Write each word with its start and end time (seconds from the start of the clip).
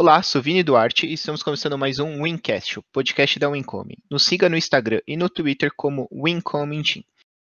Olá, 0.00 0.22
sou 0.22 0.40
Vini 0.40 0.62
Duarte 0.62 1.06
e 1.06 1.12
estamos 1.12 1.42
começando 1.42 1.76
mais 1.76 1.98
um 1.98 2.22
Wincast, 2.22 2.78
o 2.78 2.82
podcast 2.90 3.38
da 3.38 3.50
Wincoming. 3.50 3.98
Nos 4.10 4.24
siga 4.24 4.48
no 4.48 4.56
Instagram 4.56 5.02
e 5.06 5.14
no 5.14 5.28
Twitter 5.28 5.70
como 5.76 6.08
Wincoming 6.10 6.82
Team. 6.82 7.04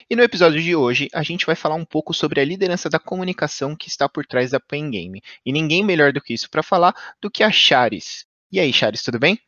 E 0.09 0.17
no 0.17 0.23
episódio 0.23 0.59
de 0.63 0.75
hoje, 0.75 1.11
a 1.13 1.23
gente 1.23 1.45
vai 1.45 1.55
falar 1.55 1.75
um 1.75 1.85
pouco 1.85 2.15
sobre 2.15 2.41
a 2.41 2.45
liderança 2.47 2.89
da 2.89 2.99
comunicação 2.99 3.77
que 3.77 3.89
está 3.89 4.09
por 4.09 4.25
trás 4.25 4.53
da 4.53 4.59
Pen 4.59 4.91
Game. 4.91 5.21
E 5.45 5.53
ninguém 5.53 5.85
melhor 5.85 6.11
do 6.11 6.23
que 6.23 6.33
isso 6.33 6.49
para 6.49 6.63
falar 6.63 6.95
do 7.21 7.31
que 7.31 7.43
a 7.43 7.53
Charis. 7.53 8.25
E 8.51 8.59
aí, 8.59 8.73
Charis, 8.73 9.03
tudo 9.03 9.19
bem? 9.19 9.39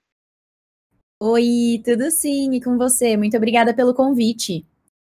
Oi, 1.22 1.80
tudo 1.82 2.10
sim, 2.10 2.52
e 2.52 2.60
com 2.60 2.76
você? 2.76 3.16
Muito 3.16 3.34
obrigada 3.34 3.72
pelo 3.72 3.94
convite. 3.94 4.66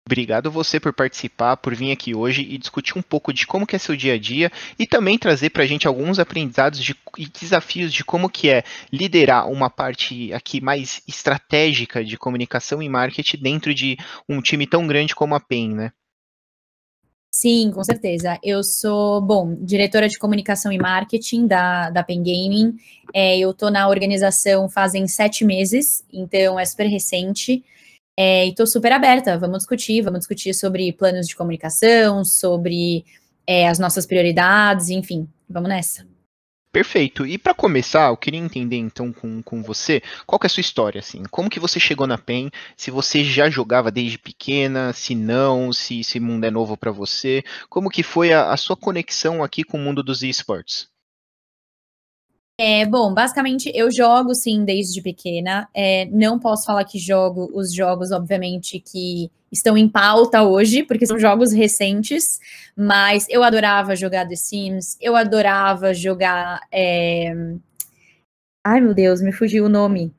Obrigado 0.09 0.51
você 0.51 0.81
por 0.81 0.91
participar, 0.95 1.59
por 1.59 1.75
vir 1.75 1.93
aqui 1.93 2.15
hoje 2.15 2.41
e 2.41 2.57
discutir 2.57 2.99
um 2.99 3.03
pouco 3.03 3.31
de 3.31 3.47
como 3.47 3.67
que 3.67 3.77
é 3.77 3.79
seu 3.79 3.95
dia 3.95 4.15
a 4.15 4.19
dia 4.19 4.51
e 4.79 4.87
também 4.87 5.19
trazer 5.19 5.51
para 5.51 5.65
a 5.65 5.67
gente 5.67 5.87
alguns 5.87 6.19
aprendizados 6.19 6.83
de, 6.83 6.97
e 7.19 7.29
desafios 7.29 7.93
de 7.93 8.03
como 8.03 8.31
que 8.31 8.49
é 8.49 8.65
liderar 8.91 9.47
uma 9.51 9.69
parte 9.69 10.33
aqui 10.33 10.63
mais 10.63 11.03
estratégica 11.07 12.03
de 12.03 12.17
comunicação 12.17 12.83
e 12.83 12.89
marketing 12.89 13.37
dentro 13.37 13.75
de 13.75 13.99
um 14.27 14.41
time 14.41 14.67
tão 14.67 14.87
grande 14.87 15.15
como 15.15 15.35
a 15.35 15.41
PEN, 15.41 15.75
né? 15.75 15.93
Sim, 17.31 17.71
com 17.71 17.85
certeza. 17.85 18.39
Eu 18.43 18.65
sou, 18.65 19.21
bom, 19.21 19.59
diretora 19.61 20.09
de 20.09 20.19
comunicação 20.19 20.73
e 20.73 20.79
marketing 20.79 21.47
da, 21.47 21.91
da 21.91 22.03
Pen 22.03 22.23
Gaming. 22.23 22.79
É, 23.13 23.39
eu 23.39 23.51
estou 23.51 23.71
na 23.71 23.87
organização 23.91 24.71
fazem 24.71 25.07
sete 25.07 25.45
meses, 25.45 26.03
então 26.11 26.59
é 26.59 26.65
super 26.65 26.87
recente. 26.87 27.63
É, 28.21 28.47
e 28.47 28.49
estou 28.49 28.67
super 28.67 28.91
aberta, 28.91 29.39
vamos 29.39 29.59
discutir, 29.59 30.03
vamos 30.03 30.19
discutir 30.19 30.53
sobre 30.53 30.93
planos 30.93 31.29
de 31.29 31.37
comunicação, 31.37 32.25
sobre 32.25 33.05
é, 33.47 33.69
as 33.69 33.79
nossas 33.79 34.07
prioridades, 34.07 34.89
enfim, 34.89 35.29
vamos 35.49 35.69
nessa. 35.69 36.05
Perfeito. 36.73 37.25
E 37.25 37.39
para 37.39 37.55
começar, 37.55 38.09
eu 38.09 38.17
queria 38.17 38.41
entender 38.41 38.77
então 38.77 39.13
com, 39.13 39.41
com 39.41 39.63
você, 39.63 40.03
qual 40.27 40.41
é 40.43 40.47
a 40.47 40.49
sua 40.49 40.61
história, 40.61 40.99
assim? 40.99 41.23
Como 41.31 41.49
que 41.49 41.61
você 41.61 41.79
chegou 41.79 42.09
na 42.09 42.19
PEN? 42.19 42.51
Se 42.77 42.91
você 42.91 43.23
já 43.23 43.49
jogava 43.49 43.89
desde 43.89 44.19
pequena, 44.19 44.93
se 44.93 45.15
não, 45.15 45.73
se 45.73 46.01
esse 46.01 46.19
mundo 46.19 46.43
é 46.43 46.51
novo 46.51 46.77
para 46.77 46.91
você, 46.91 47.45
como 47.69 47.89
que 47.89 48.03
foi 48.03 48.33
a, 48.33 48.51
a 48.51 48.57
sua 48.57 48.77
conexão 48.77 49.45
aqui 49.45 49.63
com 49.63 49.79
o 49.79 49.81
mundo 49.81 50.03
dos 50.03 50.25
esportes? 50.25 50.89
É, 52.61 52.85
bom, 52.85 53.15
basicamente 53.15 53.71
eu 53.73 53.89
jogo 53.89 54.35
sim 54.35 54.65
desde 54.65 55.01
pequena. 55.01 55.69
É, 55.73 56.07
não 56.07 56.41
posso 56.41 56.67
falar 56.67 56.85
que 56.85 56.99
jogo 56.99 57.49
os 57.55 57.73
jogos, 57.73 58.11
obviamente, 58.11 58.81
que 58.81 59.31
estão 59.51 59.79
em 59.79 59.89
pauta 59.89 60.43
hoje, 60.43 60.83
porque 60.83 61.07
são 61.07 61.19
jogos 61.21 61.53
recentes, 61.53 62.41
mas 62.77 63.27
eu 63.31 63.45
adorava 63.45 63.95
jogar 63.95 64.27
The 64.27 64.35
Sims, 64.35 64.97
eu 65.01 65.15
adorava 65.15 65.95
jogar. 65.95 66.61
É... 66.73 67.33
Ai 68.67 68.81
meu 68.81 68.93
Deus, 68.93 69.23
me 69.23 69.31
fugiu 69.31 69.67
o 69.67 69.69
nome. 69.69 70.13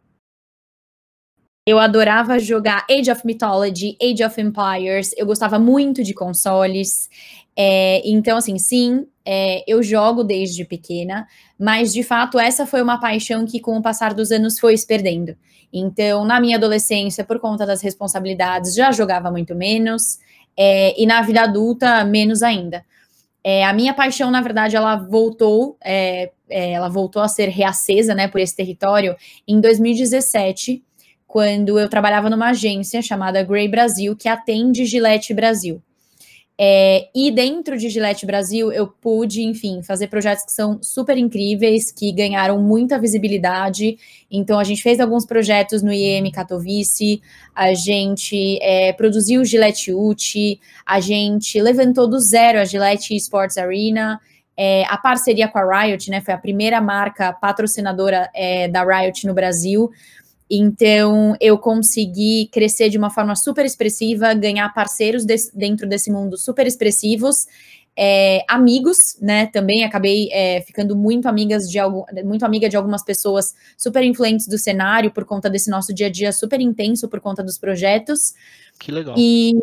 Eu 1.70 1.78
adorava 1.78 2.40
jogar 2.40 2.84
Age 2.90 3.12
of 3.12 3.22
Mythology, 3.24 3.96
Age 4.02 4.24
of 4.24 4.42
Empires, 4.42 5.14
eu 5.16 5.24
gostava 5.24 5.60
muito 5.60 6.04
de 6.04 6.16
consoles. 6.16 7.08
É, 7.56 8.02
então, 8.04 8.40
assim, 8.40 8.58
sim, 8.58 9.06
é, 9.24 9.64
eu 9.68 9.84
jogo 9.84 10.24
desde 10.24 10.66
pequena, 10.66 11.28
mas 11.60 11.94
de 11.94 12.02
fato 12.02 12.40
essa 12.40 12.66
foi 12.66 12.82
uma 12.82 13.00
paixão 13.00 13.46
que 13.46 13.60
com 13.60 13.78
o 13.78 13.84
passar 13.84 14.16
dos 14.16 14.32
anos 14.32 14.58
foi 14.58 14.76
se 14.76 14.88
perdendo. 14.88 15.38
Então, 15.72 16.26
na 16.26 16.42
minha 16.42 16.58
adolescência, 16.58 17.24
por 17.24 17.40
conta 17.40 17.68
das 17.68 17.84
responsabilidades, 17.84 18.74
já 18.74 18.92
jogava 18.92 19.30
muito 19.30 19.54
menos, 19.54 20.18
é, 20.58 21.00
e 21.00 21.06
na 21.06 21.22
vida 21.22 21.44
adulta, 21.44 22.04
menos 22.04 22.42
ainda. 22.42 22.84
É, 23.44 23.64
a 23.64 23.74
minha 23.74 23.94
paixão, 23.94 24.32
na 24.32 24.42
verdade, 24.42 24.76
ela 24.76 24.96
voltou, 24.96 25.78
é, 25.84 26.32
é, 26.50 26.72
ela 26.72 26.90
voltou 26.90 27.22
a 27.22 27.28
ser 27.28 27.48
reacesa, 27.50 28.16
né, 28.16 28.28
por 28.28 28.42
esse 28.42 28.56
território 28.56 29.16
em 29.48 29.62
2017, 29.62 30.84
quando 31.30 31.80
eu 31.80 31.88
trabalhava 31.88 32.28
numa 32.28 32.50
agência 32.50 33.04
chamada 33.04 33.44
Grey 33.44 33.68
Brasil, 33.68 34.16
que 34.16 34.28
atende 34.28 34.84
Gillette 34.84 35.32
Brasil. 35.32 35.80
É, 36.58 37.08
e 37.16 37.30
dentro 37.30 37.78
de 37.78 37.88
Gillette 37.88 38.26
Brasil, 38.26 38.72
eu 38.72 38.88
pude, 38.88 39.44
enfim, 39.44 39.84
fazer 39.84 40.08
projetos 40.08 40.44
que 40.44 40.52
são 40.52 40.82
super 40.82 41.16
incríveis, 41.18 41.92
que 41.92 42.12
ganharam 42.12 42.60
muita 42.60 42.98
visibilidade. 42.98 43.96
Então, 44.30 44.58
a 44.58 44.64
gente 44.64 44.82
fez 44.82 45.00
alguns 45.00 45.24
projetos 45.24 45.84
no 45.84 45.94
IEM 45.94 46.32
Katowice, 46.32 47.22
a 47.56 47.76
gente 47.76 48.58
é, 48.64 48.92
produziu 48.94 49.46
Gillette 49.46 49.94
UT, 49.94 50.60
a 50.84 51.00
gente 51.00 51.62
levantou 51.62 52.10
do 52.10 52.20
zero 52.20 52.60
a 52.60 52.66
Gillette 52.66 53.16
Sports 53.16 53.58
Arena. 53.60 54.20
É, 54.58 54.84
a 54.90 54.98
parceria 54.98 55.48
com 55.48 55.60
a 55.60 55.84
Riot, 55.84 56.10
né, 56.10 56.20
foi 56.20 56.34
a 56.34 56.38
primeira 56.38 56.82
marca 56.82 57.32
patrocinadora 57.32 58.30
é, 58.34 58.68
da 58.68 58.84
Riot 58.84 59.26
no 59.28 59.34
Brasil. 59.34 59.90
Então, 60.50 61.36
eu 61.40 61.58
consegui 61.58 62.50
crescer 62.52 62.90
de 62.90 62.98
uma 62.98 63.12
forma 63.12 63.36
super 63.36 63.66
expressiva, 63.66 64.34
ganhar 64.34 64.74
parceiros 64.74 65.24
dentro 65.54 65.88
desse 65.88 66.12
mundo 66.12 66.38
super 66.38 66.66
expressivos, 66.66 67.46
é, 67.96 68.44
amigos, 68.48 69.18
né? 69.22 69.46
Também 69.48 69.84
acabei 69.84 70.30
é, 70.32 70.62
ficando 70.62 70.96
muito 70.96 71.28
amigas 71.28 71.70
de 71.70 71.78
algo, 71.78 72.06
muito 72.24 72.46
amiga 72.46 72.70
de 72.70 72.78
algumas 72.78 73.04
pessoas 73.04 73.54
super 73.78 74.04
influentes 74.04 74.48
do 74.48 74.58
cenário 74.58 75.12
por 75.12 75.26
conta 75.26 75.50
desse 75.50 75.70
nosso 75.70 75.94
dia 75.94 76.08
a 76.08 76.10
dia 76.10 76.32
super 76.32 76.62
intenso 76.62 77.10
por 77.10 77.20
conta 77.20 77.44
dos 77.44 77.58
projetos. 77.58 78.34
Que 78.80 78.92
legal. 78.92 79.16
E, 79.18 79.54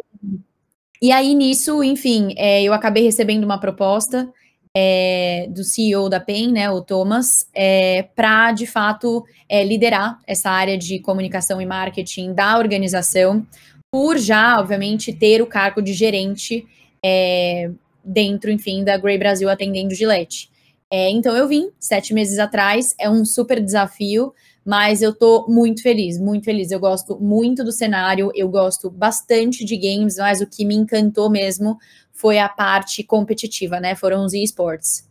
e 1.00 1.10
aí, 1.10 1.34
nisso, 1.34 1.82
enfim, 1.82 2.34
é, 2.36 2.62
eu 2.62 2.72
acabei 2.72 3.03
recebendo 3.03 3.44
uma 3.44 3.58
proposta 3.58 4.30
é, 4.78 5.47
do 5.48 5.64
CEO 5.64 6.06
da 6.10 6.20
PEN, 6.20 6.53
né, 6.53 6.70
o 6.70 6.82
Thomas, 6.82 7.48
é, 7.54 8.03
para 8.14 8.53
de 8.53 8.66
fato 8.66 9.25
é, 9.48 9.64
liderar 9.64 10.19
essa 10.26 10.50
área 10.50 10.76
de 10.76 10.98
comunicação 10.98 11.62
e 11.62 11.64
marketing 11.64 12.34
da 12.34 12.59
organização, 12.59 13.47
por 13.91 14.19
já, 14.19 14.60
obviamente, 14.60 15.15
ter 15.15 15.41
o 15.41 15.47
cargo 15.47 15.81
de 15.81 15.94
gerente 15.94 16.66
é, 17.03 17.70
dentro, 18.04 18.50
enfim, 18.50 18.84
da 18.84 18.98
Grey 18.98 19.16
Brasil 19.16 19.48
atendendo 19.48 19.94
Gillette. 19.94 20.50
É, 20.92 21.09
então 21.09 21.34
eu 21.34 21.48
vim 21.48 21.70
sete 21.81 22.12
meses 22.12 22.38
atrás, 22.38 22.94
é 23.00 23.09
um 23.09 23.25
super 23.25 23.65
desafio, 23.65 24.34
mas 24.62 25.00
eu 25.00 25.15
tô 25.15 25.47
muito 25.48 25.81
feliz, 25.81 26.19
muito 26.19 26.44
feliz. 26.44 26.70
Eu 26.70 26.81
gosto 26.81 27.19
muito 27.19 27.65
do 27.65 27.72
cenário, 27.72 28.31
eu 28.34 28.48
gosto 28.50 28.91
bastante 28.91 29.65
de 29.65 29.76
games, 29.76 30.16
mas 30.16 30.42
o 30.42 30.47
que 30.47 30.66
me 30.66 30.75
encantou 30.75 31.31
mesmo 31.31 31.78
foi 32.16 32.38
a 32.38 32.49
parte 32.49 33.03
competitiva, 33.04 33.78
né? 33.78 33.94
Foram 33.94 34.25
os 34.25 34.32
esportes. 34.32 35.06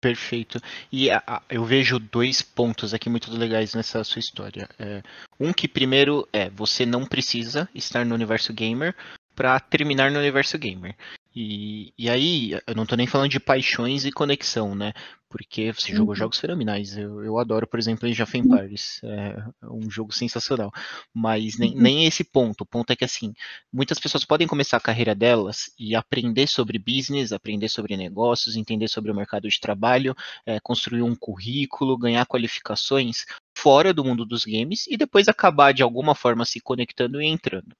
Perfeito. 0.00 0.60
E 0.92 1.10
a, 1.10 1.22
a, 1.26 1.42
eu 1.50 1.64
vejo 1.64 1.98
dois 1.98 2.40
pontos 2.40 2.94
aqui 2.94 3.10
muito 3.10 3.32
legais 3.32 3.74
nessa 3.74 4.04
sua 4.04 4.20
história. 4.20 4.68
É, 4.78 5.02
um 5.40 5.52
que 5.52 5.66
primeiro 5.66 6.28
é 6.32 6.48
você 6.50 6.86
não 6.86 7.04
precisa 7.04 7.68
estar 7.74 8.06
no 8.06 8.14
universo 8.14 8.52
gamer 8.52 8.94
para 9.38 9.60
terminar 9.60 10.10
no 10.10 10.18
universo 10.18 10.58
gamer. 10.58 10.96
E, 11.32 11.94
e 11.96 12.10
aí, 12.10 12.58
eu 12.66 12.74
não 12.74 12.84
tô 12.84 12.96
nem 12.96 13.06
falando 13.06 13.30
de 13.30 13.38
paixões 13.38 14.04
e 14.04 14.10
conexão, 14.10 14.74
né? 14.74 14.92
Porque 15.28 15.72
você 15.72 15.92
jogou 15.92 16.08
uhum. 16.08 16.16
jogos 16.16 16.40
fenomenais. 16.40 16.96
Eu, 16.96 17.22
eu 17.22 17.38
adoro, 17.38 17.64
por 17.64 17.78
exemplo, 17.78 18.08
Age 18.08 18.20
of 18.20 18.36
Empires. 18.36 19.00
É 19.04 19.36
um 19.62 19.88
jogo 19.88 20.12
sensacional. 20.12 20.72
Mas 21.14 21.56
nem, 21.56 21.72
uhum. 21.72 21.80
nem 21.80 22.06
esse 22.06 22.24
ponto. 22.24 22.62
O 22.62 22.66
ponto 22.66 22.90
é 22.90 22.96
que, 22.96 23.04
assim, 23.04 23.32
muitas 23.72 24.00
pessoas 24.00 24.24
podem 24.24 24.48
começar 24.48 24.78
a 24.78 24.80
carreira 24.80 25.14
delas 25.14 25.70
e 25.78 25.94
aprender 25.94 26.48
sobre 26.48 26.76
business, 26.76 27.30
aprender 27.30 27.68
sobre 27.68 27.96
negócios, 27.96 28.56
entender 28.56 28.88
sobre 28.88 29.12
o 29.12 29.14
mercado 29.14 29.48
de 29.48 29.60
trabalho, 29.60 30.16
é, 30.44 30.58
construir 30.58 31.02
um 31.02 31.14
currículo, 31.14 31.96
ganhar 31.96 32.26
qualificações 32.26 33.24
fora 33.56 33.94
do 33.94 34.04
mundo 34.04 34.24
dos 34.24 34.44
games 34.44 34.88
e 34.88 34.96
depois 34.96 35.28
acabar 35.28 35.72
de 35.72 35.84
alguma 35.84 36.16
forma 36.16 36.44
se 36.44 36.60
conectando 36.60 37.22
e 37.22 37.26
entrando. 37.26 37.76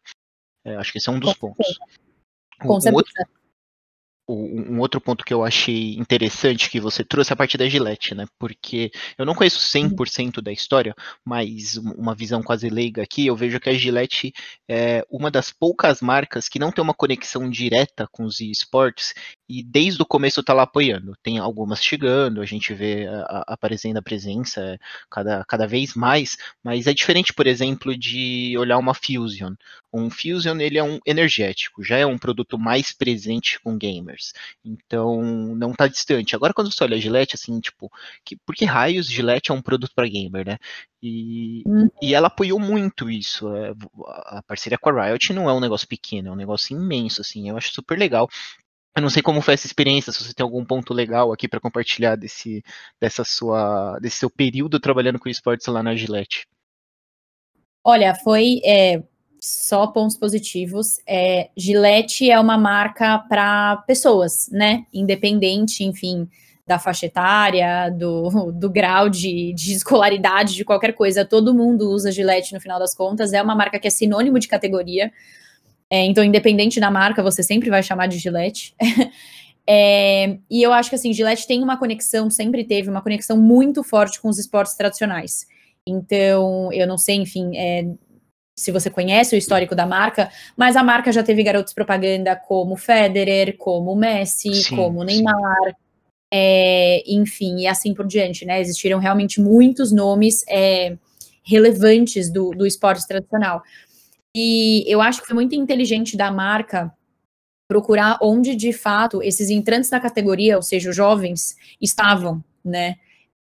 É, 0.69 0.77
acho 0.77 0.93
que 0.93 0.99
esse 0.99 1.09
é 1.09 1.13
um 1.13 1.19
dos 1.19 1.35
Com 1.35 1.55
pontos. 1.55 1.79
Com 2.61 2.77
um, 2.77 2.81
certeza. 2.81 2.97
Outro, 2.97 3.39
um 4.29 4.79
outro 4.81 5.01
ponto 5.01 5.25
que 5.25 5.33
eu 5.33 5.43
achei 5.43 5.95
interessante 5.95 6.69
que 6.69 6.79
você 6.79 7.03
trouxe 7.03 7.33
é 7.33 7.35
a 7.35 7.37
parte 7.37 7.57
da 7.57 7.67
Gillette, 7.67 8.15
né? 8.15 8.27
Porque 8.39 8.91
eu 9.17 9.25
não 9.25 9.35
conheço 9.35 9.59
100% 9.59 10.43
da 10.43 10.53
história, 10.53 10.95
mas 11.25 11.77
uma 11.77 12.15
visão 12.15 12.43
quase 12.43 12.69
leiga 12.69 13.03
aqui, 13.03 13.27
eu 13.27 13.35
vejo 13.37 13.59
que 13.59 13.71
a 13.71 13.75
Gillette 13.75 14.33
é 14.69 15.03
uma 15.11 15.31
das 15.31 15.51
poucas 15.51 16.03
marcas 16.03 16.49
que 16.49 16.59
não 16.59 16.71
tem 16.71 16.85
uma 16.85 16.95
conexão 16.95 17.49
direta 17.49 18.07
com 18.13 18.25
os 18.25 18.41
esportes 18.41 19.15
e 19.49 19.63
desde 19.63 20.03
o 20.03 20.07
começo 20.07 20.41
está 20.41 20.53
lá 20.53 20.65
apoiando. 20.65 21.17
Tem 21.23 21.39
algumas 21.39 21.83
chegando, 21.83 22.43
a 22.43 22.45
gente 22.45 22.75
vê 22.75 23.07
a, 23.07 23.21
a, 23.21 23.45
aparecendo 23.55 23.97
a 23.97 24.03
presença 24.03 24.79
cada, 25.11 25.45
cada 25.45 25.67
vez 25.67 25.95
mais, 25.95 26.37
mas 26.63 26.87
é 26.87 26.93
diferente, 26.93 27.33
por 27.33 27.47
exemplo, 27.47 27.97
de 27.97 28.57
olhar 28.59 28.77
uma 28.79 28.93
Fusion. 28.93 29.55
Um 29.93 30.11
Fusion 30.11 30.59
ele 30.61 30.77
é 30.77 30.85
um 30.85 30.99
energético, 31.07 31.83
já 31.83 31.97
é 31.97 32.05
um 32.05 32.19
produto 32.19 32.59
mais 32.59 32.93
presente 32.93 33.59
com 33.61 33.79
gamers. 33.79 34.35
Então 34.63 35.23
não 35.57 35.71
está 35.71 35.89
distante. 35.89 36.37
Agora 36.37 36.53
quando 36.53 36.71
você 36.71 36.85
olha 36.85 36.97
a 36.97 37.01
Gillette, 37.01 37.35
assim, 37.35 37.59
tipo, 37.59 37.91
que, 38.25 38.37
por 38.37 38.55
que 38.55 38.67
raios 38.67 39.07
Gillette 39.07 39.51
é 39.51 39.55
um 39.55 39.63
produto 39.63 39.93
para 39.95 40.09
gamer, 40.09 40.47
né? 40.47 40.59
E, 41.03 41.63
uhum. 41.65 41.89
e 42.03 42.15
ela 42.15 42.27
apoiou 42.27 42.59
muito 42.59 43.09
isso. 43.09 43.55
É, 43.55 43.73
a 44.27 44.43
parceria 44.43 44.77
com 44.77 44.91
a 44.91 45.07
Riot 45.07 45.33
não 45.33 45.49
é 45.49 45.53
um 45.53 45.61
negócio 45.61 45.87
pequeno, 45.87 46.29
é 46.29 46.33
um 46.33 46.37
negócio 46.37 46.77
imenso, 46.77 47.21
assim. 47.21 47.49
Eu 47.49 47.57
acho 47.57 47.73
super 47.73 47.99
legal. 47.99 48.29
Eu 48.99 49.03
não 49.03 49.11
sei 49.11 49.23
como 49.23 49.41
foi 49.41 49.55
essa 49.55 49.67
experiência, 49.67 50.13
se 50.13 50.25
você 50.25 50.35
tem 50.35 50.43
algum 50.43 50.65
ponto 50.65 50.93
legal 50.93 51.33
aqui 51.33 51.47
para 51.47 51.61
compartilhar 51.61 52.17
desse, 52.17 52.65
dessa 53.01 53.23
sua, 53.23 53.97
desse 54.01 54.17
seu 54.17 54.29
período 54.29 54.81
trabalhando 54.81 55.21
com 55.21 55.29
esportes 55.29 55.69
lá 55.69 55.85
na 55.85 55.95
Gillette. 55.95 56.49
Olha, 57.85 58.13
foi 58.17 58.61
é, 58.65 59.01
só 59.41 59.87
pontos 59.87 60.19
positivos. 60.19 60.99
É, 61.07 61.49
Gillette 61.57 62.29
é 62.29 62.41
uma 62.41 62.59
marca 62.59 63.21
para 63.21 63.77
pessoas, 63.87 64.49
né? 64.51 64.85
Independente, 64.93 65.85
enfim, 65.85 66.29
da 66.67 66.77
faixa 66.81 67.07
etária, 67.07 67.91
do, 67.91 68.51
do 68.51 68.69
grau 68.69 69.09
de, 69.09 69.53
de 69.55 69.75
escolaridade, 69.75 70.57
de 70.57 70.65
qualquer 70.65 70.93
coisa. 70.93 71.25
Todo 71.25 71.55
mundo 71.55 71.89
usa 71.89 72.11
Gillette 72.11 72.53
no 72.53 72.61
final 72.61 72.81
das 72.81 72.97
contas. 72.97 73.33
É 73.33 73.41
uma 73.41 73.55
marca 73.55 73.79
que 73.79 73.87
é 73.87 73.91
sinônimo 73.91 74.41
de 74.41 74.49
categoria. 74.49 75.13
É, 75.91 76.05
então, 76.05 76.23
independente 76.23 76.79
da 76.79 76.91
marca, 76.91 77.23
você 77.23 77.43
sempre 77.43 77.71
vai 77.71 77.83
chamar 77.83 78.07
de 78.07 78.19
Gillette. 78.19 78.75
é, 79.67 80.39
e 80.51 80.63
eu 80.63 80.73
acho 80.73 80.91
que 80.91 80.97
assim, 80.97 81.13
Gillette 81.13 81.47
tem 81.47 81.63
uma 81.63 81.79
conexão, 81.79 82.29
sempre 82.29 82.65
teve 82.65 82.91
uma 82.91 83.03
conexão 83.03 83.37
muito 83.37 83.83
forte 83.83 84.21
com 84.21 84.29
os 84.29 84.39
esportes 84.39 84.75
tradicionais. 84.75 85.47
Então, 85.87 86.71
eu 86.73 86.87
não 86.87 86.99
sei, 86.99 87.17
enfim, 87.17 87.57
é, 87.57 87.87
se 88.55 88.73
você 88.73 88.91
conhece 88.91 89.35
o 89.35 89.39
histórico 89.39 89.75
da 89.75 89.87
marca, 89.87 90.31
mas 90.57 90.77
a 90.77 90.83
marca 90.83 91.13
já 91.13 91.23
teve 91.23 91.43
garotos 91.43 91.73
propaganda 91.73 92.37
como 92.37 92.77
Federer, 92.77 93.57
como 93.57 93.95
Messi, 93.95 94.53
sim, 94.53 94.77
como 94.77 95.05
Neymar, 95.05 95.77
é, 96.31 97.03
enfim, 97.07 97.61
e 97.61 97.67
assim 97.67 97.95
por 97.95 98.07
diante, 98.07 98.45
né? 98.45 98.61
Existiram 98.61 98.99
realmente 98.99 99.41
muitos 99.41 99.93
nomes 99.93 100.45
é, 100.49 100.97
relevantes 101.45 102.31
do, 102.31 102.51
do 102.51 102.67
esporte 102.67 103.07
tradicional. 103.07 103.63
E 104.41 104.85
eu 104.87 105.01
acho 105.01 105.21
que 105.21 105.27
foi 105.27 105.35
muito 105.35 105.57
inteligente 105.57 106.17
da 106.17 106.31
marca 106.31 106.95
procurar 107.67 108.21
onde 108.23 108.55
de 108.55 108.73
fato 108.73 109.21
esses 109.21 109.51
entrantes 109.51 109.91
da 109.91 109.99
categoria, 109.99 110.55
ou 110.55 110.63
seja, 110.63 110.91
os 110.91 110.95
jovens, 110.95 111.57
estavam, 111.81 112.43
né, 112.65 112.95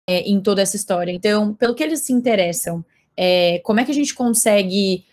é, 0.08 0.20
em 0.20 0.40
toda 0.40 0.62
essa 0.62 0.76
história. 0.76 1.10
Então, 1.10 1.52
pelo 1.54 1.74
que 1.74 1.82
eles 1.82 2.02
se 2.02 2.12
interessam, 2.12 2.84
é, 3.16 3.58
como 3.64 3.80
é 3.80 3.84
que 3.84 3.90
a 3.90 3.94
gente 3.94 4.14
consegue, 4.14 5.04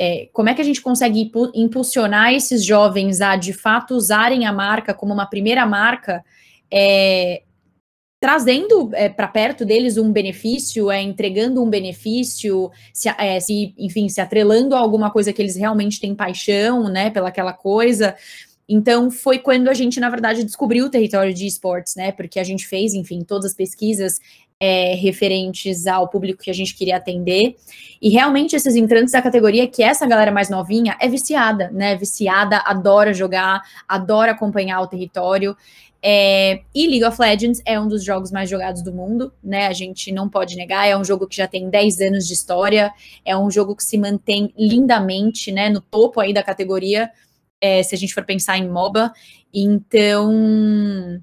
é, 0.00 0.30
como 0.32 0.48
é 0.48 0.54
que 0.54 0.62
a 0.62 0.64
gente 0.64 0.80
consegue 0.80 1.30
impulsionar 1.54 2.32
esses 2.32 2.64
jovens 2.64 3.20
a 3.20 3.36
de 3.36 3.52
fato 3.52 3.94
usarem 3.94 4.46
a 4.46 4.52
marca 4.52 4.94
como 4.94 5.12
uma 5.12 5.26
primeira 5.26 5.66
marca, 5.66 6.24
é, 6.72 7.42
trazendo 8.20 8.90
é, 8.94 9.08
para 9.08 9.28
perto 9.28 9.64
deles 9.64 9.96
um 9.96 10.10
benefício, 10.10 10.90
é, 10.90 11.00
entregando 11.00 11.62
um 11.62 11.70
benefício, 11.70 12.70
se, 12.92 13.08
é, 13.08 13.38
se, 13.38 13.74
enfim, 13.78 14.08
se 14.08 14.20
atrelando 14.20 14.74
a 14.74 14.78
alguma 14.78 15.10
coisa 15.10 15.32
que 15.32 15.40
eles 15.40 15.56
realmente 15.56 16.00
têm 16.00 16.14
paixão, 16.14 16.88
né, 16.88 17.10
pelaquela 17.10 17.52
coisa. 17.52 18.16
Então, 18.68 19.10
foi 19.10 19.38
quando 19.38 19.68
a 19.68 19.74
gente, 19.74 19.98
na 20.00 20.10
verdade, 20.10 20.44
descobriu 20.44 20.86
o 20.86 20.90
território 20.90 21.32
de 21.32 21.46
esportes, 21.46 21.94
né, 21.94 22.12
porque 22.12 22.40
a 22.40 22.44
gente 22.44 22.66
fez, 22.66 22.92
enfim, 22.92 23.22
todas 23.22 23.46
as 23.46 23.54
pesquisas 23.54 24.20
é, 24.60 24.94
referentes 24.94 25.86
ao 25.86 26.08
público 26.08 26.42
que 26.42 26.50
a 26.50 26.54
gente 26.54 26.74
queria 26.74 26.96
atender. 26.96 27.56
E 28.02 28.08
realmente 28.10 28.56
esses 28.56 28.74
entrantes 28.74 29.12
da 29.12 29.22
categoria, 29.22 29.68
que 29.68 29.82
essa 29.82 30.06
galera 30.06 30.32
mais 30.32 30.50
novinha 30.50 30.96
é 31.00 31.08
viciada, 31.08 31.70
né? 31.70 31.96
Viciada, 31.96 32.58
adora 32.64 33.14
jogar, 33.14 33.62
adora 33.86 34.32
acompanhar 34.32 34.80
o 34.80 34.88
território. 34.88 35.56
É, 36.00 36.60
e 36.72 36.86
League 36.86 37.04
of 37.04 37.20
Legends 37.20 37.60
é 37.64 37.78
um 37.78 37.88
dos 37.88 38.04
jogos 38.04 38.30
mais 38.30 38.48
jogados 38.48 38.82
do 38.82 38.92
mundo, 38.92 39.32
né? 39.42 39.66
A 39.66 39.72
gente 39.72 40.12
não 40.12 40.28
pode 40.28 40.56
negar, 40.56 40.86
é 40.86 40.96
um 40.96 41.04
jogo 41.04 41.26
que 41.26 41.36
já 41.36 41.48
tem 41.48 41.68
10 41.68 42.00
anos 42.00 42.26
de 42.26 42.34
história, 42.34 42.92
é 43.24 43.36
um 43.36 43.50
jogo 43.50 43.74
que 43.74 43.82
se 43.82 43.98
mantém 43.98 44.52
lindamente, 44.56 45.50
né, 45.50 45.68
no 45.68 45.80
topo 45.80 46.20
aí 46.20 46.32
da 46.32 46.42
categoria, 46.42 47.10
é, 47.60 47.82
se 47.82 47.94
a 47.94 47.98
gente 47.98 48.14
for 48.14 48.24
pensar 48.24 48.58
em 48.58 48.68
MOBA. 48.68 49.12
Então, 49.52 51.20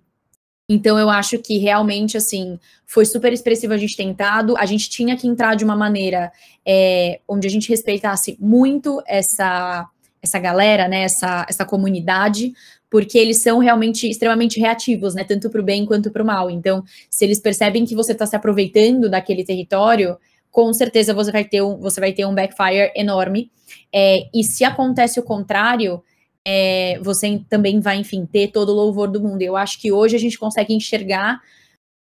então 0.68 1.00
eu 1.00 1.10
acho 1.10 1.38
que 1.39 1.57
realmente 1.57 2.18
assim 2.18 2.60
foi 2.86 3.06
super 3.06 3.31
expressivo 3.31 3.74
a 3.74 3.77
gente 3.77 3.95
tentado. 3.95 4.57
A 4.57 4.66
gente 4.66 4.89
tinha 4.89 5.16
que 5.16 5.27
entrar 5.27 5.56
de 5.56 5.63
uma 5.63 5.75
maneira 5.75 6.31
é, 6.68 7.22
onde 7.27 7.48
a 7.48 7.51
gente 7.51 7.69
respeitasse 7.69 8.38
muito 8.39 9.01
essa 9.07 9.89
essa 10.25 10.39
galera, 10.39 10.88
né, 10.88 11.04
essa, 11.04 11.45
essa 11.48 11.63
comunidade, 11.63 12.51
porque 12.90 13.18
eles 13.18 13.42
são 13.42 13.60
realmente 13.60 14.10
extremamente 14.10 14.60
reativos, 14.60 15.16
né, 15.16 15.24
tanto 15.24 15.50
para 15.50 15.62
o 15.62 15.64
bem 15.64 15.86
quanto 15.86 16.12
para 16.12 16.24
o 16.24 16.26
mal. 16.26 16.50
Então, 16.50 16.84
se 17.10 17.26
eles 17.26 17.40
percebem 17.40 17.86
que 17.86 17.96
você 17.96 18.12
está 18.12 18.26
se 18.26 18.36
aproveitando 18.36 19.10
daquele 19.10 19.44
território, 19.44 20.18
com 20.52 20.72
certeza 20.72 21.14
você 21.14 21.32
vai 21.32 21.44
ter 21.44 21.62
um, 21.62 21.78
você 21.78 22.00
vai 22.00 22.14
ter 22.14 22.26
um 22.26 22.34
backfire 22.34 22.92
enorme. 22.96 23.52
É, 23.94 24.28
e 24.34 24.44
se 24.44 24.64
acontece 24.64 25.20
o 25.20 25.24
contrário, 25.24 26.02
é, 26.46 27.00
você 27.02 27.42
também 27.50 27.80
vai, 27.80 27.98
enfim, 27.98 28.26
ter 28.26 28.50
todo 28.50 28.70
o 28.70 28.76
louvor 28.76 29.10
do 29.10 29.22
mundo. 29.22 29.42
Eu 29.42 29.58
acho 29.58 29.82
que 29.82 29.92
hoje 29.92 30.16
a 30.16 30.20
gente 30.20 30.38
consegue 30.38 30.74
enxergar 30.74 31.42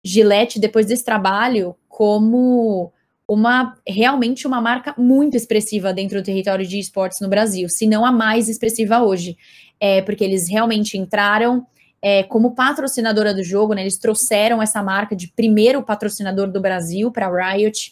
Gillette, 0.03 0.59
depois 0.59 0.87
desse 0.87 1.05
trabalho, 1.05 1.75
como 1.87 2.91
uma 3.27 3.77
realmente 3.87 4.45
uma 4.45 4.59
marca 4.59 4.93
muito 4.97 5.37
expressiva 5.37 5.93
dentro 5.93 6.19
do 6.19 6.25
território 6.25 6.67
de 6.67 6.79
esportes 6.79 7.21
no 7.21 7.29
Brasil, 7.29 7.69
se 7.69 7.87
não 7.87 8.05
a 8.05 8.11
mais 8.11 8.49
expressiva 8.49 9.01
hoje. 9.01 9.37
É, 9.81 10.01
porque 10.03 10.23
eles 10.23 10.47
realmente 10.47 10.97
entraram 10.97 11.65
é, 12.01 12.23
como 12.23 12.53
patrocinadora 12.53 13.33
do 13.33 13.43
jogo, 13.43 13.73
né? 13.73 13.81
Eles 13.81 13.97
trouxeram 13.97 14.61
essa 14.61 14.81
marca 14.83 15.15
de 15.15 15.27
primeiro 15.27 15.81
patrocinador 15.81 16.51
do 16.51 16.61
Brasil 16.61 17.11
para 17.11 17.27
a 17.27 17.53
Riot 17.53 17.91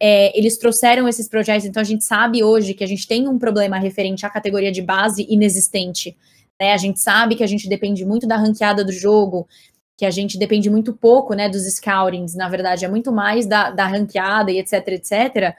é, 0.00 0.36
eles 0.38 0.56
trouxeram 0.56 1.08
esses 1.08 1.28
projetos, 1.28 1.66
então 1.66 1.80
a 1.80 1.84
gente 1.84 2.04
sabe 2.04 2.44
hoje 2.44 2.72
que 2.72 2.84
a 2.84 2.86
gente 2.86 3.06
tem 3.06 3.26
um 3.26 3.38
problema 3.38 3.78
referente 3.78 4.24
à 4.24 4.30
categoria 4.30 4.70
de 4.70 4.80
base 4.80 5.26
inexistente. 5.28 6.16
Né? 6.60 6.72
A 6.72 6.76
gente 6.76 7.00
sabe 7.00 7.34
que 7.34 7.42
a 7.42 7.46
gente 7.46 7.68
depende 7.68 8.04
muito 8.04 8.26
da 8.26 8.36
ranqueada 8.36 8.84
do 8.84 8.92
jogo, 8.92 9.48
que 9.96 10.06
a 10.06 10.10
gente 10.10 10.38
depende 10.38 10.70
muito 10.70 10.92
pouco 10.92 11.34
né, 11.34 11.48
dos 11.48 11.64
scoutings, 11.74 12.36
na 12.36 12.48
verdade, 12.48 12.84
é 12.84 12.88
muito 12.88 13.10
mais 13.10 13.46
da, 13.46 13.70
da 13.70 13.86
ranqueada 13.86 14.52
e 14.52 14.58
etc, 14.58 14.86
etc. 14.88 15.56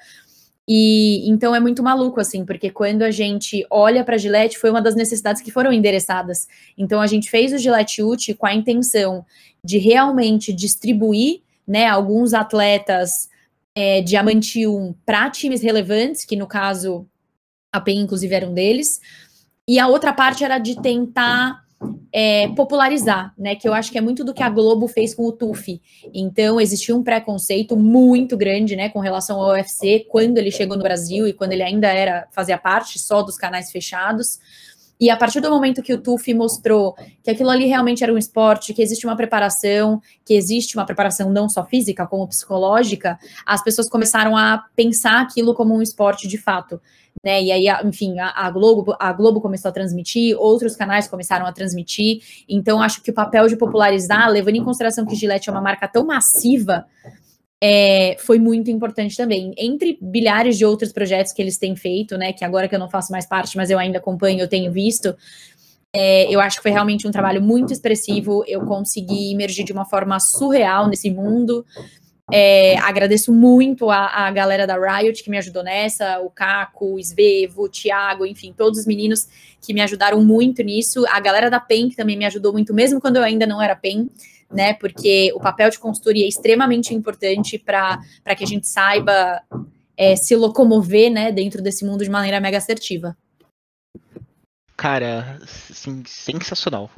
E 0.72 1.28
então 1.28 1.56
é 1.56 1.60
muito 1.60 1.82
maluco, 1.82 2.20
assim, 2.20 2.46
porque 2.46 2.70
quando 2.70 3.02
a 3.02 3.10
gente 3.10 3.66
olha 3.72 4.04
para 4.04 4.14
a 4.14 4.18
Gillette, 4.20 4.60
foi 4.60 4.70
uma 4.70 4.84
das 4.84 4.94
necessidades 4.94 5.42
que 5.42 5.50
foram 5.50 5.74
endereçadas. 5.74 6.48
Então 6.78 7.02
a 7.02 7.08
gente 7.08 7.28
fez 7.28 7.52
o 7.52 7.58
Gillette 7.58 8.04
Ute 8.04 8.36
com 8.36 8.46
a 8.46 8.54
intenção 8.54 9.26
de 9.64 9.80
realmente 9.80 10.54
distribuir 10.54 11.42
né, 11.68 11.88
alguns 11.88 12.36
atletas 12.36 13.30
é, 13.74 14.02
Diamante 14.02 14.68
1 14.68 14.94
para 15.04 15.32
times 15.32 15.64
relevantes, 15.64 16.24
que 16.24 16.36
no 16.36 16.46
caso 16.46 17.08
a 17.74 17.82
PEN, 17.82 18.02
inclusive, 18.02 18.36
era 18.36 18.48
um 18.48 18.54
deles. 18.54 19.02
E 19.68 19.80
a 19.80 19.88
outra 19.88 20.14
parte 20.14 20.44
era 20.44 20.60
de 20.60 20.80
tentar 20.80 21.64
é, 22.12 22.48
popularizar, 22.50 23.34
né? 23.38 23.56
Que 23.56 23.68
eu 23.68 23.74
acho 23.74 23.92
que 23.92 23.98
é 23.98 24.02
muito 24.02 24.24
do 24.24 24.34
que 24.34 24.44
a 24.44 24.50
Globo 24.50 24.88
fez 24.88 25.14
com 25.14 25.26
o 25.26 25.32
TUF. 25.32 25.82
Então, 26.14 26.60
existia 26.60 26.96
um 26.96 27.04
preconceito 27.04 27.78
muito 27.78 28.36
grande, 28.36 28.76
né, 28.76 28.90
com 28.90 29.00
relação 29.00 29.40
ao 29.40 29.52
UFC 29.52 30.06
quando 30.10 30.38
ele 30.38 30.52
chegou 30.52 30.76
no 30.76 30.84
Brasil 30.84 31.28
e 31.28 31.34
quando 31.34 31.54
ele 31.54 31.64
ainda 31.64 31.88
era 31.88 32.28
fazia 32.32 32.58
parte 32.58 33.00
só 33.00 33.22
dos 33.22 33.38
canais 33.38 33.72
fechados. 33.72 34.40
E 35.00 35.10
a 35.10 35.16
partir 35.16 35.40
do 35.40 35.50
momento 35.50 35.82
que 35.82 35.94
o 35.94 36.02
TUF 36.02 36.34
mostrou 36.34 36.94
que 37.24 37.32
aquilo 37.32 37.50
ali 37.50 37.66
realmente 37.66 38.04
era 38.04 38.14
um 38.14 38.18
esporte, 38.18 38.74
que 38.74 38.82
existe 38.82 39.08
uma 39.08 39.16
preparação, 39.16 40.02
que 40.26 40.34
existe 40.34 40.76
uma 40.76 40.86
preparação 40.86 41.30
não 41.30 41.48
só 41.48 41.64
física, 41.64 42.06
como 42.06 42.28
psicológica, 42.28 43.18
as 43.46 43.64
pessoas 43.64 43.88
começaram 43.88 44.36
a 44.36 44.66
pensar 44.76 45.22
aquilo 45.22 45.56
como 45.56 45.74
um 45.74 45.82
esporte 45.82 46.28
de 46.28 46.38
fato. 46.38 46.82
Né? 47.24 47.44
E 47.44 47.52
aí, 47.52 47.66
enfim, 47.86 48.20
a, 48.20 48.46
a, 48.46 48.50
Globo, 48.50 48.96
a 49.00 49.12
Globo 49.12 49.42
começou 49.42 49.70
a 49.70 49.72
transmitir, 49.72 50.38
outros 50.40 50.76
canais 50.76 51.08
começaram 51.08 51.46
a 51.46 51.52
transmitir. 51.52 52.22
Então, 52.48 52.82
acho 52.82 53.02
que 53.02 53.12
o 53.12 53.14
papel 53.14 53.48
de 53.48 53.56
popularizar, 53.56 54.30
levando 54.30 54.56
em 54.56 54.64
consideração 54.64 55.06
que 55.06 55.16
Gillette 55.16 55.50
é 55.50 55.52
uma 55.52 55.62
marca 55.62 55.88
tão 55.88 56.06
massiva, 56.06 56.86
é, 57.62 58.16
foi 58.20 58.40
muito 58.40 58.72
importante 58.72 59.18
também. 59.18 59.54
Entre 59.58 59.98
bilhares 60.02 60.58
de 60.58 60.66
outros 60.66 60.94
projetos 60.94 61.34
que 61.34 61.42
eles 61.42 61.58
têm 61.58 61.76
feito, 61.76 62.18
né? 62.18 62.32
Que 62.32 62.46
agora 62.46 62.68
que 62.70 62.76
eu 62.76 62.80
não 62.80 62.90
faço 62.90 63.12
mais 63.12 63.26
parte, 63.26 63.58
mas 63.58 63.70
eu 63.70 63.78
ainda 63.78 63.98
acompanho, 63.98 64.40
eu 64.40 64.48
tenho 64.48 64.72
visto. 64.72 65.16
É, 65.94 66.34
eu 66.34 66.40
acho 66.40 66.58
que 66.58 66.64
foi 66.64 66.72
realmente 66.72 67.08
um 67.08 67.12
trabalho 67.12 67.42
muito 67.42 67.74
expressivo. 67.74 68.44
Eu 68.48 68.66
consegui 68.66 69.34
emergir 69.34 69.66
de 69.66 69.74
uma 69.74 69.86
forma 69.86 70.20
surreal 70.20 70.88
nesse 70.88 71.12
mundo. 71.12 71.66
É, 72.32 72.78
agradeço 72.80 73.34
muito 73.34 73.90
a, 73.90 74.28
a, 74.28 74.32
galera 74.32 74.68
da 74.68 74.78
Riot 74.78 75.24
que 75.24 75.30
me 75.30 75.38
ajudou 75.38 75.64
nessa, 75.64 76.20
o 76.20 76.30
Caco, 76.30 76.96
o 76.96 77.00
Svevo, 77.00 77.64
o 77.64 77.70
Thiago, 77.70 78.26
enfim, 78.26 78.54
todos 78.56 78.80
os 78.80 78.86
meninos 78.86 79.28
que 79.62 79.74
me 79.74 79.82
ajudaram 79.82 80.24
muito 80.24 80.62
nisso. 80.64 81.06
A 81.10 81.20
galera 81.20 81.50
da 81.50 81.60
PEN 81.60 81.90
que 81.90 81.96
também 81.96 82.18
me 82.18 82.26
ajudou 82.26 82.54
muito, 82.54 82.74
mesmo 82.74 83.02
quando 83.02 83.18
eu 83.18 83.24
ainda 83.24 83.48
não 83.48 83.62
era 83.62 83.76
PEN 83.76 84.10
né? 84.52 84.74
Porque 84.74 85.32
o 85.36 85.40
papel 85.40 85.70
de 85.70 85.80
consultoria 85.80 86.26
é 86.26 86.28
extremamente 86.28 86.94
importante 86.94 87.58
para 87.58 88.00
que 88.36 88.44
a 88.44 88.48
gente 88.48 88.68
saiba 88.68 89.42
é, 89.96 90.16
se 90.16 90.36
locomover, 90.36 91.12
né, 91.12 91.32
dentro 91.32 91.62
desse 91.62 91.86
mundo 91.86 92.04
de 92.04 92.10
maneira 92.10 92.40
mega 92.40 92.58
assertiva. 92.58 93.16
Cara, 94.76 95.40
assim, 95.44 96.04
sensacional. 96.06 96.90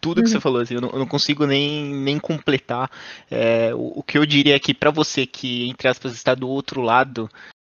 Tudo 0.00 0.22
que 0.22 0.28
uhum. 0.28 0.32
você 0.32 0.40
falou, 0.40 0.60
assim, 0.60 0.74
eu, 0.74 0.80
não, 0.80 0.90
eu, 0.90 0.98
não, 0.98 1.06
consigo 1.06 1.46
nem, 1.46 1.84
nem 1.94 2.18
completar. 2.18 2.90
É, 3.30 3.74
o, 3.74 3.98
o, 3.98 4.02
que 4.02 4.18
eu 4.18 4.26
diria 4.26 4.56
aqui 4.56 4.74
para 4.74 4.90
você 4.90 5.26
que, 5.26 5.68
entre 5.68 5.88
aspas, 5.88 6.14
está 6.14 6.34
do 6.34 6.48
outro 6.48 6.80
lado, 6.80 7.28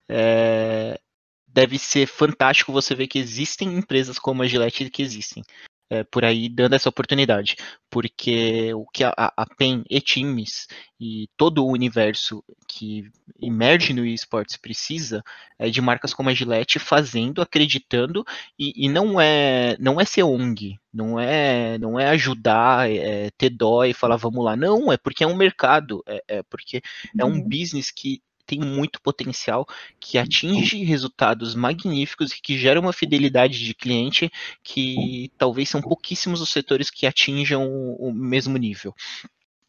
é, 0.10 1.00
deve 1.48 1.78
ser 1.78 2.08
fantástico 2.08 2.72
você 2.72 2.96
ver 2.96 3.08
que 3.08 3.20
existem 3.20 3.74
empresas 3.76 4.20
como 4.20 4.44
a 4.44 4.48
Gillette 4.48 4.90
que 4.90 5.02
existem. 5.02 5.44
É, 5.90 6.04
por 6.04 6.24
aí 6.24 6.48
dando 6.48 6.76
essa 6.76 6.90
oportunidade, 6.90 7.56
porque 7.90 8.74
o 8.74 8.86
que 8.86 9.04
a, 9.04 9.14
a 9.18 9.46
PEN 9.58 9.84
e 9.90 10.00
times 10.00 10.68
e 11.00 11.28
todo 11.36 11.66
o 11.66 11.72
universo 11.72 12.44
que 12.68 13.10
emerge 13.42 13.94
no 13.94 14.06
esportes 14.06 14.58
precisa 14.58 15.24
é 15.58 15.70
de 15.70 15.82
marcas 15.82 16.14
como 16.14 16.30
a 16.30 16.34
Gillette 16.34 16.78
fazendo, 16.78 17.42
acreditando 17.42 18.24
e, 18.58 18.86
e 18.86 18.90
não 18.90 19.20
é 19.20 19.76
não 19.80 20.00
é 20.00 20.06
ser 20.06 20.24
ONG, 20.24 20.78
não 20.94 21.20
é 21.20 21.78
não 21.80 22.00
é 22.00 22.10
ajudar, 22.10 22.90
é, 22.90 23.30
ter 23.32 23.50
dó 23.50 23.84
e 23.84 23.94
falar 23.94 24.18
vamos 24.18 24.44
lá, 24.44 24.56
não 24.56 24.92
é 24.92 24.98
porque 24.98 25.24
é 25.24 25.28
um 25.28 25.36
mercado, 25.36 26.04
é, 26.06 26.24
é 26.28 26.44
porque 26.44 26.82
é 27.18 27.26
um 27.26 27.34
uhum. 27.34 27.50
business 27.50 27.92
que 27.92 28.22
tem 28.50 28.60
muito 28.60 29.00
potencial, 29.00 29.68
que 30.00 30.18
atinge 30.18 30.84
resultados 30.84 31.54
magníficos 31.54 32.32
e 32.32 32.42
que 32.42 32.58
gera 32.58 32.80
uma 32.80 32.92
fidelidade 32.92 33.64
de 33.64 33.76
cliente 33.76 34.32
que 34.64 35.32
talvez 35.38 35.70
são 35.70 35.80
pouquíssimos 35.80 36.42
os 36.42 36.50
setores 36.50 36.90
que 36.90 37.06
atinjam 37.06 37.64
o 38.00 38.12
mesmo 38.12 38.58
nível. 38.58 38.96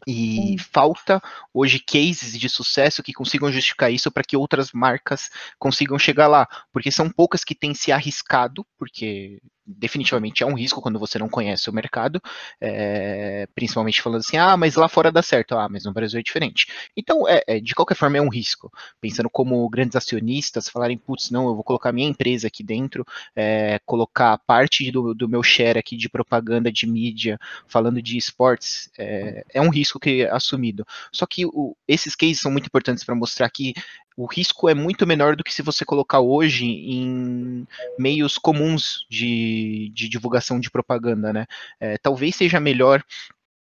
E 0.07 0.57
falta 0.73 1.21
hoje 1.53 1.79
cases 1.79 2.39
de 2.39 2.49
sucesso 2.49 3.03
que 3.03 3.13
consigam 3.13 3.53
justificar 3.53 3.93
isso 3.93 4.11
para 4.11 4.25
que 4.25 4.35
outras 4.35 4.73
marcas 4.73 5.29
consigam 5.59 5.99
chegar 5.99 6.27
lá, 6.27 6.49
porque 6.73 6.91
são 6.91 7.11
poucas 7.11 7.45
que 7.45 7.55
têm 7.55 7.75
se 7.75 7.93
arriscado, 7.93 8.67
porque 8.79 9.43
definitivamente 9.79 10.43
é 10.43 10.47
um 10.47 10.55
risco 10.55 10.81
quando 10.81 10.99
você 10.99 11.19
não 11.19 11.29
conhece 11.29 11.69
o 11.69 11.73
mercado, 11.73 12.21
é, 12.61 13.47
principalmente 13.55 14.03
falando 14.03 14.21
assim, 14.21 14.37
ah, 14.37 14.57
mas 14.57 14.75
lá 14.75 14.89
fora 14.89 15.13
dá 15.13 15.23
certo, 15.23 15.57
ah, 15.57 15.69
mas 15.69 15.85
no 15.85 15.93
Brasil 15.93 16.19
é 16.19 16.23
diferente. 16.23 16.67
Então, 16.97 17.29
é, 17.29 17.43
é, 17.47 17.61
de 17.61 17.75
qualquer 17.75 17.95
forma, 17.95 18.19
é 18.19 18.21
um 18.21 18.29
risco. 18.29 18.73
Pensando 19.01 19.31
como 19.31 19.69
grandes 19.69 19.97
acionistas 19.97 20.69
falarem, 20.69 20.99
putz, 20.99 21.31
não, 21.31 21.47
eu 21.49 21.55
vou 21.55 21.65
colocar 21.65 21.93
minha 21.93 22.09
empresa 22.09 22.49
aqui 22.49 22.63
dentro, 22.63 23.05
é, 23.35 23.81
colocar 23.87 24.39
parte 24.39 24.91
do, 24.91 25.15
do, 25.15 25.29
meu 25.29 25.43
share 25.43 25.79
aqui 25.79 25.97
de 25.97 26.09
propaganda, 26.09 26.73
de 26.73 26.87
mídia, 26.87 27.39
falando 27.67 28.03
de 28.03 28.17
esportes, 28.17 28.91
é, 28.99 29.45
é 29.55 29.61
um 29.61 29.71
risco 29.71 29.99
que 29.99 30.23
é 30.23 30.31
assumido. 30.31 30.87
Só 31.13 31.27
que 31.27 31.47
o, 31.47 31.77
esses 31.87 32.15
cases 32.15 32.41
são 32.41 32.51
muito 32.51 32.67
importantes 32.67 33.05
para 33.05 33.15
mostrar 33.15 33.49
que 33.51 33.75
o 34.17 34.27
risco 34.27 34.69
é 34.69 34.75
muito 34.75 35.07
menor 35.07 35.37
do 35.37 35.45
que 35.45 35.53
se 35.53 35.63
você 35.63 35.85
colocar 35.85 36.21
hoje 36.21 36.67
em 36.67 37.67
meios 37.99 38.37
comuns 38.37 39.07
de, 39.09 39.91
de 39.95 40.09
divulgação 40.09 40.61
de 40.61 40.71
propaganda, 40.71 41.33
né? 41.33 41.47
É, 41.79 41.97
talvez 41.99 42.37
seja 42.37 42.61
melhor 42.61 43.03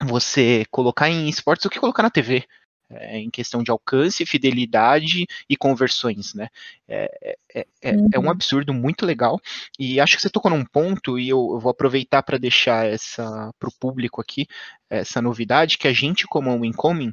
você 0.04 0.66
colocar 0.70 1.10
em 1.10 1.28
esportes 1.28 1.64
do 1.64 1.70
que 1.70 1.80
colocar 1.80 2.04
na 2.04 2.12
TV. 2.12 2.46
É, 2.90 3.18
em 3.18 3.30
questão 3.30 3.62
de 3.62 3.70
alcance, 3.70 4.26
fidelidade 4.26 5.28
e 5.50 5.58
conversões, 5.58 6.34
né? 6.34 6.48
É, 6.88 7.36
é, 7.54 7.68
é, 7.82 7.92
uhum. 7.92 8.10
é, 8.14 8.20
um 8.20 8.24
uhum. 8.24 8.30
absurdo 8.30 8.74
muito 8.74 9.06
legal. 9.06 9.42
E 9.78 10.00
acho 10.00 10.16
que 10.16 10.22
você 10.22 10.30
tocou 10.30 10.50
num 10.50 10.64
ponto, 10.64 11.20
e 11.20 11.28
eu, 11.28 11.50
eu 11.52 11.60
vou 11.60 11.70
aproveitar 11.70 12.24
para 12.24 12.38
deixar 12.38 12.86
essa 12.88 13.52
para 13.60 13.68
o 13.68 13.74
público 13.78 14.22
aqui, 14.22 14.48
essa 14.90 15.22
novidade, 15.22 15.78
que 15.78 15.86
a 15.86 15.92
gente, 15.92 16.26
como 16.28 16.50
um 16.50 16.64
Incoming, 16.64 17.12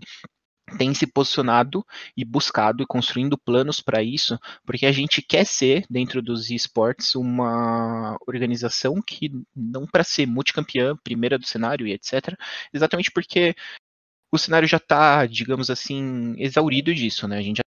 tem 0.79 0.95
se 0.95 1.07
posicionado 1.07 1.85
e 2.17 2.25
buscado 2.25 2.83
e 2.83 2.87
construindo 2.87 3.39
planos 3.39 3.81
para 3.81 4.03
isso, 4.03 4.39
porque 4.65 4.87
a 4.87 4.93
gente 4.93 5.23
quer 5.23 5.45
ser, 5.45 5.85
dentro 5.91 6.23
dos 6.23 6.51
esportes, 6.51 7.15
uma 7.15 8.17
organização 8.27 9.01
que 9.03 9.31
não 9.55 9.87
para 9.87 10.05
ser 10.05 10.27
multicampeã, 10.27 10.97
primeira 10.97 11.39
do 11.39 11.47
cenário 11.47 11.87
e 11.87 11.93
etc., 11.93 12.37
exatamente 12.73 13.11
porque 13.11 13.55
o 14.33 14.39
cenário 14.39 14.67
já 14.67 14.79
está, 14.79 15.27
digamos 15.27 15.71
assim, 15.71 16.35
exaurido 16.39 16.93
disso, 16.95 17.29
né? 17.29 17.39
A 17.39 17.43
gente 17.43 17.59
já 17.59 17.65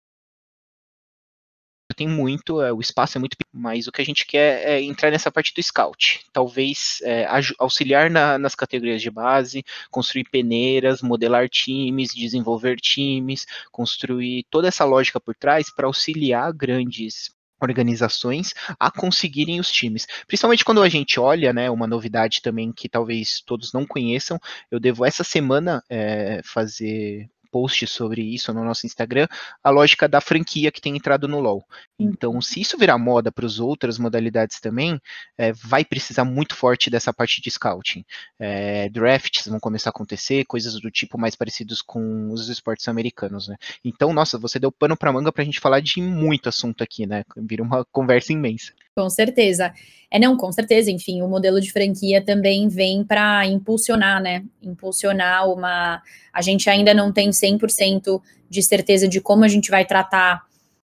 tem 1.93 2.07
muito, 2.07 2.61
é, 2.61 2.71
o 2.71 2.79
espaço 2.79 3.17
é 3.17 3.19
muito 3.19 3.37
mas 3.53 3.87
o 3.87 3.91
que 3.91 4.01
a 4.01 4.05
gente 4.05 4.25
quer 4.25 4.67
é 4.67 4.81
entrar 4.81 5.11
nessa 5.11 5.31
parte 5.31 5.53
do 5.53 5.61
scout. 5.61 6.21
Talvez 6.33 6.99
é, 7.03 7.27
auxiliar 7.59 8.09
na, 8.09 8.37
nas 8.37 8.55
categorias 8.55 9.01
de 9.01 9.11
base, 9.11 9.63
construir 9.91 10.23
peneiras, 10.25 11.01
modelar 11.01 11.47
times, 11.47 12.13
desenvolver 12.13 12.77
times, 12.77 13.45
construir 13.71 14.45
toda 14.49 14.67
essa 14.67 14.83
lógica 14.85 15.19
por 15.19 15.35
trás 15.35 15.71
para 15.73 15.85
auxiliar 15.85 16.51
grandes 16.51 17.31
organizações 17.61 18.53
a 18.79 18.91
conseguirem 18.91 19.59
os 19.59 19.71
times. 19.71 20.07
Principalmente 20.27 20.65
quando 20.65 20.81
a 20.81 20.89
gente 20.89 21.19
olha, 21.19 21.53
né, 21.53 21.69
uma 21.69 21.87
novidade 21.87 22.41
também 22.41 22.71
que 22.71 22.89
talvez 22.89 23.41
todos 23.45 23.71
não 23.71 23.85
conheçam, 23.85 24.39
eu 24.69 24.79
devo 24.79 25.05
essa 25.05 25.23
semana 25.23 25.83
é, 25.89 26.41
fazer 26.43 27.29
post 27.53 27.85
sobre 27.85 28.23
isso 28.23 28.51
no 28.51 28.65
nosso 28.65 28.87
Instagram, 28.87 29.27
a 29.63 29.69
lógica 29.69 30.09
da 30.09 30.19
franquia 30.19 30.71
que 30.71 30.81
tem 30.81 30.95
entrado 30.95 31.27
no 31.27 31.39
LoL. 31.39 31.63
Então, 31.99 32.41
se 32.41 32.59
isso 32.59 32.79
virar 32.79 32.97
moda 32.97 33.31
para 33.31 33.45
as 33.45 33.59
outras 33.59 33.99
modalidades 33.99 34.59
também, 34.59 34.99
é, 35.37 35.53
vai 35.53 35.85
precisar 35.85 36.25
muito 36.25 36.55
forte 36.55 36.89
dessa 36.89 37.13
parte 37.13 37.39
de 37.39 37.51
scouting. 37.51 38.03
É, 38.39 38.89
drafts 38.89 39.47
vão 39.47 39.59
começar 39.59 39.89
a 39.89 39.91
acontecer, 39.91 40.45
coisas 40.45 40.81
do 40.81 40.89
tipo 40.89 41.15
mais 41.15 41.35
parecidos 41.35 41.83
com 41.83 42.31
os 42.31 42.49
esportes 42.49 42.87
americanos, 42.87 43.47
né? 43.47 43.55
Então, 43.85 44.11
nossa, 44.11 44.39
você 44.39 44.57
deu 44.57 44.71
pano 44.71 44.97
para 44.97 45.13
manga 45.13 45.31
para 45.31 45.43
a 45.43 45.45
gente 45.45 45.59
falar 45.59 45.79
de 45.79 46.01
muito 46.01 46.49
assunto 46.49 46.83
aqui, 46.83 47.05
né? 47.05 47.23
Vira 47.37 47.61
uma 47.61 47.85
conversa 47.85 48.33
imensa. 48.33 48.73
Com 48.95 49.09
certeza. 49.09 49.73
É, 50.09 50.19
não, 50.19 50.37
com 50.37 50.51
certeza, 50.51 50.91
enfim, 50.91 51.23
o 51.23 51.27
modelo 51.27 51.59
de 51.59 51.71
franquia 51.71 52.23
também 52.23 52.67
vem 52.67 53.03
para 53.03 53.47
impulsionar, 53.47 54.21
né? 54.21 54.43
Impulsionar 54.61 55.49
uma. 55.49 56.01
A 56.31 56.41
gente 56.41 56.69
ainda 56.69 56.93
não 56.93 57.11
tem 57.11 57.31
100% 57.31 58.21
de 58.47 58.61
certeza 58.61 59.07
de 59.07 59.19
como 59.19 59.43
a 59.43 59.47
gente 59.47 59.71
vai 59.71 59.83
tratar 59.85 60.43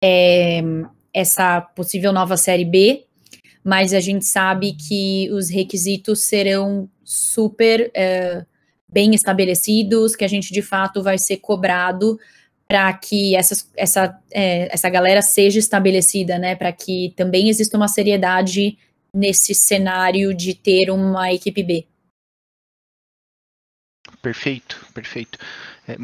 é, 0.04 0.62
essa 1.14 1.62
possível 1.62 2.12
nova 2.12 2.36
série 2.36 2.66
B, 2.66 3.06
mas 3.64 3.94
a 3.94 4.02
gente 4.02 4.26
sabe 4.26 4.74
que 4.74 5.30
os 5.32 5.50
requisitos 5.50 6.24
serão 6.24 6.90
super 7.06 7.90
é, 7.96 8.46
bem 8.90 9.16
estabelecidos, 9.16 10.14
que 10.14 10.26
a 10.26 10.28
gente 10.28 10.52
de 10.52 10.62
fato 10.62 11.02
vai 11.02 11.18
ser 11.18 11.38
cobrado 11.38 12.20
para 12.68 12.92
que 12.94 13.36
essas, 13.36 13.72
essa, 13.76 14.20
é, 14.32 14.74
essa 14.74 14.90
galera 14.90 15.22
seja 15.22 15.60
estabelecida, 15.60 16.38
né? 16.38 16.56
Para 16.56 16.72
que 16.72 17.14
também 17.16 17.50
exista 17.50 17.78
uma 17.78 17.88
seriedade 17.88 18.78
nesse 19.14 19.54
cenário 19.54 20.34
de 20.34 20.54
ter 20.54 20.90
uma 20.90 21.32
equipe 21.32 21.64
B. 21.64 21.88
Perfeito, 24.22 24.84
perfeito. 24.94 25.38
É, 25.88 25.96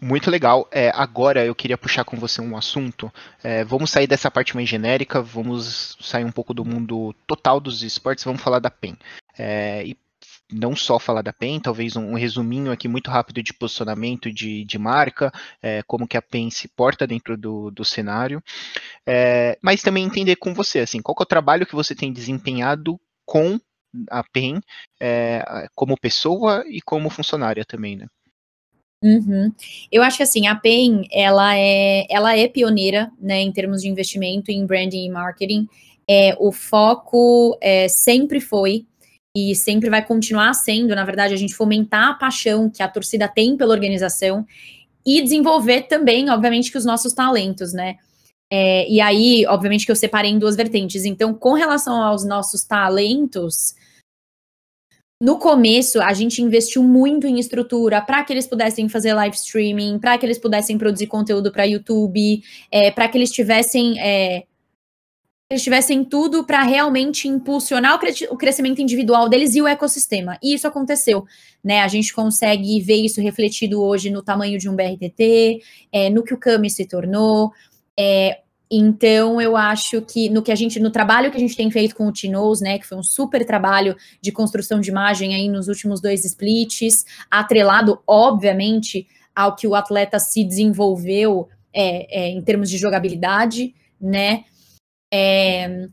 muito 0.00 0.30
legal. 0.30 0.68
É, 0.70 0.90
agora 0.94 1.44
eu 1.44 1.54
queria 1.54 1.78
puxar 1.78 2.04
com 2.04 2.16
você 2.18 2.42
um 2.42 2.56
assunto. 2.56 3.10
É, 3.42 3.64
vamos 3.64 3.90
sair 3.90 4.06
dessa 4.06 4.30
parte 4.30 4.54
mais 4.54 4.68
genérica, 4.68 5.22
vamos 5.22 5.96
sair 6.00 6.24
um 6.24 6.30
pouco 6.30 6.52
do 6.52 6.64
mundo 6.64 7.14
total 7.26 7.58
dos 7.58 7.82
esportes, 7.82 8.24
vamos 8.24 8.42
falar 8.42 8.58
da 8.58 8.70
PEN. 8.70 8.96
É, 9.38 9.82
e 9.86 9.96
não 10.52 10.74
só 10.74 10.98
falar 10.98 11.22
da 11.22 11.32
PEN, 11.32 11.60
talvez 11.60 11.96
um, 11.96 12.12
um 12.12 12.14
resuminho 12.14 12.72
aqui 12.72 12.88
muito 12.88 13.10
rápido 13.10 13.42
de 13.42 13.54
posicionamento 13.54 14.32
de, 14.32 14.64
de 14.64 14.78
marca, 14.78 15.32
é, 15.62 15.82
como 15.86 16.06
que 16.06 16.16
a 16.16 16.22
PEN 16.22 16.50
se 16.50 16.68
porta 16.68 17.06
dentro 17.06 17.36
do, 17.36 17.70
do 17.70 17.84
cenário, 17.84 18.42
é, 19.06 19.58
mas 19.62 19.82
também 19.82 20.04
entender 20.04 20.36
com 20.36 20.52
você, 20.54 20.80
assim, 20.80 21.00
qual 21.00 21.16
é 21.18 21.22
o 21.22 21.26
trabalho 21.26 21.66
que 21.66 21.74
você 21.74 21.94
tem 21.94 22.12
desempenhado 22.12 22.98
com 23.24 23.58
a 24.10 24.22
PEN 24.22 24.60
é, 25.00 25.68
como 25.74 25.98
pessoa 25.98 26.64
e 26.66 26.80
como 26.80 27.10
funcionária 27.10 27.64
também, 27.64 27.96
né? 27.96 28.06
Uhum. 29.02 29.50
Eu 29.90 30.02
acho 30.02 30.18
que 30.18 30.22
assim, 30.22 30.46
a 30.46 30.54
PEN, 30.54 31.08
ela 31.10 31.56
é, 31.56 32.06
ela 32.10 32.36
é 32.36 32.46
pioneira, 32.46 33.10
né, 33.18 33.40
em 33.40 33.50
termos 33.50 33.80
de 33.80 33.88
investimento 33.88 34.50
em 34.50 34.66
branding 34.66 35.06
e 35.06 35.10
marketing. 35.10 35.66
É, 36.06 36.36
o 36.38 36.52
foco 36.52 37.56
é, 37.62 37.88
sempre 37.88 38.40
foi 38.40 38.84
e 39.36 39.54
sempre 39.54 39.88
vai 39.88 40.04
continuar 40.04 40.52
sendo, 40.54 40.94
na 40.94 41.04
verdade, 41.04 41.34
a 41.34 41.36
gente 41.36 41.54
fomentar 41.54 42.08
a 42.08 42.14
paixão 42.14 42.68
que 42.68 42.82
a 42.82 42.88
torcida 42.88 43.28
tem 43.28 43.56
pela 43.56 43.72
organização 43.72 44.44
e 45.06 45.22
desenvolver 45.22 45.82
também, 45.82 46.28
obviamente, 46.28 46.70
que 46.70 46.78
os 46.78 46.84
nossos 46.84 47.12
talentos, 47.12 47.72
né? 47.72 47.96
É, 48.52 48.88
e 48.90 49.00
aí, 49.00 49.46
obviamente, 49.46 49.86
que 49.86 49.92
eu 49.92 49.96
separei 49.96 50.32
em 50.32 50.38
duas 50.38 50.56
vertentes. 50.56 51.04
Então, 51.04 51.32
com 51.32 51.52
relação 51.52 52.02
aos 52.02 52.24
nossos 52.24 52.64
talentos, 52.64 53.74
no 55.22 55.38
começo, 55.38 56.00
a 56.00 56.12
gente 56.14 56.42
investiu 56.42 56.82
muito 56.82 57.26
em 57.26 57.38
estrutura 57.38 58.00
para 58.00 58.24
que 58.24 58.32
eles 58.32 58.46
pudessem 58.46 58.88
fazer 58.88 59.12
live 59.12 59.36
streaming, 59.36 59.98
para 59.98 60.18
que 60.18 60.26
eles 60.26 60.38
pudessem 60.38 60.78
produzir 60.78 61.06
conteúdo 61.06 61.52
para 61.52 61.64
YouTube, 61.64 62.42
é, 62.72 62.90
para 62.90 63.06
que 63.06 63.18
eles 63.18 63.30
tivessem 63.30 64.00
é, 64.00 64.44
eles 65.50 65.64
tivessem 65.64 66.04
tudo 66.04 66.44
para 66.44 66.62
realmente 66.62 67.26
impulsionar 67.26 67.98
o, 68.30 68.36
crescimento 68.36 68.80
individual 68.80 69.28
deles 69.28 69.56
e 69.56 69.60
o 69.60 69.66
ecossistema. 69.66 70.38
E 70.40 70.54
isso 70.54 70.68
aconteceu, 70.68 71.24
né? 71.62 71.80
A 71.80 71.88
gente 71.88 72.14
consegue 72.14 72.80
ver 72.80 73.04
isso 73.04 73.20
refletido 73.20 73.82
hoje 73.82 74.10
no 74.10 74.22
tamanho 74.22 74.60
de 74.60 74.68
um 74.68 74.76
BRTT, 74.76 75.60
é, 75.90 76.08
no 76.08 76.22
que 76.22 76.32
o 76.32 76.38
Cami 76.38 76.70
se 76.70 76.86
tornou. 76.86 77.50
É, 77.98 78.38
então, 78.70 79.40
eu 79.40 79.56
acho 79.56 80.00
que 80.02 80.30
no 80.30 80.40
que 80.40 80.52
a 80.52 80.54
gente, 80.54 80.78
no 80.78 80.88
trabalho 80.88 81.32
que 81.32 81.36
a 81.36 81.40
gente 81.40 81.56
tem 81.56 81.68
feito 81.68 81.96
com 81.96 82.06
o 82.06 82.12
Tinoz, 82.12 82.60
né, 82.60 82.78
que 82.78 82.86
foi 82.86 82.96
um 82.96 83.02
super 83.02 83.44
trabalho 83.44 83.96
de 84.22 84.30
construção 84.30 84.78
de 84.78 84.88
imagem 84.88 85.34
aí 85.34 85.48
nos 85.48 85.66
últimos 85.66 86.00
dois 86.00 86.24
splits, 86.24 87.04
atrelado, 87.28 87.98
obviamente, 88.06 89.08
ao 89.34 89.56
que 89.56 89.66
o 89.66 89.74
atleta 89.74 90.20
se 90.20 90.44
desenvolveu 90.44 91.48
é, 91.74 92.26
é 92.26 92.28
em 92.28 92.40
termos 92.40 92.70
de 92.70 92.78
jogabilidade, 92.78 93.74
né? 94.00 94.44
É, 95.12 95.88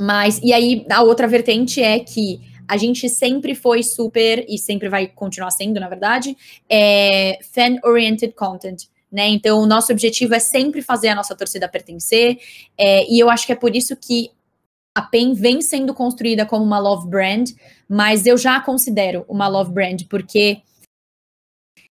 mas, 0.00 0.40
e 0.42 0.52
aí, 0.52 0.86
a 0.90 1.02
outra 1.02 1.28
vertente 1.28 1.82
é 1.82 1.98
que 2.00 2.40
a 2.68 2.76
gente 2.76 3.08
sempre 3.08 3.54
foi 3.54 3.82
super, 3.82 4.44
e 4.48 4.58
sempre 4.58 4.88
vai 4.88 5.06
continuar 5.06 5.50
sendo, 5.50 5.78
na 5.78 5.88
verdade, 5.88 6.36
é, 6.68 7.38
fan-oriented 7.52 8.32
content. 8.34 8.84
Né? 9.10 9.28
Então, 9.28 9.60
o 9.60 9.66
nosso 9.66 9.92
objetivo 9.92 10.34
é 10.34 10.38
sempre 10.38 10.80
fazer 10.80 11.08
a 11.08 11.14
nossa 11.14 11.36
torcida 11.36 11.68
pertencer, 11.68 12.38
é, 12.78 13.06
e 13.10 13.18
eu 13.18 13.28
acho 13.28 13.46
que 13.46 13.52
é 13.52 13.56
por 13.56 13.76
isso 13.76 13.94
que 13.94 14.30
a 14.94 15.02
PEN 15.02 15.34
vem 15.34 15.62
sendo 15.62 15.94
construída 15.94 16.44
como 16.44 16.64
uma 16.64 16.78
love 16.78 17.08
brand, 17.08 17.50
mas 17.88 18.26
eu 18.26 18.36
já 18.36 18.56
a 18.56 18.60
considero 18.60 19.24
uma 19.28 19.48
love 19.48 19.72
brand, 19.72 20.02
porque 20.08 20.62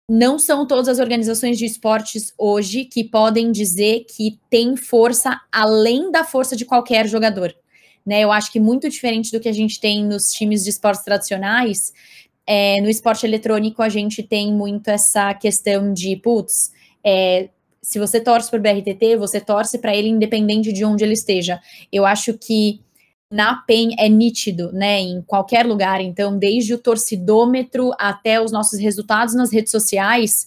não 0.08 0.38
são 0.38 0.66
todas 0.66 0.88
as 0.88 0.98
organizações 0.98 1.58
de 1.58 1.64
esportes 1.64 2.32
hoje 2.36 2.84
que 2.84 3.04
podem 3.04 3.50
dizer 3.50 4.04
que 4.04 4.38
tem 4.50 4.76
força 4.76 5.40
além 5.50 6.10
da 6.10 6.24
força 6.24 6.54
de 6.54 6.64
qualquer 6.64 7.08
jogador. 7.08 7.54
Né, 8.06 8.20
eu 8.20 8.30
acho 8.30 8.52
que 8.52 8.60
muito 8.60 8.86
diferente 8.88 9.32
do 9.32 9.40
que 9.40 9.48
a 9.48 9.52
gente 9.52 9.80
tem 9.80 10.04
nos 10.04 10.30
times 10.30 10.62
de 10.62 10.68
esportes 10.68 11.02
tradicionais, 11.02 11.90
é, 12.46 12.78
no 12.82 12.90
esporte 12.90 13.24
eletrônico 13.24 13.82
a 13.82 13.88
gente 13.88 14.22
tem 14.22 14.52
muito 14.52 14.88
essa 14.88 15.32
questão 15.32 15.90
de, 15.90 16.14
putz, 16.16 16.70
é, 17.02 17.48
se 17.80 17.98
você 17.98 18.20
torce 18.20 18.50
para 18.50 18.58
o 18.58 18.62
BRTT, 18.62 19.16
você 19.16 19.40
torce 19.40 19.78
para 19.78 19.96
ele 19.96 20.08
independente 20.08 20.70
de 20.70 20.84
onde 20.84 21.02
ele 21.02 21.14
esteja. 21.14 21.60
Eu 21.90 22.04
acho 22.04 22.34
que 22.34 22.80
na 23.30 23.56
PEN 23.56 23.94
é 23.98 24.08
nítido, 24.08 24.72
né, 24.72 25.00
em 25.00 25.22
qualquer 25.22 25.66
lugar. 25.66 26.00
Então, 26.00 26.38
desde 26.38 26.74
o 26.74 26.78
torcidômetro 26.78 27.92
até 27.98 28.40
os 28.40 28.52
nossos 28.52 28.78
resultados 28.78 29.34
nas 29.34 29.52
redes 29.52 29.70
sociais, 29.70 30.46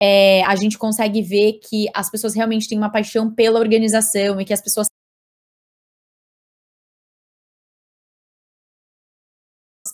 é, 0.00 0.44
a 0.44 0.54
gente 0.56 0.78
consegue 0.78 1.22
ver 1.22 1.54
que 1.54 1.86
as 1.94 2.10
pessoas 2.10 2.34
realmente 2.34 2.68
têm 2.68 2.78
uma 2.78 2.90
paixão 2.90 3.30
pela 3.30 3.58
organização 3.58 4.40
e 4.40 4.44
que 4.44 4.52
as 4.52 4.60
pessoas 4.62 4.88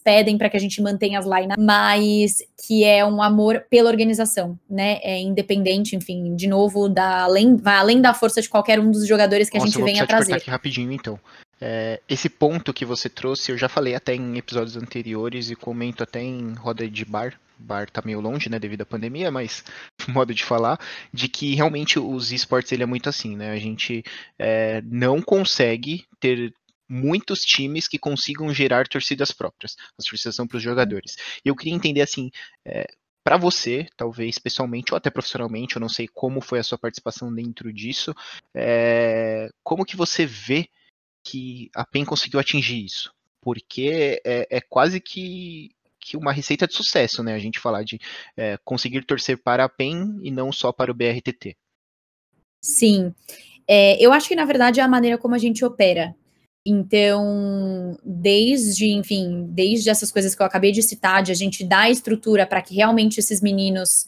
pedem 0.02 0.36
para 0.36 0.50
que 0.50 0.56
a 0.56 0.60
gente 0.60 0.82
mantenha 0.82 1.18
as 1.18 1.24
lines, 1.24 1.56
mas 1.58 2.42
que 2.66 2.84
é 2.84 3.04
um 3.04 3.22
amor 3.22 3.64
pela 3.70 3.88
organização, 3.88 4.58
né? 4.68 4.98
É 5.02 5.18
independente, 5.18 5.96
enfim, 5.96 6.36
de 6.36 6.46
novo, 6.46 6.90
da, 6.90 7.22
além, 7.22 7.56
vai 7.56 7.76
além 7.76 8.02
da 8.02 8.12
força 8.12 8.42
de 8.42 8.48
qualquer 8.48 8.78
um 8.78 8.90
dos 8.90 9.06
jogadores 9.06 9.48
que 9.48 9.56
Nossa, 9.56 9.68
a 9.68 9.70
gente 9.70 9.82
venha 9.82 10.06
trazer. 10.06 10.34
Aqui 10.34 10.50
rapidinho, 10.50 10.92
então. 10.92 11.18
É, 11.66 11.98
esse 12.06 12.28
ponto 12.28 12.74
que 12.74 12.84
você 12.84 13.08
trouxe, 13.08 13.50
eu 13.50 13.56
já 13.56 13.70
falei 13.70 13.94
até 13.94 14.14
em 14.14 14.36
episódios 14.36 14.76
anteriores 14.76 15.48
e 15.48 15.56
comento 15.56 16.02
até 16.02 16.20
em 16.20 16.52
roda 16.52 16.86
de 16.86 17.06
bar. 17.06 17.40
Bar 17.58 17.88
tá 17.88 18.02
meio 18.04 18.20
longe, 18.20 18.50
né, 18.50 18.58
devido 18.58 18.82
à 18.82 18.84
pandemia, 18.84 19.30
mas 19.30 19.64
modo 20.06 20.34
de 20.34 20.44
falar, 20.44 20.78
de 21.10 21.26
que 21.26 21.54
realmente 21.54 21.98
os 21.98 22.32
esportes 22.32 22.70
ele 22.70 22.82
é 22.82 22.86
muito 22.86 23.08
assim, 23.08 23.34
né? 23.34 23.50
A 23.50 23.56
gente 23.56 24.04
é, 24.38 24.82
não 24.82 25.22
consegue 25.22 26.04
ter 26.20 26.52
muitos 26.86 27.40
times 27.40 27.88
que 27.88 27.98
consigam 27.98 28.52
gerar 28.52 28.86
torcidas 28.86 29.32
próprias. 29.32 29.74
As 29.98 30.04
torcidas 30.04 30.36
são 30.36 30.46
para 30.46 30.58
os 30.58 30.62
jogadores. 30.62 31.16
E 31.42 31.48
eu 31.48 31.56
queria 31.56 31.72
entender 31.72 32.02
assim, 32.02 32.30
é, 32.62 32.86
para 33.24 33.38
você, 33.38 33.86
talvez 33.96 34.38
pessoalmente 34.38 34.92
ou 34.92 34.98
até 34.98 35.08
profissionalmente, 35.08 35.76
eu 35.76 35.80
não 35.80 35.88
sei 35.88 36.08
como 36.08 36.42
foi 36.42 36.58
a 36.58 36.62
sua 36.62 36.76
participação 36.76 37.34
dentro 37.34 37.72
disso, 37.72 38.14
é, 38.54 39.48
como 39.62 39.86
que 39.86 39.96
você 39.96 40.26
vê 40.26 40.68
que 41.24 41.70
a 41.74 41.84
PEN 41.84 42.04
conseguiu 42.04 42.38
atingir 42.38 42.84
isso? 42.84 43.12
Porque 43.40 44.20
é, 44.24 44.46
é 44.50 44.60
quase 44.60 45.00
que, 45.00 45.70
que 45.98 46.16
uma 46.16 46.32
receita 46.32 46.66
de 46.66 46.74
sucesso, 46.74 47.22
né? 47.22 47.34
A 47.34 47.38
gente 47.38 47.58
falar 47.58 47.82
de 47.82 47.98
é, 48.36 48.58
conseguir 48.64 49.04
torcer 49.04 49.42
para 49.42 49.64
a 49.64 49.68
PEN 49.68 50.18
e 50.22 50.30
não 50.30 50.52
só 50.52 50.70
para 50.72 50.90
o 50.90 50.94
BRTT. 50.94 51.56
Sim. 52.62 53.14
É, 53.66 54.02
eu 54.02 54.12
acho 54.12 54.28
que, 54.28 54.36
na 54.36 54.44
verdade, 54.44 54.80
é 54.80 54.82
a 54.82 54.88
maneira 54.88 55.18
como 55.18 55.34
a 55.34 55.38
gente 55.38 55.64
opera. 55.64 56.14
Então, 56.66 57.98
desde, 58.02 58.86
enfim, 58.86 59.46
desde 59.50 59.90
essas 59.90 60.10
coisas 60.10 60.34
que 60.34 60.40
eu 60.40 60.46
acabei 60.46 60.72
de 60.72 60.82
citar, 60.82 61.22
de 61.22 61.30
a 61.30 61.34
gente 61.34 61.62
dar 61.62 61.90
estrutura 61.90 62.46
para 62.46 62.62
que 62.62 62.74
realmente 62.74 63.18
esses 63.18 63.42
meninos 63.42 64.06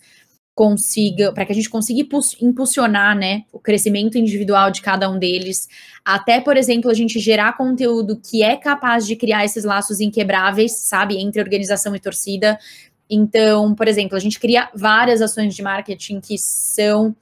consigam, 0.56 1.34
para 1.34 1.44
que 1.44 1.52
a 1.52 1.54
gente 1.54 1.68
consiga 1.68 2.00
impulsionar, 2.40 3.14
né, 3.14 3.44
o 3.52 3.58
crescimento 3.58 4.16
individual 4.16 4.70
de 4.70 4.80
cada 4.80 5.06
um 5.10 5.18
deles, 5.18 5.68
até, 6.02 6.40
por 6.40 6.56
exemplo, 6.56 6.90
a 6.90 6.94
gente 6.94 7.18
gerar 7.18 7.58
conteúdo 7.58 8.18
que 8.18 8.42
é 8.42 8.56
capaz 8.56 9.06
de 9.06 9.16
criar 9.16 9.44
esses 9.44 9.64
laços 9.64 10.00
inquebráveis, 10.00 10.72
sabe, 10.72 11.18
entre 11.18 11.42
organização 11.42 11.94
e 11.94 12.00
torcida. 12.00 12.58
Então, 13.08 13.74
por 13.74 13.86
exemplo, 13.86 14.16
a 14.16 14.18
gente 14.18 14.40
cria 14.40 14.70
várias 14.74 15.20
ações 15.20 15.54
de 15.54 15.62
marketing 15.62 16.20
que 16.20 16.38
são 16.38 17.14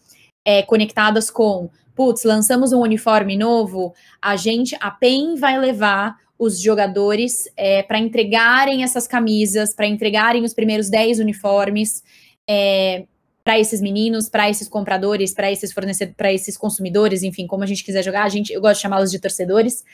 é, 0.47 0.63
conectadas 0.63 1.29
com 1.29 1.69
putz, 1.93 2.23
lançamos 2.23 2.73
um 2.73 2.81
uniforme 2.81 3.37
novo, 3.37 3.95
a 4.23 4.37
gente, 4.37 4.77
a 4.81 4.91
PEN 4.93 5.35
vai 5.35 5.59
levar 5.59 6.17
os 6.39 6.61
jogadores 6.61 7.49
é, 7.57 7.83
para 7.83 7.99
entregarem 7.99 8.85
essas 8.85 9.09
camisas, 9.09 9.75
para 9.75 9.87
entregarem 9.87 10.45
os 10.45 10.55
primeiros 10.55 10.89
10 10.89 11.19
uniformes 11.19 12.03
é, 12.49 13.07
para 13.45 13.61
esses 13.61 13.83
meninos, 13.83 14.31
para 14.31 14.49
esses 14.49 14.67
compradores, 14.67 15.35
para 15.35 15.53
esses 15.53 15.71
fornecedores, 15.71 16.17
para 16.17 16.33
esses 16.33 16.57
consumidores, 16.57 17.23
enfim, 17.23 17.47
como 17.47 17.63
a 17.63 17.67
gente 17.67 17.85
quiser 17.85 18.03
jogar, 18.03 18.25
a 18.25 18.29
gente, 18.31 18.51
eu 18.51 18.61
gosto 18.61 18.77
de 18.77 18.83
chamá-los 18.83 19.11
de 19.11 19.19
torcedores. 19.19 19.85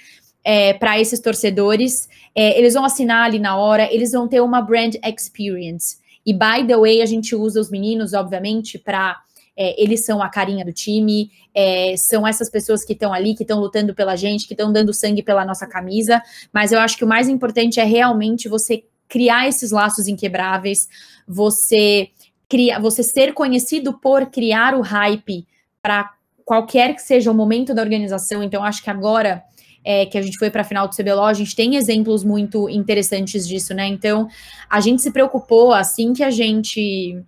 É, 0.43 0.73
para 0.73 0.99
esses 0.99 1.19
torcedores, 1.19 2.09
é, 2.35 2.57
eles 2.57 2.75
vão 2.75 2.85
assinar 2.85 3.27
ali 3.27 3.41
na 3.41 3.59
hora, 3.59 3.93
eles 3.93 4.13
vão 4.13 4.29
ter 4.29 4.41
uma 4.41 4.63
brand 4.63 4.95
experience. 5.05 5.99
E 6.25 6.33
by 6.33 6.65
the 6.67 6.77
way, 6.77 7.03
a 7.03 7.07
gente 7.07 7.35
usa 7.35 7.61
os 7.61 7.71
meninos, 7.71 8.15
obviamente, 8.15 8.79
para 8.79 9.21
é, 9.57 9.83
eles 9.83 10.05
são 10.05 10.23
a 10.23 10.29
carinha 10.29 10.65
do 10.65 10.73
time, 10.73 11.31
é, 11.53 11.95
são 11.97 12.27
essas 12.27 12.49
pessoas 12.49 12.85
que 12.85 12.93
estão 12.93 13.13
ali, 13.13 13.35
que 13.35 13.43
estão 13.43 13.59
lutando 13.59 13.95
pela 13.95 14.15
gente, 14.15 14.47
que 14.47 14.55
estão 14.55 14.73
dando 14.73 14.95
sangue 14.95 15.23
pela 15.23 15.45
nossa 15.45 15.67
camisa. 15.67 16.23
Mas 16.53 16.71
eu 16.71 16.79
acho 16.79 16.97
que 16.97 17.05
o 17.05 17.09
mais 17.09 17.29
importante 17.29 17.81
é 17.81 17.85
realmente 17.85 18.49
você 18.49 18.85
criar 19.09 19.49
esses 19.49 19.73
laços 19.73 20.07
inquebráveis, 20.07 20.89
você 21.27 22.11
criar, 22.51 22.81
você 22.81 23.03
ser 23.03 23.33
conhecido 23.33 23.99
por 24.01 24.27
criar 24.27 24.75
o 24.75 24.81
hype 24.83 25.47
para 25.81 26.13
qualquer 26.45 26.97
que 26.97 27.01
seja 27.01 27.31
o 27.31 27.35
momento 27.35 27.73
da 27.73 27.81
organização. 27.81 28.43
Então, 28.43 28.65
acho 28.65 28.83
que 28.83 28.91
agora 28.91 29.43
é, 29.85 30.05
que 30.05 30.19
a 30.19 30.23
gente 30.23 30.37
foi 30.37 30.51
para 30.51 30.63
a 30.63 30.65
final 30.65 30.89
do 30.89 30.95
CBLOL, 30.95 31.25
a 31.25 31.33
gente 31.33 31.55
tem 31.55 31.77
exemplos 31.77 32.25
muito 32.25 32.69
interessantes 32.69 33.47
disso, 33.47 33.73
né? 33.73 33.87
Então, 33.87 34.29
a 34.69 34.81
gente 34.81 35.01
se 35.01 35.13
preocupou 35.13 35.73
assim 35.73 36.13
que 36.13 36.25
a 36.25 36.31
gente. 36.31 37.23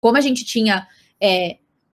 Como 0.00 0.16
a 0.16 0.20
gente 0.20 0.44
tinha 0.44 0.86
é, 1.20 1.56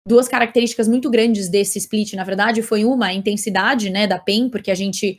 duas 0.06 0.28
características 0.28 0.88
muito 0.88 1.08
grandes 1.08 1.48
desse 1.48 1.78
split, 1.78 2.14
na 2.14 2.24
verdade, 2.24 2.60
foi 2.60 2.84
uma, 2.84 3.06
a 3.06 3.14
intensidade, 3.14 3.88
né, 3.88 4.06
da 4.06 4.18
PEN, 4.18 4.50
porque 4.50 4.70
a 4.70 4.74
gente 4.74 5.18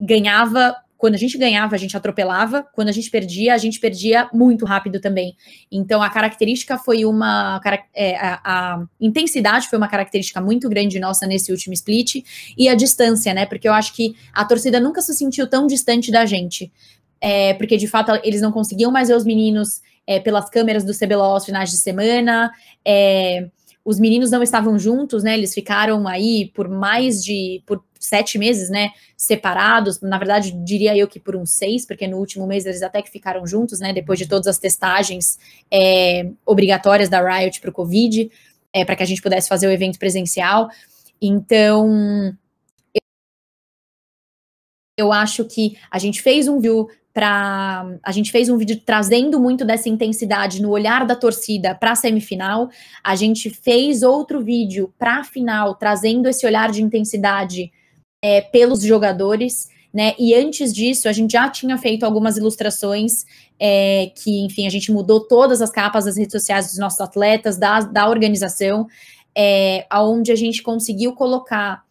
ganhava, 0.00 0.74
quando 0.98 1.14
a 1.14 1.18
gente 1.18 1.38
ganhava, 1.38 1.76
a 1.76 1.78
gente 1.78 1.96
atropelava, 1.96 2.66
quando 2.74 2.88
a 2.88 2.92
gente 2.92 3.08
perdia, 3.08 3.54
a 3.54 3.58
gente 3.58 3.78
perdia 3.78 4.28
muito 4.34 4.66
rápido 4.66 5.00
também. 5.00 5.36
Então, 5.70 6.02
a 6.02 6.10
característica 6.10 6.76
foi 6.76 7.04
uma, 7.04 7.60
é, 7.94 8.16
a, 8.16 8.40
a, 8.44 8.84
intensidade 9.00 9.68
foi 9.68 9.78
uma 9.78 9.86
característica 9.86 10.40
muito 10.40 10.68
grande 10.68 10.98
nossa 10.98 11.24
nesse 11.24 11.52
último 11.52 11.72
split, 11.72 12.24
e 12.58 12.68
a 12.68 12.74
distância, 12.74 13.32
né, 13.32 13.46
porque 13.46 13.68
eu 13.68 13.72
acho 13.72 13.94
que 13.94 14.16
a 14.34 14.44
torcida 14.44 14.80
nunca 14.80 15.00
se 15.00 15.14
sentiu 15.14 15.48
tão 15.48 15.68
distante 15.68 16.10
da 16.10 16.26
gente, 16.26 16.72
é, 17.20 17.54
porque 17.54 17.76
de 17.76 17.86
fato 17.86 18.12
eles 18.24 18.40
não 18.40 18.50
conseguiam 18.50 18.90
mais 18.90 19.08
ver 19.08 19.14
os 19.14 19.24
meninos 19.24 19.80
é, 20.04 20.18
pelas 20.18 20.50
câmeras 20.50 20.84
do 20.84 20.92
CBLOL 20.92 21.34
aos 21.34 21.44
finais 21.44 21.70
de 21.70 21.76
semana. 21.76 22.50
É, 22.84 23.48
os 23.88 23.98
meninos 23.98 24.30
não 24.30 24.42
estavam 24.42 24.78
juntos, 24.78 25.22
né? 25.22 25.32
Eles 25.32 25.54
ficaram 25.54 26.06
aí 26.06 26.52
por 26.54 26.68
mais 26.68 27.24
de 27.24 27.62
por 27.64 27.82
sete 27.98 28.36
meses, 28.36 28.68
né? 28.68 28.90
Separados. 29.16 29.98
Na 30.02 30.18
verdade, 30.18 30.52
diria 30.62 30.94
eu 30.94 31.08
que 31.08 31.18
por 31.18 31.34
uns 31.34 31.52
seis, 31.52 31.86
porque 31.86 32.06
no 32.06 32.18
último 32.18 32.46
mês 32.46 32.66
eles 32.66 32.82
até 32.82 33.00
que 33.00 33.10
ficaram 33.10 33.46
juntos, 33.46 33.80
né? 33.80 33.94
Depois 33.94 34.18
de 34.18 34.26
todas 34.26 34.46
as 34.46 34.58
testagens 34.58 35.38
é, 35.70 36.28
obrigatórias 36.44 37.08
da 37.08 37.18
Riot 37.26 37.62
para 37.62 37.70
o 37.70 37.72
Covid, 37.72 38.30
é, 38.74 38.84
para 38.84 38.94
que 38.94 39.02
a 39.02 39.06
gente 39.06 39.22
pudesse 39.22 39.48
fazer 39.48 39.66
o 39.66 39.72
evento 39.72 39.98
presencial. 39.98 40.68
Então, 41.18 42.36
eu 44.98 45.12
acho 45.12 45.44
que 45.44 45.78
a 45.90 45.98
gente 45.98 46.20
fez 46.20 46.48
um 46.48 46.58
view 46.58 46.88
para 47.14 47.98
a 48.02 48.12
gente 48.12 48.30
fez 48.30 48.48
um 48.48 48.56
vídeo 48.56 48.80
trazendo 48.84 49.40
muito 49.40 49.64
dessa 49.64 49.88
intensidade 49.88 50.62
no 50.62 50.70
olhar 50.70 51.04
da 51.06 51.16
torcida 51.16 51.74
para 51.74 51.92
a 51.92 51.96
semifinal. 51.96 52.68
A 53.02 53.16
gente 53.16 53.50
fez 53.50 54.02
outro 54.02 54.40
vídeo 54.40 54.92
para 54.98 55.20
a 55.20 55.24
final, 55.24 55.74
trazendo 55.74 56.28
esse 56.28 56.46
olhar 56.46 56.70
de 56.70 56.82
intensidade 56.82 57.72
é, 58.22 58.40
pelos 58.40 58.82
jogadores. 58.82 59.68
Né? 59.92 60.14
E 60.18 60.34
antes 60.34 60.72
disso, 60.72 61.08
a 61.08 61.12
gente 61.12 61.32
já 61.32 61.48
tinha 61.48 61.76
feito 61.78 62.04
algumas 62.04 62.36
ilustrações 62.36 63.24
é, 63.58 64.12
que, 64.14 64.44
enfim, 64.44 64.66
a 64.66 64.70
gente 64.70 64.92
mudou 64.92 65.18
todas 65.18 65.60
as 65.60 65.70
capas 65.70 66.04
das 66.04 66.16
redes 66.16 66.32
sociais 66.32 66.68
dos 66.68 66.78
nossos 66.78 67.00
atletas, 67.00 67.56
da, 67.56 67.80
da 67.80 68.08
organização, 68.08 68.86
é, 69.36 69.86
onde 69.92 70.30
a 70.30 70.36
gente 70.36 70.62
conseguiu 70.62 71.14
colocar 71.14 71.87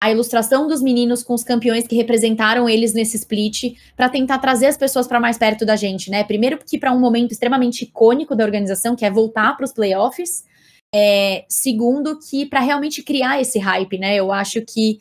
a 0.00 0.10
ilustração 0.10 0.66
dos 0.66 0.80
meninos 0.80 1.22
com 1.22 1.34
os 1.34 1.44
campeões 1.44 1.86
que 1.86 1.94
representaram 1.94 2.66
eles 2.66 2.94
nesse 2.94 3.16
split, 3.18 3.76
para 3.94 4.08
tentar 4.08 4.38
trazer 4.38 4.66
as 4.66 4.76
pessoas 4.76 5.06
para 5.06 5.20
mais 5.20 5.36
perto 5.36 5.66
da 5.66 5.76
gente, 5.76 6.10
né? 6.10 6.24
Primeiro, 6.24 6.56
porque 6.56 6.78
para 6.78 6.90
um 6.90 6.98
momento 6.98 7.32
extremamente 7.32 7.84
icônico 7.84 8.34
da 8.34 8.42
organização, 8.42 8.96
que 8.96 9.04
é 9.04 9.10
voltar 9.10 9.54
para 9.56 9.64
os 9.64 9.72
playoffs. 9.72 10.44
É, 10.92 11.44
segundo, 11.48 12.18
que 12.18 12.46
para 12.46 12.60
realmente 12.60 13.02
criar 13.02 13.40
esse 13.40 13.58
hype, 13.58 13.98
né? 13.98 14.16
Eu 14.16 14.32
acho 14.32 14.62
que 14.62 14.98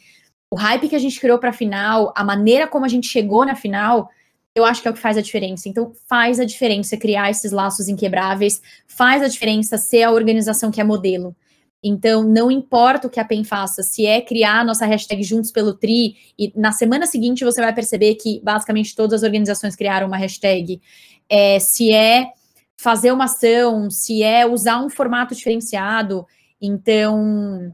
o 0.51 0.57
hype 0.57 0.89
que 0.89 0.95
a 0.95 0.99
gente 0.99 1.19
criou 1.19 1.39
para 1.39 1.51
a 1.51 1.53
final, 1.53 2.13
a 2.15 2.23
maneira 2.23 2.67
como 2.67 2.85
a 2.85 2.89
gente 2.89 3.07
chegou 3.07 3.45
na 3.45 3.55
final, 3.55 4.09
eu 4.55 4.65
acho 4.65 4.81
que 4.81 4.87
é 4.87 4.91
o 4.91 4.93
que 4.93 4.99
faz 4.99 5.17
a 5.17 5.21
diferença. 5.21 5.69
Então, 5.69 5.93
faz 6.07 6.39
a 6.39 6.45
diferença 6.45 6.97
criar 6.97 7.29
esses 7.29 7.51
laços 7.51 7.87
inquebráveis, 7.87 8.61
faz 8.85 9.23
a 9.23 9.27
diferença 9.27 9.77
ser 9.77 10.03
a 10.03 10.11
organização 10.11 10.71
que 10.71 10.81
é 10.81 10.83
modelo. 10.83 11.35
Então, 11.83 12.23
não 12.23 12.51
importa 12.51 13.07
o 13.07 13.09
que 13.09 13.19
a 13.19 13.25
PEN 13.25 13.43
faça, 13.43 13.81
se 13.81 14.05
é 14.05 14.19
criar 14.19 14.59
a 14.59 14.63
nossa 14.63 14.85
hashtag 14.85 15.23
Juntos 15.23 15.49
pelo 15.49 15.73
Tri, 15.73 16.15
e 16.37 16.51
na 16.55 16.73
semana 16.73 17.05
seguinte 17.05 17.45
você 17.45 17.61
vai 17.61 17.73
perceber 17.73 18.15
que 18.15 18.41
basicamente 18.43 18.95
todas 18.95 19.21
as 19.21 19.23
organizações 19.23 19.75
criaram 19.75 20.07
uma 20.07 20.17
hashtag, 20.17 20.81
é, 21.29 21.57
se 21.59 21.93
é 21.93 22.33
fazer 22.79 23.11
uma 23.11 23.25
ação, 23.25 23.89
se 23.89 24.23
é 24.23 24.45
usar 24.45 24.81
um 24.81 24.89
formato 24.89 25.35
diferenciado. 25.35 26.25
Então, 26.61 27.73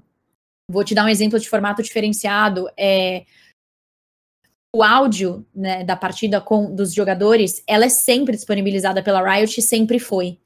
vou 0.70 0.84
te 0.84 0.94
dar 0.94 1.06
um 1.06 1.10
exemplo 1.10 1.40
de 1.40 1.50
formato 1.50 1.82
diferenciado. 1.82 2.68
É, 2.78 3.26
o 4.76 4.84
áudio 4.84 5.46
né, 5.56 5.84
da 5.84 5.96
partida 5.96 6.42
com 6.42 6.74
dos 6.74 6.94
jogadores, 6.94 7.64
ela 7.66 7.86
é 7.86 7.90
sempre 7.90 8.36
disponibilizada 8.36 9.02
pela 9.02 9.22
Riot, 9.22 9.62
sempre 9.62 10.00
foi. 10.00 10.38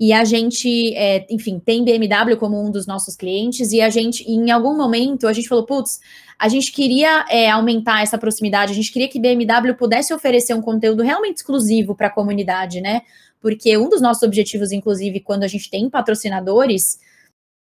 E 0.00 0.12
a 0.12 0.24
gente, 0.24 0.94
é, 0.94 1.26
enfim, 1.28 1.58
tem 1.58 1.84
BMW 1.84 2.36
como 2.36 2.64
um 2.64 2.70
dos 2.70 2.86
nossos 2.86 3.16
clientes, 3.16 3.72
e 3.72 3.80
a 3.80 3.90
gente, 3.90 4.22
em 4.30 4.50
algum 4.50 4.76
momento, 4.76 5.26
a 5.26 5.32
gente 5.32 5.48
falou, 5.48 5.66
putz, 5.66 5.98
a 6.38 6.48
gente 6.48 6.70
queria 6.70 7.26
é, 7.28 7.50
aumentar 7.50 8.02
essa 8.02 8.16
proximidade, 8.16 8.70
a 8.70 8.74
gente 8.74 8.92
queria 8.92 9.08
que 9.08 9.18
BMW 9.18 9.74
pudesse 9.74 10.14
oferecer 10.14 10.54
um 10.54 10.62
conteúdo 10.62 11.02
realmente 11.02 11.38
exclusivo 11.38 11.96
para 11.96 12.06
a 12.06 12.10
comunidade, 12.10 12.80
né? 12.80 13.02
Porque 13.40 13.76
um 13.76 13.88
dos 13.88 14.00
nossos 14.00 14.22
objetivos, 14.22 14.70
inclusive, 14.70 15.18
quando 15.18 15.42
a 15.42 15.48
gente 15.48 15.68
tem 15.68 15.90
patrocinadores, 15.90 17.00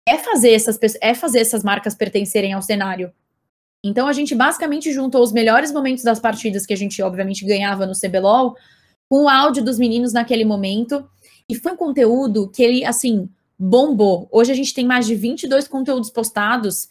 é 0.08 0.18
fazer 0.18 0.52
essas, 0.52 0.80
é 1.02 1.14
fazer 1.16 1.40
essas 1.40 1.64
marcas 1.64 1.96
pertencerem 1.96 2.54
ao 2.54 2.62
cenário. 2.62 3.12
Então 3.84 4.08
a 4.08 4.14
gente 4.14 4.36
basicamente 4.36 4.92
juntou 4.92 5.24
os 5.24 5.32
melhores 5.32 5.72
momentos 5.72 6.04
das 6.04 6.20
partidas 6.20 6.66
que 6.66 6.74
a 6.74 6.78
gente 6.78 7.02
obviamente 7.02 7.46
ganhava 7.46 7.86
no 7.86 7.94
CBLOL 7.94 8.56
com 9.10 9.24
o 9.24 9.30
áudio 9.30 9.64
dos 9.64 9.80
meninos 9.80 10.12
naquele 10.12 10.44
momento 10.44 11.10
e 11.50 11.56
foi 11.56 11.72
um 11.72 11.78
conteúdo 11.78 12.48
que 12.50 12.62
ele, 12.62 12.86
assim, 12.86 13.28
bombou. 13.58 14.30
Hoje 14.32 14.52
a 14.52 14.56
gente 14.56 14.74
tem 14.74 14.86
mais 14.86 15.08
de 15.08 15.16
22 15.16 15.68
conteúdos 15.68 16.12
postados. 16.12 16.88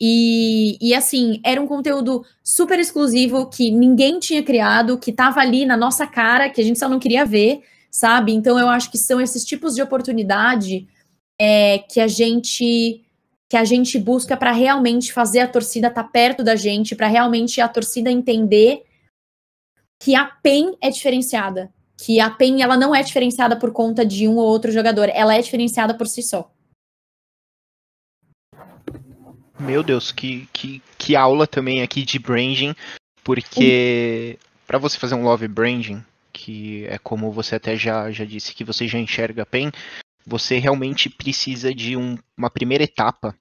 E, 0.00 0.76
e 0.80 0.94
assim, 0.94 1.40
era 1.44 1.60
um 1.60 1.66
conteúdo 1.66 2.24
super 2.42 2.78
exclusivo 2.78 3.46
que 3.46 3.70
ninguém 3.70 4.18
tinha 4.20 4.42
criado, 4.42 4.98
que 4.98 5.10
estava 5.10 5.40
ali 5.40 5.64
na 5.64 5.76
nossa 5.76 6.06
cara, 6.06 6.50
que 6.50 6.60
a 6.60 6.64
gente 6.64 6.78
só 6.78 6.88
não 6.88 6.98
queria 6.98 7.24
ver, 7.24 7.62
sabe? 7.90 8.32
Então 8.32 8.58
eu 8.58 8.68
acho 8.68 8.90
que 8.90 8.98
são 8.98 9.20
esses 9.20 9.44
tipos 9.44 9.74
de 9.74 9.82
oportunidade 9.82 10.86
é, 11.40 11.78
que 11.78 12.00
a 12.00 12.06
gente 12.06 13.00
que 13.48 13.56
a 13.56 13.64
gente 13.64 13.98
busca 13.98 14.36
para 14.36 14.50
realmente 14.50 15.12
fazer 15.12 15.40
a 15.40 15.46
torcida 15.46 15.86
estar 15.86 16.02
tá 16.02 16.08
perto 16.08 16.42
da 16.42 16.56
gente, 16.56 16.96
para 16.96 17.06
realmente 17.06 17.60
a 17.60 17.68
torcida 17.68 18.10
entender 18.10 18.82
que 20.02 20.16
a 20.16 20.24
PEN 20.24 20.76
é 20.80 20.90
diferenciada, 20.90 21.72
que 21.96 22.20
a 22.20 22.30
PEN 22.30 22.62
ela 22.62 22.76
não 22.76 22.94
é 22.94 23.02
diferenciada 23.02 23.56
por 23.58 23.72
conta 23.72 24.04
de 24.04 24.26
um 24.28 24.36
ou 24.36 24.46
outro 24.46 24.70
jogador, 24.72 25.08
ela 25.12 25.34
é 25.34 25.40
diferenciada 25.40 25.94
por 25.94 26.06
si 26.06 26.22
só. 26.22 26.50
Meu 29.58 29.82
Deus, 29.82 30.10
que, 30.10 30.48
que, 30.52 30.82
que 30.98 31.14
aula 31.14 31.46
também 31.46 31.82
aqui 31.82 32.04
de 32.04 32.18
branding, 32.18 32.74
porque 33.22 34.38
para 34.66 34.78
você 34.78 34.98
fazer 34.98 35.14
um 35.14 35.22
love 35.22 35.46
branding, 35.46 36.04
que 36.32 36.84
é 36.86 36.98
como 36.98 37.30
você 37.30 37.54
até 37.54 37.76
já, 37.76 38.10
já 38.10 38.24
disse 38.24 38.54
que 38.54 38.64
você 38.64 38.88
já 38.88 38.98
enxerga 38.98 39.42
a 39.42 39.46
PEN, 39.46 39.70
você 40.26 40.58
realmente 40.58 41.08
precisa 41.08 41.74
de 41.74 41.96
um, 41.96 42.16
uma 42.36 42.50
primeira 42.50 42.84
etapa, 42.84 43.36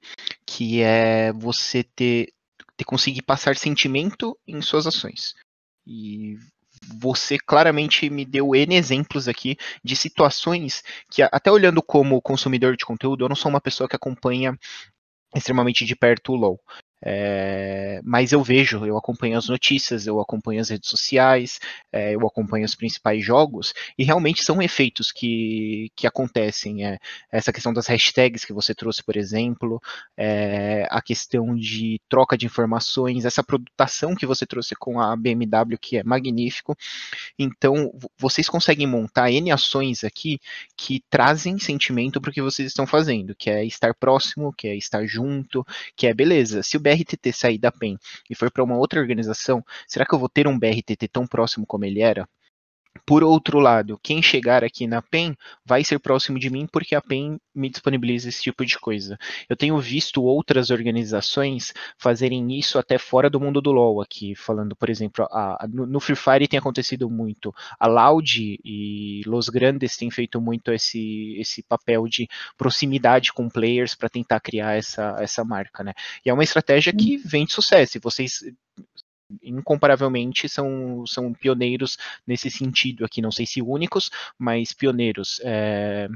que 0.46 0.82
é 0.82 1.34
você 1.34 1.84
ter, 1.84 2.32
ter 2.78 2.84
conseguir 2.86 3.22
passar 3.24 3.56
sentimento 3.56 4.38
em 4.48 4.62
suas 4.62 4.86
ações. 4.86 5.34
E 5.88 6.38
você 7.00 7.38
claramente 7.38 8.10
me 8.10 8.26
deu 8.26 8.56
N 8.56 8.76
exemplos 8.76 9.28
aqui 9.28 9.58
de 9.84 9.96
situações 9.96 10.84
que, 11.10 11.22
até 11.22 11.52
olhando 11.52 11.82
como 11.82 12.22
consumidor 12.22 12.76
de 12.76 12.86
conteúdo, 12.86 13.26
eu 13.26 13.30
não 13.30 13.36
sou 13.36 13.50
uma 13.50 13.62
pessoa 13.62 13.88
que 13.88 13.96
acompanha 13.96 14.58
extremamente 15.36 15.86
de 15.86 15.96
perto 15.96 16.34
o 16.34 16.36
LoL. 16.36 16.60
É, 17.06 18.00
mas 18.04 18.32
eu 18.32 18.42
vejo, 18.42 18.86
eu 18.86 18.98
acompanho 18.98 19.38
as 19.38 19.50
notícias, 19.50 20.08
eu 20.08 20.22
acompanho 20.22 20.62
as 20.62 20.70
redes 20.70 20.90
sociais, 20.90 21.60
é, 21.92 22.16
eu 22.16 22.26
acompanho 22.26 22.64
os 22.64 22.76
principais 22.76 23.24
jogos, 23.24 23.74
e 23.98 24.06
realmente 24.06 24.42
são 24.42 24.62
efeitos 24.62 25.12
que, 25.12 25.92
que 25.96 26.08
acontecem. 26.08 26.86
É, 26.86 26.98
essa 27.30 27.52
questão 27.52 27.74
das 27.74 27.88
hashtags 27.88 28.46
que 28.46 28.54
você 28.54 28.74
trouxe, 28.74 29.04
por 29.04 29.18
exemplo, 29.18 29.82
é, 30.18 30.88
a 30.90 31.02
questão 31.02 31.56
de 31.56 32.00
troca 32.08 32.38
de 32.38 32.46
informações, 32.46 33.26
essa 33.26 33.44
produtação 33.44 34.16
que 34.16 34.26
você 34.26 34.46
trouxe 34.46 34.74
com 34.76 35.00
a 35.00 35.16
BMW, 35.16 35.78
que 35.80 35.98
é 35.98 36.04
magnífico. 36.04 36.76
Então, 37.38 37.92
vocês 38.18 38.48
conseguem 38.48 38.88
montar 38.88 39.30
N 39.30 39.52
ações 39.52 40.04
aqui 40.04 40.40
que 40.78 41.04
trazem 41.10 41.60
sentimento 41.60 42.22
para 42.22 42.30
o 42.30 42.34
que 42.34 42.42
vocês 42.42 42.68
estão 42.68 42.88
fazendo, 42.88 43.36
que 43.36 43.50
é 43.50 43.66
estar 43.66 43.94
próximo, 43.94 44.54
que 44.54 44.68
é 44.68 44.76
estar 44.76 45.06
junto, 45.06 45.66
que 45.96 46.08
é 46.08 46.14
beleza. 46.14 46.64
Se 46.64 46.78
o 46.78 46.80
BRTT 46.94 47.34
sair 47.34 47.58
da 47.58 47.72
PEN 47.72 47.98
e 48.30 48.36
for 48.36 48.52
para 48.52 48.64
uma 48.64 48.78
outra 48.78 49.00
organização, 49.00 49.64
será 49.88 50.06
que 50.06 50.14
eu 50.14 50.20
vou 50.20 50.30
ter 50.30 50.48
um 50.48 50.58
BRTT 50.58 51.08
tão 51.12 51.26
próximo 51.26 51.66
como 51.66 51.86
ele 51.86 52.02
era? 52.02 52.28
Por 53.06 53.24
outro 53.24 53.60
lado, 53.60 54.00
quem 54.02 54.22
chegar 54.22 54.64
aqui 54.64 54.88
na 54.88 55.02
PEN 55.02 55.36
vai 55.66 55.84
ser 55.84 56.00
próximo 56.00 56.40
de 56.40 56.50
mim 56.50 56.66
porque 56.72 56.96
a 56.96 57.02
PEN 57.02 57.38
me 57.54 57.70
disponibiliza 57.70 58.30
esse 58.30 58.42
tipo 58.42 58.66
de 58.66 58.80
coisa. 58.80 59.18
Eu 59.50 59.58
tenho 59.58 59.78
visto 59.80 60.24
outras 60.24 60.70
organizações 60.70 61.74
fazerem 61.98 62.58
isso 62.58 62.80
até 62.80 62.98
fora 62.98 63.30
do 63.30 63.40
mundo 63.40 63.62
do 63.62 63.74
LoL 63.74 64.02
aqui, 64.02 64.36
falando, 64.36 64.74
por 64.76 64.90
exemplo, 64.90 65.26
a, 65.32 65.66
a, 65.66 65.68
no 65.68 66.00
Free 66.00 66.16
Fire 66.16 66.48
tem 66.48 66.58
acontecido 66.58 67.10
muito. 67.10 67.54
A 67.78 67.88
Loud 67.88 68.60
e 68.64 69.22
Los 69.26 69.50
Grandes 69.50 69.98
têm 69.98 70.10
feito 70.10 70.40
muito 70.40 70.72
esse, 70.72 71.36
esse 71.38 71.62
papel 71.62 72.08
de 72.08 72.28
proximidade 72.58 73.34
com 73.34 73.50
players 73.50 73.96
para 73.96 74.10
tentar 74.10 74.40
criar 74.40 74.78
essa, 74.78 75.18
essa 75.20 75.44
marca, 75.44 75.84
né? 75.84 75.94
E 76.26 76.30
é 76.30 76.34
uma 76.34 76.44
estratégia 76.44 76.94
que 76.94 77.18
vem 77.18 77.46
de 77.46 77.54
sucesso. 77.54 77.98
E 77.98 78.02
vocês 78.02 78.44
incomparavelmente 79.42 80.48
são, 80.50 81.06
são 81.06 81.34
pioneiros 81.34 81.98
nesse 82.26 82.50
sentido 82.50 83.06
aqui, 83.06 83.22
não 83.22 83.32
sei 83.32 83.46
se 83.46 83.62
únicos, 83.62 84.10
mas 84.38 84.74
pioneiros. 84.74 85.40
É, 85.44 86.08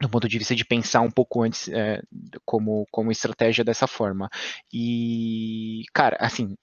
do 0.00 0.08
ponto 0.08 0.28
de 0.28 0.38
vista 0.38 0.54
de 0.54 0.64
pensar 0.64 1.00
um 1.00 1.10
pouco 1.10 1.42
antes 1.42 1.68
é, 1.68 2.02
como, 2.44 2.86
como 2.90 3.12
estratégia 3.12 3.64
dessa 3.64 3.86
forma. 3.86 4.28
E, 4.72 5.84
cara, 5.92 6.16
assim, 6.18 6.56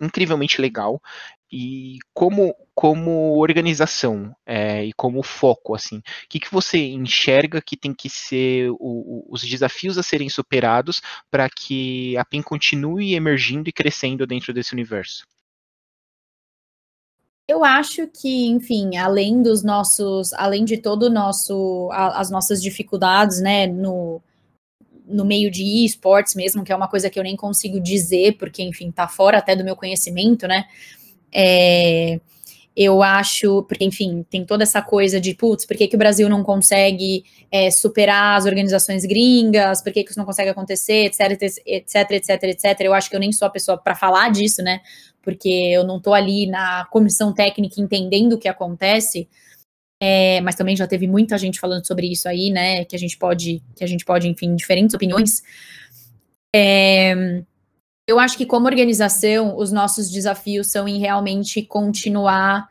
incrivelmente 0.00 0.60
legal. 0.60 1.00
E 1.50 1.98
como, 2.12 2.54
como 2.74 3.38
organização 3.38 4.34
é, 4.44 4.84
e 4.84 4.92
como 4.92 5.22
foco, 5.22 5.74
assim, 5.74 5.98
o 5.98 6.02
que, 6.28 6.38
que 6.38 6.52
você 6.52 6.78
enxerga 6.78 7.62
que 7.62 7.76
tem 7.76 7.94
que 7.94 8.10
ser 8.10 8.70
o, 8.72 9.24
os 9.30 9.42
desafios 9.42 9.96
a 9.96 10.02
serem 10.02 10.28
superados 10.28 11.00
para 11.30 11.48
que 11.48 12.16
a 12.18 12.24
PIN 12.24 12.42
continue 12.42 13.14
emergindo 13.14 13.68
e 13.68 13.72
crescendo 13.72 14.26
dentro 14.26 14.52
desse 14.52 14.74
universo? 14.74 15.24
Eu 17.48 17.64
acho 17.64 18.06
que, 18.08 18.46
enfim, 18.46 18.98
além 18.98 19.42
dos 19.42 19.64
nossos, 19.64 20.34
além 20.34 20.66
de 20.66 20.76
todo 20.76 21.04
o 21.04 21.10
nosso, 21.10 21.88
a, 21.92 22.20
as 22.20 22.30
nossas 22.30 22.60
dificuldades, 22.62 23.40
né, 23.40 23.66
no, 23.66 24.20
no 25.06 25.24
meio 25.24 25.50
de 25.50 25.86
esportes 25.86 26.34
mesmo, 26.34 26.62
que 26.62 26.70
é 26.70 26.76
uma 26.76 26.88
coisa 26.88 27.08
que 27.08 27.18
eu 27.18 27.22
nem 27.22 27.34
consigo 27.34 27.80
dizer, 27.80 28.36
porque, 28.36 28.62
enfim, 28.62 28.90
tá 28.90 29.08
fora 29.08 29.38
até 29.38 29.56
do 29.56 29.64
meu 29.64 29.74
conhecimento, 29.74 30.46
né, 30.46 30.66
é, 31.32 32.20
eu 32.76 33.02
acho, 33.02 33.64
porque, 33.64 33.84
enfim, 33.84 34.24
tem 34.30 34.44
toda 34.44 34.62
essa 34.62 34.80
coisa 34.80 35.20
de, 35.20 35.34
putz, 35.34 35.66
por 35.66 35.76
que, 35.76 35.88
que 35.88 35.96
o 35.96 35.98
Brasil 35.98 36.28
não 36.28 36.44
consegue 36.44 37.24
é, 37.50 37.70
superar 37.70 38.38
as 38.38 38.46
organizações 38.46 39.04
gringas, 39.04 39.82
por 39.82 39.92
que, 39.92 40.04
que 40.04 40.10
isso 40.10 40.18
não 40.18 40.26
consegue 40.26 40.50
acontecer, 40.50 41.06
etc, 41.06 41.42
etc, 41.66 42.10
etc, 42.12 42.42
etc. 42.44 42.80
Eu 42.80 42.94
acho 42.94 43.10
que 43.10 43.16
eu 43.16 43.20
nem 43.20 43.32
sou 43.32 43.46
a 43.46 43.50
pessoa 43.50 43.76
para 43.76 43.96
falar 43.96 44.30
disso, 44.30 44.62
né? 44.62 44.80
porque 45.28 45.48
eu 45.48 45.84
não 45.84 45.98
estou 45.98 46.14
ali 46.14 46.46
na 46.46 46.86
comissão 46.86 47.34
técnica 47.34 47.82
entendendo 47.82 48.32
o 48.32 48.38
que 48.38 48.48
acontece. 48.48 49.28
É, 50.00 50.40
mas 50.40 50.54
também 50.54 50.74
já 50.74 50.86
teve 50.86 51.06
muita 51.06 51.36
gente 51.36 51.60
falando 51.60 51.86
sobre 51.86 52.10
isso 52.10 52.26
aí, 52.26 52.48
né? 52.50 52.86
Que 52.86 52.96
a 52.96 52.98
gente 52.98 53.18
pode, 53.18 53.62
que 53.76 53.84
a 53.84 53.86
gente 53.86 54.06
pode, 54.06 54.26
enfim, 54.26 54.56
diferentes 54.56 54.94
opiniões. 54.94 55.42
É, 56.56 57.42
eu 58.08 58.18
acho 58.18 58.38
que 58.38 58.46
como 58.46 58.66
organização, 58.66 59.54
os 59.54 59.70
nossos 59.70 60.10
desafios 60.10 60.68
são 60.68 60.88
em 60.88 60.98
realmente 60.98 61.60
continuar 61.60 62.66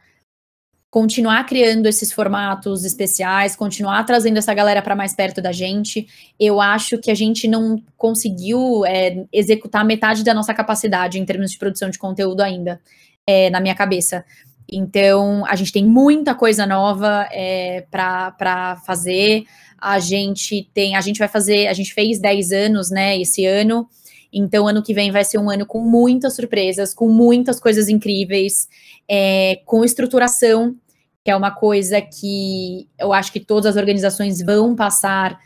continuar 0.89 1.45
criando 1.45 1.85
esses 1.85 2.11
formatos 2.11 2.83
especiais, 2.83 3.55
continuar 3.55 4.03
trazendo 4.03 4.37
essa 4.37 4.51
galera 4.53 4.81
para 4.81 4.95
mais 4.95 5.13
perto 5.13 5.39
da 5.39 5.51
gente. 5.51 6.07
Eu 6.39 6.59
acho 6.59 6.97
que 6.97 7.11
a 7.11 7.13
gente 7.13 7.47
não 7.47 7.79
conseguiu 7.95 8.83
é, 8.83 9.25
executar 9.31 9.85
metade 9.85 10.23
da 10.23 10.33
nossa 10.33 10.55
capacidade 10.55 11.19
em 11.19 11.25
termos 11.25 11.51
de 11.51 11.59
produção 11.59 11.91
de 11.91 11.99
conteúdo 11.99 12.41
ainda, 12.41 12.81
é, 13.27 13.49
na 13.51 13.59
minha 13.59 13.75
cabeça. 13.75 14.25
Então, 14.67 15.45
a 15.45 15.55
gente 15.55 15.71
tem 15.71 15.85
muita 15.85 16.33
coisa 16.33 16.65
nova 16.65 17.27
é, 17.31 17.85
para 17.91 18.81
fazer. 18.87 19.43
A 19.77 19.99
gente 19.99 20.67
tem, 20.73 20.95
a 20.95 21.01
gente 21.01 21.19
vai 21.19 21.27
fazer, 21.27 21.67
a 21.67 21.73
gente 21.73 21.93
fez 21.93 22.17
10 22.17 22.51
anos, 22.51 22.89
né, 22.89 23.19
esse 23.19 23.45
ano. 23.45 23.87
Então, 24.31 24.67
ano 24.67 24.83
que 24.83 24.93
vem 24.93 25.11
vai 25.11 25.23
ser 25.23 25.37
um 25.37 25.49
ano 25.49 25.65
com 25.65 25.79
muitas 25.79 26.35
surpresas, 26.35 26.93
com 26.93 27.07
muitas 27.07 27.59
coisas 27.59 27.89
incríveis, 27.89 28.67
é, 29.07 29.61
com 29.65 29.83
estruturação, 29.83 30.75
que 31.23 31.31
é 31.31 31.35
uma 31.35 31.51
coisa 31.51 32.01
que 32.01 32.87
eu 32.99 33.13
acho 33.13 33.31
que 33.31 33.39
todas 33.39 33.65
as 33.65 33.75
organizações 33.75 34.41
vão 34.41 34.75
passar 34.75 35.39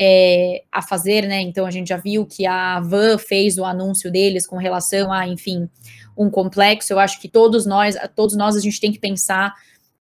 é, 0.00 0.64
a 0.72 0.82
fazer, 0.82 1.26
né? 1.26 1.40
Então, 1.40 1.66
a 1.66 1.70
gente 1.70 1.88
já 1.88 1.96
viu 1.96 2.26
que 2.26 2.46
a 2.46 2.80
Van 2.80 3.18
fez 3.18 3.58
o 3.58 3.64
anúncio 3.64 4.10
deles 4.10 4.46
com 4.46 4.56
relação 4.56 5.12
a, 5.12 5.26
enfim, 5.26 5.68
um 6.16 6.30
complexo. 6.30 6.92
Eu 6.92 6.98
acho 6.98 7.20
que 7.20 7.28
todos 7.28 7.66
nós, 7.66 7.96
todos 8.14 8.36
nós, 8.36 8.56
a 8.56 8.60
gente 8.60 8.80
tem 8.80 8.92
que 8.92 8.98
pensar 8.98 9.54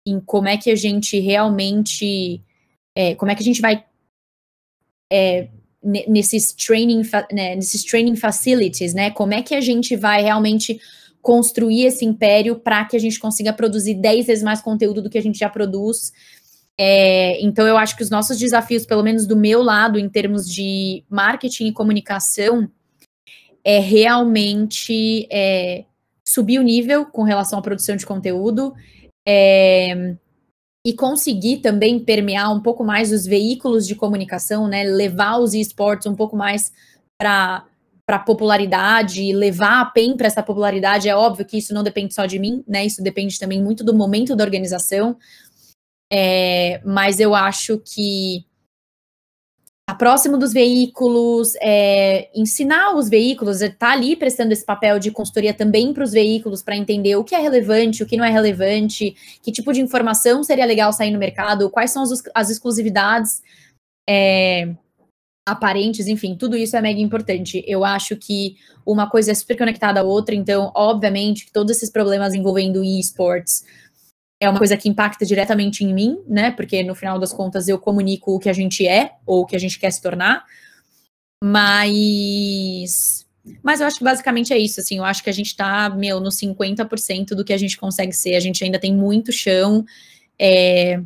em 0.06 0.20
como 0.20 0.48
é 0.48 0.56
que 0.56 0.70
a 0.70 0.76
gente 0.76 1.18
realmente, 1.18 2.42
é, 2.94 3.14
como 3.14 3.30
é 3.30 3.34
que 3.34 3.42
a 3.42 3.44
gente 3.44 3.60
vai 3.60 3.84
é, 5.12 5.48
nesses 6.08 6.52
training, 6.52 7.02
né, 7.32 7.54
nesses 7.54 7.84
training 7.84 8.16
facilities, 8.16 8.92
né? 8.92 9.10
Como 9.10 9.32
é 9.32 9.42
que 9.42 9.54
a 9.54 9.60
gente 9.60 9.94
vai 9.96 10.22
realmente 10.22 10.80
construir 11.26 11.86
esse 11.86 12.04
império 12.04 12.54
para 12.54 12.84
que 12.84 12.96
a 12.96 13.00
gente 13.00 13.18
consiga 13.18 13.52
produzir 13.52 13.94
10 13.94 14.26
vezes 14.26 14.44
mais 14.44 14.60
conteúdo 14.60 15.02
do 15.02 15.10
que 15.10 15.18
a 15.18 15.22
gente 15.22 15.40
já 15.40 15.48
produz. 15.48 16.12
É, 16.78 17.42
então, 17.44 17.66
eu 17.66 17.76
acho 17.76 17.96
que 17.96 18.02
os 18.04 18.10
nossos 18.10 18.38
desafios, 18.38 18.86
pelo 18.86 19.02
menos 19.02 19.26
do 19.26 19.36
meu 19.36 19.60
lado, 19.60 19.98
em 19.98 20.08
termos 20.08 20.48
de 20.48 21.02
marketing 21.10 21.66
e 21.66 21.72
comunicação, 21.72 22.70
é 23.64 23.80
realmente 23.80 25.26
é, 25.28 25.84
subir 26.24 26.60
o 26.60 26.62
nível 26.62 27.06
com 27.06 27.24
relação 27.24 27.58
à 27.58 27.62
produção 27.62 27.96
de 27.96 28.06
conteúdo, 28.06 28.72
é, 29.26 30.14
e 30.86 30.92
conseguir 30.92 31.56
também 31.56 31.98
permear 31.98 32.54
um 32.54 32.60
pouco 32.60 32.84
mais 32.84 33.10
os 33.10 33.26
veículos 33.26 33.88
de 33.88 33.96
comunicação, 33.96 34.68
né? 34.68 34.84
Levar 34.84 35.38
os 35.38 35.52
esportes 35.52 36.06
um 36.06 36.14
pouco 36.14 36.36
mais 36.36 36.72
para 37.18 37.64
para 38.06 38.20
popularidade, 38.20 39.32
levar 39.32 39.80
a 39.80 39.84
PEN 39.86 40.16
para 40.16 40.28
essa 40.28 40.40
popularidade, 40.40 41.08
é 41.08 41.16
óbvio 41.16 41.44
que 41.44 41.58
isso 41.58 41.74
não 41.74 41.82
depende 41.82 42.14
só 42.14 42.24
de 42.24 42.38
mim, 42.38 42.62
né? 42.68 42.86
Isso 42.86 43.02
depende 43.02 43.36
também 43.36 43.60
muito 43.60 43.82
do 43.82 43.92
momento 43.92 44.36
da 44.36 44.44
organização. 44.44 45.16
É, 46.12 46.80
mas 46.84 47.18
eu 47.18 47.34
acho 47.34 47.82
que 47.84 48.45
próximo 49.94 50.36
dos 50.36 50.52
veículos, 50.52 51.54
é, 51.60 52.28
ensinar 52.34 52.96
os 52.96 53.08
veículos, 53.08 53.60
estar 53.60 53.76
tá 53.76 53.92
ali 53.92 54.16
prestando 54.16 54.52
esse 54.52 54.64
papel 54.64 54.98
de 54.98 55.12
consultoria 55.12 55.54
também 55.54 55.92
para 55.92 56.02
os 56.02 56.10
veículos, 56.10 56.60
para 56.60 56.76
entender 56.76 57.14
o 57.14 57.22
que 57.22 57.36
é 57.36 57.38
relevante, 57.38 58.02
o 58.02 58.06
que 58.06 58.16
não 58.16 58.24
é 58.24 58.30
relevante, 58.30 59.16
que 59.40 59.52
tipo 59.52 59.72
de 59.72 59.80
informação 59.80 60.42
seria 60.42 60.66
legal 60.66 60.92
sair 60.92 61.12
no 61.12 61.18
mercado, 61.18 61.70
quais 61.70 61.92
são 61.92 62.02
as, 62.02 62.22
as 62.34 62.50
exclusividades 62.50 63.40
é, 64.08 64.74
aparentes, 65.46 66.08
enfim, 66.08 66.34
tudo 66.34 66.56
isso 66.56 66.76
é 66.76 66.80
mega 66.80 67.00
importante. 67.00 67.62
Eu 67.64 67.84
acho 67.84 68.16
que 68.16 68.56
uma 68.84 69.08
coisa 69.08 69.30
é 69.30 69.34
super 69.34 69.56
conectada 69.56 70.00
à 70.00 70.02
outra, 70.02 70.34
então, 70.34 70.72
obviamente, 70.74 71.46
todos 71.52 71.76
esses 71.76 71.90
problemas 71.90 72.34
envolvendo 72.34 72.82
esports 72.82 73.64
é 74.40 74.48
uma 74.48 74.58
coisa 74.58 74.76
que 74.76 74.88
impacta 74.88 75.24
diretamente 75.24 75.82
em 75.82 75.94
mim, 75.94 76.22
né? 76.26 76.50
Porque 76.50 76.82
no 76.82 76.94
final 76.94 77.18
das 77.18 77.32
contas 77.32 77.68
eu 77.68 77.78
comunico 77.78 78.34
o 78.34 78.38
que 78.38 78.48
a 78.48 78.52
gente 78.52 78.86
é 78.86 79.16
ou 79.24 79.42
o 79.42 79.46
que 79.46 79.56
a 79.56 79.58
gente 79.58 79.78
quer 79.78 79.90
se 79.90 80.02
tornar. 80.02 80.44
Mas. 81.42 83.26
Mas 83.62 83.80
eu 83.80 83.86
acho 83.86 83.98
que 83.98 84.04
basicamente 84.04 84.52
é 84.52 84.58
isso, 84.58 84.80
assim, 84.80 84.98
eu 84.98 85.04
acho 85.04 85.22
que 85.22 85.30
a 85.30 85.32
gente 85.32 85.54
tá, 85.54 85.88
meu, 85.88 86.18
no 86.18 86.30
50% 86.30 87.28
do 87.28 87.44
que 87.44 87.52
a 87.52 87.56
gente 87.56 87.76
consegue 87.76 88.12
ser, 88.12 88.34
a 88.34 88.40
gente 88.40 88.64
ainda 88.64 88.76
tem 88.76 88.92
muito 88.92 89.30
chão, 89.30 89.84
é, 90.36 91.00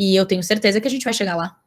e 0.00 0.14
eu 0.14 0.24
tenho 0.24 0.40
certeza 0.44 0.80
que 0.80 0.86
a 0.86 0.90
gente 0.90 1.02
vai 1.02 1.12
chegar 1.12 1.34
lá. 1.34 1.60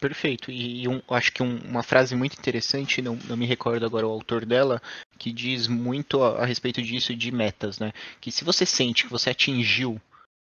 Perfeito. 0.00 0.50
E 0.50 0.86
um, 0.86 1.02
acho 1.10 1.32
que 1.32 1.42
um, 1.42 1.58
uma 1.58 1.82
frase 1.82 2.14
muito 2.14 2.38
interessante, 2.38 3.02
não, 3.02 3.18
não 3.28 3.36
me 3.36 3.46
recordo 3.46 3.84
agora 3.84 4.06
o 4.06 4.10
autor 4.10 4.46
dela, 4.46 4.80
que 5.18 5.32
diz 5.32 5.66
muito 5.66 6.22
a, 6.22 6.42
a, 6.42 6.46
respeito 6.46 6.80
disso 6.80 7.14
de 7.14 7.32
metas, 7.32 7.78
né? 7.78 7.92
Que 8.20 8.30
se 8.30 8.44
você 8.44 8.64
sente 8.64 9.04
que 9.04 9.10
você 9.10 9.30
atingiu 9.30 10.00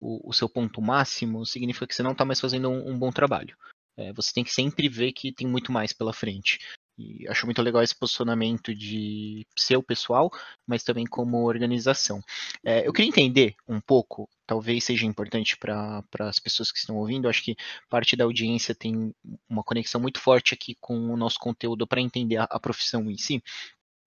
o, 0.00 0.28
o 0.28 0.32
seu 0.32 0.48
ponto 0.48 0.82
máximo, 0.82 1.46
significa 1.46 1.86
que 1.86 1.94
você 1.94 2.02
não 2.02 2.12
está 2.12 2.24
mais 2.24 2.40
fazendo 2.40 2.68
um, 2.68 2.90
um 2.90 2.98
bom 2.98 3.12
trabalho. 3.12 3.56
É, 3.96 4.12
você 4.12 4.32
tem 4.32 4.44
que 4.44 4.52
sempre 4.52 4.88
ver 4.88 5.12
que 5.12 5.32
tem 5.32 5.46
muito 5.46 5.72
mais 5.72 5.92
pela 5.92 6.12
frente. 6.12 6.58
E 6.98 7.28
acho 7.28 7.44
muito 7.44 7.60
legal 7.60 7.82
esse 7.82 7.94
posicionamento 7.94 8.74
de 8.74 9.46
seu 9.54 9.82
pessoal, 9.82 10.30
mas 10.66 10.82
também 10.82 11.04
como 11.04 11.44
organização. 11.44 12.22
É, 12.64 12.86
eu 12.86 12.92
queria 12.92 13.08
entender 13.08 13.54
um 13.68 13.80
pouco, 13.80 14.28
talvez 14.46 14.84
seja 14.84 15.04
importante 15.04 15.58
para 15.58 16.02
as 16.20 16.38
pessoas 16.38 16.72
que 16.72 16.78
estão 16.78 16.96
ouvindo, 16.96 17.28
acho 17.28 17.42
que 17.42 17.54
parte 17.90 18.16
da 18.16 18.24
audiência 18.24 18.74
tem 18.74 19.14
uma 19.48 19.62
conexão 19.62 20.00
muito 20.00 20.20
forte 20.20 20.54
aqui 20.54 20.74
com 20.80 21.12
o 21.12 21.16
nosso 21.18 21.38
conteúdo 21.38 21.86
para 21.86 22.00
entender 22.00 22.38
a, 22.38 22.44
a 22.44 22.58
profissão 22.58 23.10
em 23.10 23.18
si 23.18 23.42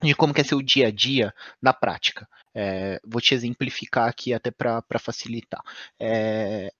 de 0.01 0.15
como 0.15 0.33
que 0.33 0.41
é 0.41 0.43
seu 0.43 0.61
dia 0.61 0.87
a 0.87 0.91
dia 0.91 1.33
na 1.61 1.73
prática. 1.73 2.27
É, 2.53 2.99
vou 3.05 3.21
te 3.21 3.33
exemplificar 3.33 4.07
aqui 4.07 4.33
até 4.33 4.51
para 4.51 4.99
facilitar. 4.99 5.61
É, 5.99 6.71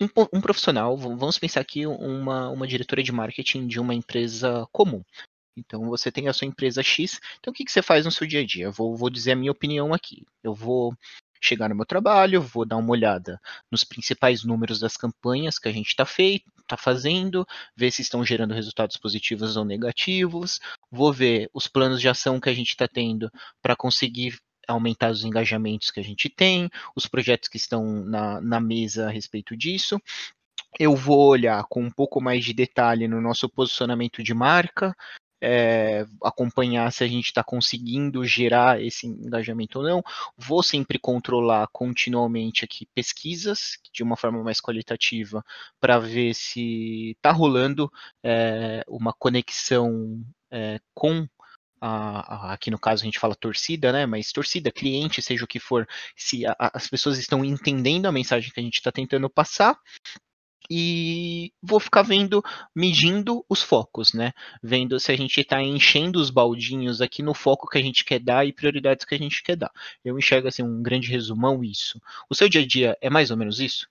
um, 0.00 0.38
um, 0.38 0.40
profissional, 0.40 0.96
vamos 0.96 1.38
pensar 1.38 1.60
aqui 1.60 1.86
uma, 1.86 2.48
uma 2.48 2.66
diretora 2.66 3.02
de 3.02 3.12
marketing 3.12 3.66
de 3.66 3.78
uma 3.78 3.94
empresa 3.94 4.66
comum. 4.72 5.02
Então 5.56 5.88
você 5.88 6.10
tem 6.10 6.28
a 6.28 6.32
sua 6.32 6.46
empresa 6.46 6.82
X. 6.82 7.20
Então 7.38 7.50
o 7.50 7.54
que, 7.54 7.64
que 7.64 7.72
você 7.72 7.82
faz 7.82 8.04
no 8.04 8.10
seu 8.10 8.26
dia 8.26 8.40
a 8.40 8.46
dia? 8.46 8.64
Eu 8.66 8.72
vou, 8.72 8.96
vou 8.96 9.10
dizer 9.10 9.32
a 9.32 9.36
minha 9.36 9.52
opinião 9.52 9.92
aqui. 9.92 10.24
Eu 10.42 10.54
vou 10.54 10.94
chegar 11.40 11.68
no 11.68 11.74
meu 11.74 11.86
trabalho, 11.86 12.42
vou 12.42 12.66
dar 12.66 12.76
uma 12.76 12.90
olhada 12.90 13.40
nos 13.70 13.82
principais 13.82 14.44
números 14.44 14.78
das 14.78 14.96
campanhas 14.96 15.58
que 15.58 15.68
a 15.68 15.72
gente 15.72 15.88
está 15.88 16.04
tá 16.70 16.82
fazendo, 16.82 17.46
ver 17.76 17.90
se 17.90 18.02
estão 18.02 18.24
gerando 18.24 18.54
resultados 18.54 18.96
positivos 18.96 19.56
ou 19.56 19.64
negativos, 19.64 20.60
vou 20.90 21.12
ver 21.12 21.50
os 21.52 21.66
planos 21.66 22.00
de 22.00 22.08
ação 22.08 22.40
que 22.40 22.48
a 22.48 22.54
gente 22.54 22.70
está 22.70 22.86
tendo 22.86 23.30
para 23.62 23.76
conseguir 23.76 24.38
aumentar 24.68 25.10
os 25.10 25.24
engajamentos 25.24 25.90
que 25.90 26.00
a 26.00 26.04
gente 26.04 26.28
tem, 26.28 26.70
os 26.94 27.06
projetos 27.06 27.48
que 27.48 27.56
estão 27.56 27.84
na, 28.04 28.40
na 28.40 28.60
mesa 28.60 29.08
a 29.08 29.10
respeito 29.10 29.56
disso. 29.56 30.00
Eu 30.78 30.94
vou 30.94 31.28
olhar 31.28 31.64
com 31.68 31.82
um 31.82 31.90
pouco 31.90 32.20
mais 32.20 32.44
de 32.44 32.54
detalhe 32.54 33.08
no 33.08 33.20
nosso 33.20 33.48
posicionamento 33.48 34.22
de 34.22 34.32
marca, 34.32 34.94
é, 35.40 36.06
acompanhar 36.22 36.92
se 36.92 37.02
a 37.02 37.08
gente 37.08 37.26
está 37.26 37.42
conseguindo 37.42 38.24
gerar 38.24 38.82
esse 38.82 39.06
engajamento 39.06 39.78
ou 39.78 39.84
não. 39.84 40.02
Vou 40.36 40.62
sempre 40.62 40.98
controlar 40.98 41.68
continuamente 41.72 42.64
aqui 42.64 42.86
pesquisas 42.94 43.78
de 43.92 44.02
uma 44.02 44.16
forma 44.16 44.42
mais 44.42 44.60
qualitativa 44.60 45.44
para 45.80 45.98
ver 45.98 46.34
se 46.34 47.12
está 47.16 47.32
rolando 47.32 47.90
é, 48.22 48.84
uma 48.88 49.12
conexão 49.12 50.22
é, 50.50 50.80
com 50.94 51.26
a, 51.80 52.50
a, 52.50 52.52
aqui 52.52 52.70
no 52.70 52.78
caso 52.78 53.02
a 53.02 53.06
gente 53.06 53.18
fala 53.18 53.34
torcida, 53.34 53.90
né? 53.92 54.04
Mas 54.04 54.32
torcida, 54.32 54.70
cliente, 54.70 55.22
seja 55.22 55.44
o 55.44 55.48
que 55.48 55.58
for, 55.58 55.88
se 56.14 56.46
a, 56.46 56.54
as 56.58 56.86
pessoas 56.86 57.18
estão 57.18 57.44
entendendo 57.44 58.06
a 58.06 58.12
mensagem 58.12 58.52
que 58.52 58.60
a 58.60 58.62
gente 58.62 58.74
está 58.74 58.92
tentando 58.92 59.30
passar 59.30 59.78
e 60.70 61.52
vou 61.60 61.80
ficar 61.80 62.02
vendo, 62.02 62.40
medindo 62.74 63.44
os 63.48 63.60
focos, 63.60 64.12
né? 64.12 64.32
Vendo 64.62 65.00
se 65.00 65.10
a 65.10 65.16
gente 65.16 65.40
está 65.40 65.60
enchendo 65.60 66.20
os 66.20 66.30
baldinhos 66.30 67.00
aqui 67.00 67.22
no 67.22 67.34
foco 67.34 67.68
que 67.68 67.76
a 67.76 67.82
gente 67.82 68.04
quer 68.04 68.20
dar 68.20 68.46
e 68.46 68.52
prioridades 68.52 69.04
que 69.04 69.14
a 69.14 69.18
gente 69.18 69.42
quer 69.42 69.56
dar. 69.56 69.72
Eu 70.04 70.16
enxergo 70.16 70.46
assim 70.46 70.62
um 70.62 70.80
grande 70.80 71.10
resumão 71.10 71.64
isso. 71.64 72.00
O 72.30 72.34
seu 72.36 72.48
dia 72.48 72.60
a 72.60 72.66
dia 72.66 72.96
é 73.00 73.10
mais 73.10 73.32
ou 73.32 73.36
menos 73.36 73.58
isso? 73.58 73.88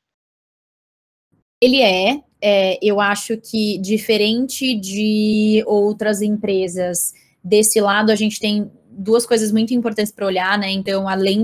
Ele 1.62 1.82
é, 1.82 2.24
é 2.42 2.80
eu 2.82 3.02
acho 3.02 3.36
que 3.36 3.78
diferente 3.80 4.80
de 4.80 5.62
outras 5.68 6.22
empresas, 6.22 7.13
desse 7.44 7.82
lado 7.82 8.10
a 8.10 8.15
gente 8.15 8.39
tem 8.39 8.72
duas 8.89 9.26
coisas 9.26 9.52
muito 9.52 9.74
importantes 9.74 10.13
para 10.13 10.26
olhar, 10.26 10.58
né? 10.58 10.72
Então, 10.72 11.10
além 11.10 11.42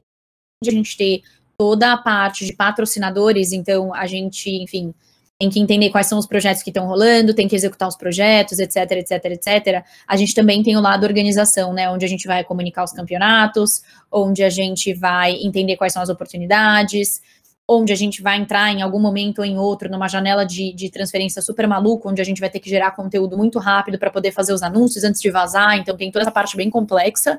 de 0.64 0.70
a 0.70 0.72
gente 0.72 0.96
ter 0.96 1.24
toda 1.58 1.92
a 1.92 1.98
parte 1.98 2.46
de 2.46 2.54
patrocinadores, 2.54 3.52
então 3.52 3.94
a 3.94 4.06
gente, 4.06 4.50
enfim, 4.50 4.94
tem 5.40 5.50
que 5.50 5.60
entender 5.60 5.90
quais 5.90 6.08
são 6.08 6.18
os 6.18 6.26
projetos 6.26 6.64
que 6.64 6.70
estão 6.70 6.88
rolando, 6.88 7.34
tem 7.34 7.48
que 7.48 7.56
executar 7.56 7.90
os 7.90 7.98
projetos, 7.98 8.58
etc, 8.58 8.92
etc, 8.92 9.26
etc. 9.26 9.84
A 10.08 10.16
gente 10.16 10.34
também 10.34 10.64
tem 10.64 10.78
o 10.78 10.82
lado 10.82 11.06
organização, 11.06 11.74
né, 11.74 11.90
onde 11.90 12.06
a 12.06 12.08
gente 12.08 12.26
vai 12.26 12.44
comunicar 12.44 12.84
os 12.86 12.94
campeonatos, 12.94 13.82
onde 14.12 14.44
a 14.44 14.50
gente 14.50 14.94
vai 14.94 15.34
entender 15.34 15.76
quais 15.76 15.92
são 15.92 16.02
as 16.02 16.08
oportunidades, 16.08 17.22
onde 17.68 17.92
a 17.92 17.96
gente 17.96 18.22
vai 18.22 18.38
entrar 18.38 18.72
em 18.72 18.82
algum 18.82 19.00
momento 19.00 19.40
ou 19.40 19.46
em 19.46 19.58
outro 19.58 19.90
numa 19.90 20.08
janela 20.08 20.46
de, 20.46 20.72
de 20.74 20.90
transferência 20.90 21.42
super 21.42 21.68
maluca, 21.68 22.08
onde 22.08 22.22
a 22.22 22.26
gente 22.26 22.40
vai 22.40 22.50
ter 22.50 22.60
que 22.60 22.70
gerar 22.70 22.92
conteúdo 22.92 23.38
muito 23.38 23.60
rápido 23.60 24.00
para 24.00 24.12
poder 24.12 24.32
fazer 24.32 24.54
os 24.54 24.64
anúncios 24.64 25.04
antes 25.04 25.20
de 25.20 25.30
vazar, 25.32 25.78
então 25.78 25.98
tem 25.98 26.12
toda 26.12 26.24
essa 26.24 26.32
parte 26.32 26.56
bem 26.56 26.70
complexa. 26.70 27.38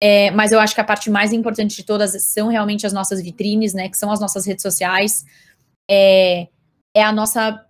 É, 0.00 0.30
mas 0.32 0.52
eu 0.52 0.60
acho 0.60 0.74
que 0.74 0.80
a 0.80 0.84
parte 0.84 1.10
mais 1.10 1.32
importante 1.32 1.76
de 1.76 1.84
todas 1.84 2.20
são 2.24 2.48
realmente 2.48 2.86
as 2.86 2.92
nossas 2.92 3.22
vitrines, 3.22 3.72
né, 3.72 3.88
que 3.88 3.96
são 3.96 4.10
as 4.10 4.20
nossas 4.20 4.46
redes 4.46 4.62
sociais. 4.62 5.24
É, 5.90 6.48
é 6.94 7.02
a 7.02 7.12
nossa 7.12 7.64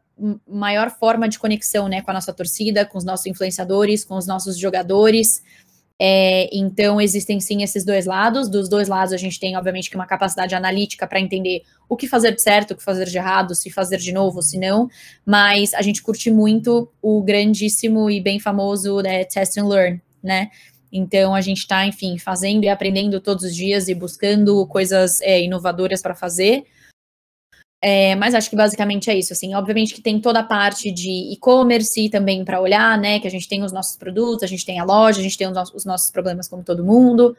maior 0.46 0.90
forma 0.90 1.28
de 1.28 1.38
conexão, 1.38 1.88
né, 1.88 2.00
com 2.02 2.10
a 2.10 2.14
nossa 2.14 2.32
torcida, 2.32 2.84
com 2.86 2.98
os 2.98 3.04
nossos 3.04 3.26
influenciadores, 3.26 4.04
com 4.04 4.16
os 4.16 4.26
nossos 4.26 4.58
jogadores. 4.58 5.42
É, 6.04 6.48
então, 6.52 7.00
existem 7.00 7.38
sim 7.40 7.62
esses 7.62 7.84
dois 7.84 8.06
lados. 8.06 8.48
Dos 8.48 8.68
dois 8.68 8.88
lados, 8.88 9.12
a 9.12 9.16
gente 9.16 9.38
tem, 9.38 9.56
obviamente, 9.56 9.94
uma 9.94 10.06
capacidade 10.06 10.54
analítica 10.54 11.06
para 11.06 11.20
entender 11.20 11.62
o 11.88 11.96
que 11.96 12.08
fazer 12.08 12.34
de 12.34 12.42
certo, 12.42 12.72
o 12.72 12.76
que 12.76 12.82
fazer 12.82 13.06
de 13.06 13.16
errado, 13.16 13.54
se 13.54 13.70
fazer 13.70 13.98
de 13.98 14.12
novo, 14.12 14.42
se 14.42 14.58
não. 14.58 14.88
Mas 15.24 15.72
a 15.74 15.82
gente 15.82 16.02
curte 16.02 16.30
muito 16.30 16.90
o 17.00 17.22
grandíssimo 17.22 18.10
e 18.10 18.20
bem 18.20 18.40
famoso 18.40 19.00
né, 19.00 19.24
Test 19.24 19.56
and 19.58 19.68
Learn, 19.68 20.02
né? 20.22 20.50
Então, 20.90 21.34
a 21.34 21.40
gente 21.40 21.58
está, 21.58 21.86
enfim, 21.86 22.18
fazendo 22.18 22.64
e 22.64 22.68
aprendendo 22.68 23.20
todos 23.20 23.44
os 23.44 23.54
dias 23.54 23.88
e 23.88 23.94
buscando 23.94 24.66
coisas 24.66 25.20
é, 25.20 25.40
inovadoras 25.40 26.02
para 26.02 26.14
fazer. 26.14 26.64
É, 27.84 28.14
mas 28.14 28.32
acho 28.32 28.48
que 28.48 28.54
basicamente 28.54 29.10
é 29.10 29.18
isso, 29.18 29.32
assim, 29.32 29.56
obviamente 29.56 29.92
que 29.92 30.00
tem 30.00 30.20
toda 30.20 30.38
a 30.38 30.44
parte 30.44 30.92
de 30.92 31.32
e-commerce 31.32 32.08
também 32.08 32.44
para 32.44 32.60
olhar, 32.60 32.96
né, 32.96 33.18
que 33.18 33.26
a 33.26 33.30
gente 33.30 33.48
tem 33.48 33.64
os 33.64 33.72
nossos 33.72 33.96
produtos, 33.96 34.44
a 34.44 34.46
gente 34.46 34.64
tem 34.64 34.78
a 34.78 34.84
loja, 34.84 35.18
a 35.18 35.22
gente 35.22 35.36
tem 35.36 35.48
os 35.48 35.52
nossos, 35.52 35.74
os 35.74 35.84
nossos 35.84 36.08
problemas 36.12 36.46
como 36.46 36.62
todo 36.62 36.84
mundo, 36.84 37.36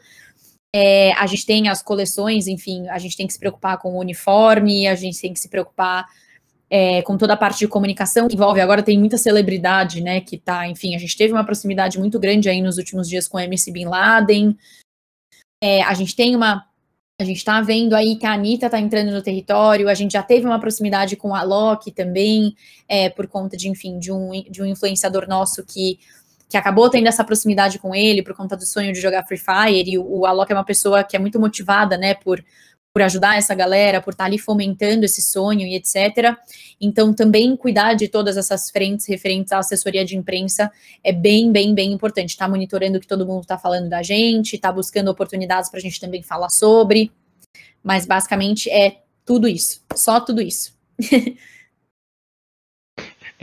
é, 0.76 1.14
a 1.14 1.26
gente 1.28 1.46
tem 1.46 1.70
as 1.70 1.82
coleções, 1.82 2.48
enfim, 2.48 2.90
a 2.90 3.00
gente 3.00 3.16
tem 3.16 3.26
que 3.26 3.32
se 3.32 3.40
preocupar 3.40 3.78
com 3.78 3.94
o 3.94 4.00
uniforme, 4.00 4.86
a 4.86 4.96
gente 4.96 5.22
tem 5.22 5.32
que 5.32 5.40
se 5.40 5.48
preocupar 5.48 6.06
é, 6.70 7.02
com 7.04 7.16
toda 7.18 7.36
a 7.36 7.38
parte 7.38 7.60
de 7.60 7.68
comunicação 7.70 8.28
que 8.28 8.36
envolve, 8.36 8.60
agora 8.60 8.84
tem 8.84 9.00
muita 9.00 9.18
celebridade, 9.18 10.02
né, 10.02 10.20
que 10.20 10.38
tá, 10.38 10.68
enfim, 10.68 10.94
a 10.94 11.00
gente 11.00 11.16
teve 11.16 11.32
uma 11.32 11.46
proximidade 11.46 11.98
muito 11.98 12.20
grande 12.20 12.50
aí 12.50 12.62
nos 12.62 12.78
últimos 12.78 13.08
dias 13.08 13.30
com 13.30 13.38
o 13.38 13.40
MC 13.40 13.72
Bin 13.72 13.86
Laden, 13.86 14.58
é, 15.64 15.82
a 15.84 15.94
gente 15.94 16.14
tem 16.14 16.36
uma 16.36 16.66
a 17.24 17.26
gente 17.26 17.38
está 17.38 17.62
vendo 17.62 17.96
aí 17.96 18.16
que 18.16 18.26
a 18.26 18.34
Anitta 18.34 18.68
está 18.68 18.80
entrando 18.80 19.12
no 19.12 19.22
território, 19.22 19.90
a 19.90 19.94
gente 19.94 20.12
já 20.12 20.22
teve 20.22 20.46
uma 20.46 20.60
proximidade 20.60 21.16
com 21.16 21.34
a 21.34 21.42
Loki 21.42 21.92
também, 21.92 22.56
é, 22.88 23.10
por 23.10 23.28
conta 23.28 23.58
de, 23.58 23.70
enfim, 23.70 23.98
de 23.98 24.12
um, 24.12 24.32
de 24.50 24.62
um 24.62 24.66
influenciador 24.66 25.28
nosso 25.28 25.64
que, 25.66 26.00
que 26.50 26.58
acabou 26.58 26.90
tendo 26.90 27.08
essa 27.08 27.24
proximidade 27.24 27.80
com 27.80 27.96
ele 27.96 28.22
por 28.22 28.36
conta 28.36 28.56
do 28.56 28.66
sonho 28.66 28.94
de 28.94 29.00
jogar 29.00 29.26
Free 29.26 29.38
Fire, 29.38 29.90
e 29.90 29.98
o, 29.98 30.20
o 30.20 30.26
Alok 30.26 30.52
é 30.52 30.56
uma 30.56 30.66
pessoa 30.66 31.04
que 31.04 31.16
é 31.16 31.20
muito 31.20 31.40
motivada, 31.40 31.98
né, 31.98 32.14
por, 32.14 32.44
por 32.94 33.02
ajudar 33.02 33.38
essa 33.38 33.56
galera, 33.56 34.00
por 34.00 34.12
estar 34.12 34.26
tá 34.26 34.28
ali 34.28 34.38
fomentando 34.38 35.04
esse 35.04 35.20
sonho 35.20 35.66
e 35.66 35.76
etc. 35.76 36.38
Então, 36.80 37.12
também 37.12 37.58
cuidar 37.58 37.96
de 37.96 38.08
todas 38.08 38.38
essas 38.38 38.70
frentes 38.70 39.08
referentes 39.08 39.52
à 39.52 39.58
assessoria 39.58 40.06
de 40.06 40.16
imprensa 40.16 40.72
é 41.04 41.12
bem, 41.12 41.52
bem, 41.52 41.74
bem 41.74 41.92
importante. 41.92 42.30
Estar 42.30 42.46
tá 42.46 42.52
monitorando 42.52 43.00
o 43.00 43.02
que 43.02 43.08
todo 43.08 43.26
mundo 43.26 43.42
está 43.42 43.58
falando 43.58 43.90
da 43.90 44.04
gente, 44.04 44.56
estar 44.56 44.70
tá 44.70 44.74
buscando 44.76 45.10
oportunidades 45.10 45.72
para 45.72 45.80
a 45.80 45.82
gente 45.82 46.00
também 46.00 46.22
falar 46.22 46.50
sobre. 46.52 47.12
Mas 47.84 48.06
basicamente 48.06 48.70
é 48.70 48.98
tudo 49.26 49.48
isso, 49.48 49.82
só 49.96 50.20
tudo 50.20 50.40
isso. 50.40 50.78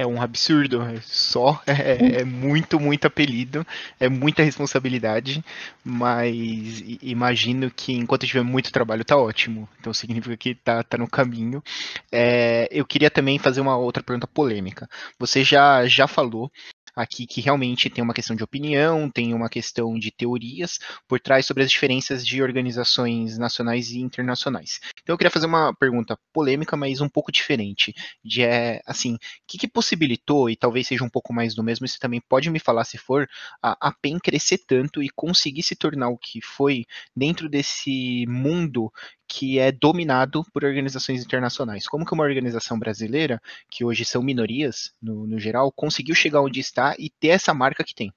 é 0.01 0.07
um 0.07 0.21
absurdo. 0.21 0.83
É 0.83 1.01
só 1.03 1.61
é, 1.67 2.21
é, 2.21 2.25
muito, 2.25 2.81
muito 2.81 3.07
apelido, 3.07 3.67
é 3.99 4.09
muita 4.09 4.43
responsabilidade, 4.43 5.45
mas 5.85 6.83
imagino 7.03 7.71
que 7.71 7.93
enquanto 7.93 8.27
tiver 8.27 8.43
muito 8.43 8.73
trabalho 8.73 9.05
tá 9.05 9.17
ótimo. 9.17 9.69
Então 9.79 9.93
significa 9.93 10.37
que 10.37 10.55
tá, 10.55 10.83
tá 10.83 10.97
no 10.97 11.09
caminho. 11.09 11.63
É, 12.11 12.69
eu 12.71 12.85
queria 12.85 13.11
também 13.11 13.39
fazer 13.39 13.61
uma 13.61 13.77
outra 13.77 14.03
pergunta 14.03 14.27
polêmica. 14.27 14.89
Você 15.19 15.45
já, 15.45 15.87
já 15.87 16.07
falou 16.07 16.51
aqui 16.95 17.27
que 17.27 17.41
realmente 17.41 17.91
tem 17.91 18.03
uma 18.03 18.15
questão 18.15 18.35
de 18.37 18.45
opinião, 18.45 19.11
tem 19.11 19.35
uma 19.35 19.49
questão 19.49 19.99
de 19.99 20.11
teorias 20.11 20.79
por 21.09 21.21
trás 21.21 21.47
sobre 21.47 21.63
as 21.63 21.71
diferenças 21.71 22.27
de 22.27 22.43
organizações 22.43 23.39
nacionais 23.39 23.91
e 23.91 24.01
internacionais. 24.01 24.81
Então 25.03 25.15
eu 25.15 25.19
queria 25.19 25.31
fazer 25.31 25.47
uma 25.47 25.75
pergunta 25.75 26.19
polêmica, 26.33 26.77
mas 26.77 27.01
um 27.01 27.09
pouco 27.09 27.33
diferente, 27.33 27.95
de 28.25 28.43
é, 28.43 28.81
assim, 28.87 29.15
o 29.15 29.19
que, 29.47 29.59
que 29.59 29.69
possibilitou, 29.69 30.49
e 30.49 30.57
talvez 30.57 30.87
seja 30.87 31.05
um 31.05 31.11
pouco 31.11 31.33
mais 31.33 31.55
do 31.55 31.63
mesmo, 31.63 31.87
você 31.87 31.99
também 31.99 32.21
pode 32.29 32.51
me 32.51 32.59
falar 32.59 32.85
se 32.85 32.99
for, 32.99 33.29
a, 33.63 33.89
a 33.89 33.93
PEN 33.93 34.19
crescer 34.19 34.59
tanto 34.67 35.03
e 35.03 35.09
conseguir 35.11 35.63
se 35.63 35.75
tornar 35.77 36.09
o 36.09 36.19
que 36.19 36.41
foi 36.41 36.85
dentro 37.15 37.49
desse 37.49 38.25
mundo 38.27 38.93
que 39.31 39.61
é 39.61 39.71
dominado 39.71 40.45
por 40.53 40.65
organizações 40.65 41.25
internacionais. 41.25 41.87
Como 41.87 42.05
que 42.05 42.13
uma 42.13 42.25
organização 42.25 42.77
brasileira, 42.77 43.41
que 43.71 43.85
hoje 43.85 44.05
são 44.05 44.21
minorias 44.21 44.93
no, 45.01 45.25
no 45.25 45.39
geral, 45.39 45.71
conseguiu 45.71 46.17
chegar 46.17 46.43
onde 46.43 46.59
está 46.59 46.97
e 46.99 47.09
ter 47.09 47.29
essa 47.29 47.55
marca 47.55 47.85
que 47.85 47.95
tem? 47.95 48.13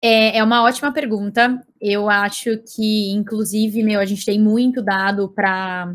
É, 0.00 0.38
é 0.38 0.42
uma 0.42 0.62
ótima 0.64 0.90
pergunta. 0.90 1.62
Eu 1.78 2.08
acho 2.08 2.56
que, 2.74 3.10
inclusive, 3.10 3.82
meu, 3.82 4.00
a 4.00 4.06
gente 4.06 4.24
tem 4.24 4.40
muito 4.40 4.82
dado 4.82 5.28
para 5.28 5.94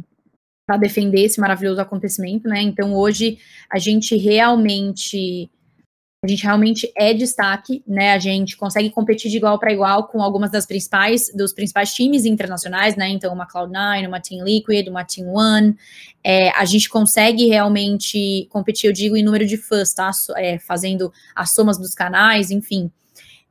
defender 0.80 1.22
esse 1.22 1.42
maravilhoso 1.42 1.82
acontecimento, 1.82 2.48
né? 2.48 2.62
Então 2.62 2.94
hoje 2.94 3.40
a 3.68 3.80
gente 3.80 4.16
realmente 4.16 5.50
a 6.24 6.28
gente 6.28 6.44
realmente 6.44 6.92
é 6.96 7.14
destaque, 7.14 7.84
né? 7.88 8.14
A 8.14 8.20
gente 8.20 8.58
consegue 8.58 8.90
competir 8.90 9.30
de 9.30 9.38
igual 9.38 9.60
para 9.60 9.72
igual 9.72 10.08
com 10.08 10.22
algumas 10.22 10.50
das 10.50 10.66
principais 10.66 11.32
dos 11.34 11.54
principais 11.54 11.94
times 11.94 12.26
internacionais, 12.26 12.96
né? 12.96 13.08
Então, 13.10 13.32
uma 13.32 13.48
Cloud9, 13.48 14.08
uma 14.08 14.20
Team 14.20 14.44
Liquid, 14.44 14.88
uma 14.88 15.06
Team 15.06 15.32
One. 15.32 15.76
É, 16.24 16.50
a 16.50 16.66
gente 16.66 16.90
consegue 16.90 17.46
realmente 17.46 18.48
competir, 18.50 18.88
eu 18.88 18.94
digo, 18.94 19.16
em 19.16 19.24
número 19.24 19.46
de 19.46 19.58
fãs, 19.58 19.94
tá? 19.94 20.10
É, 20.38 20.58
fazendo 20.58 21.14
as 21.36 21.52
somas 21.52 21.78
dos 21.78 21.94
canais, 21.94 22.50
enfim. 22.50 22.92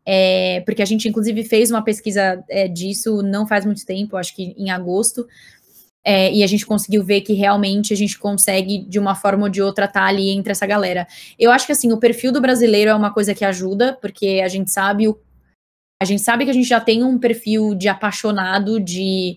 É, 0.05 0.61
porque 0.67 0.83
a 0.83 0.85
gente, 0.85 1.09
inclusive, 1.09 1.45
fez 1.45 1.71
uma 1.71 1.83
pesquisa 1.83 2.43
é, 2.49 2.67
disso 2.67 3.23
não 3.23 3.47
faz 3.47 3.65
muito 3.65 3.85
tempo, 3.85 4.17
acho 4.17 4.35
que 4.35 4.55
em 4.57 4.71
agosto, 4.71 5.27
é, 6.09 6.33
e 6.33 6.45
a 6.45 6.47
gente 6.47 6.65
conseguiu 6.65 7.03
ver 7.03 7.23
que 7.23 7.33
realmente 7.33 7.93
a 7.93 7.97
gente 7.97 8.17
consegue, 8.17 8.79
de 8.79 8.97
uma 8.97 9.17
forma 9.17 9.43
ou 9.43 9.49
de 9.49 9.61
outra, 9.61 9.87
estar 9.87 10.03
tá 10.03 10.07
ali 10.07 10.31
entre 10.31 10.53
essa 10.53 10.65
galera. 10.65 11.05
Eu 11.37 11.51
acho 11.51 11.67
que 11.67 11.73
assim, 11.73 11.91
o 11.93 11.99
perfil 11.99 12.31
do 12.31 12.41
brasileiro 12.41 12.93
é 12.93 12.95
uma 12.95 13.13
coisa 13.13 13.35
que 13.35 13.45
ajuda, 13.45 13.99
porque 14.01 14.41
a 14.45 14.47
gente 14.47 14.71
sabe 14.71 15.09
o. 15.09 15.19
A 16.01 16.05
gente 16.05 16.23
sabe 16.23 16.45
que 16.45 16.51
a 16.51 16.55
gente 16.55 16.69
já 16.69 16.79
tem 16.79 17.03
um 17.03 17.19
perfil 17.19 17.75
de 17.75 17.89
apaixonado, 17.89 18.79
de 18.79 19.37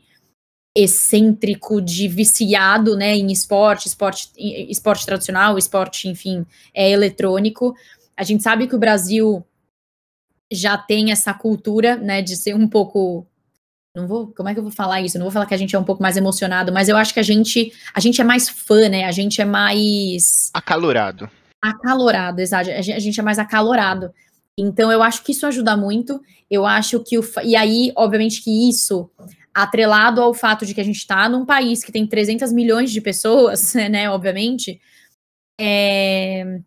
excêntrico, 0.78 1.82
de 1.82 2.08
viciado, 2.08 2.96
né, 2.96 3.16
em 3.16 3.32
esporte, 3.32 3.88
esporte, 3.88 4.30
esporte 4.38 5.08
tradicional, 5.08 5.58
esporte, 5.58 6.08
enfim, 6.08 6.46
é 6.72 6.92
eletrônico. 6.92 7.74
A 8.16 8.24
gente 8.24 8.44
sabe 8.44 8.68
que 8.68 8.76
o 8.76 8.80
Brasil 8.80 9.44
já 10.52 10.78
tem 10.78 11.12
essa 11.12 11.34
cultura, 11.34 11.96
né, 11.96 12.22
de 12.22 12.36
ser 12.36 12.54
um 12.54 12.68
pouco 12.68 13.26
não 13.96 14.08
vou, 14.08 14.28
como 14.28 14.50
é 14.50 14.54
que 14.54 14.60
eu 14.60 14.64
vou 14.64 14.72
falar 14.72 15.02
isso? 15.02 15.18
não 15.18 15.26
vou 15.26 15.32
falar 15.32 15.46
que 15.46 15.54
a 15.54 15.58
gente 15.58 15.76
é 15.76 15.80
um 15.80 15.84
pouco 15.84 16.02
mais 16.02 16.16
emocionado, 16.16 16.72
mas 16.72 16.90
eu 16.90 16.98
acho 16.98 17.14
que 17.14 17.20
a 17.20 17.24
gente, 17.24 17.74
a 17.94 18.00
gente 18.00 18.22
é 18.22 18.24
mais 18.24 18.48
fã, 18.48 18.88
né? 18.88 19.06
A 19.06 19.12
gente 19.12 19.42
é 19.42 19.46
mais 19.46 20.52
acalorado. 20.54 21.30
Acalorado, 21.62 22.40
exato. 22.40 22.70
A 22.70 22.82
gente 22.82 23.20
é 23.20 23.24
mais 23.24 23.40
acalorado. 23.40 24.14
Então 24.58 24.92
eu 24.92 25.02
acho 25.02 25.24
que 25.24 25.32
isso 25.32 25.46
ajuda 25.46 25.76
muito. 25.76 26.22
Eu 26.50 26.66
acho 26.66 27.00
que 27.02 27.18
o 27.18 27.24
e 27.44 27.56
aí, 27.56 27.92
obviamente 27.96 28.44
que 28.44 28.70
isso 28.70 29.10
atrelado 29.54 30.22
ao 30.22 30.34
fato 30.34 30.66
de 30.66 30.74
que 30.74 30.82
a 30.82 30.84
gente 30.84 30.98
está 30.98 31.28
num 31.28 31.46
país 31.46 31.84
que 31.84 31.92
tem 31.92 32.06
300 32.06 32.52
milhões 32.54 32.92
de 32.92 33.02
pessoas, 33.02 33.74
né, 33.90 34.10
obviamente, 34.10 34.80
é, 35.60 36.60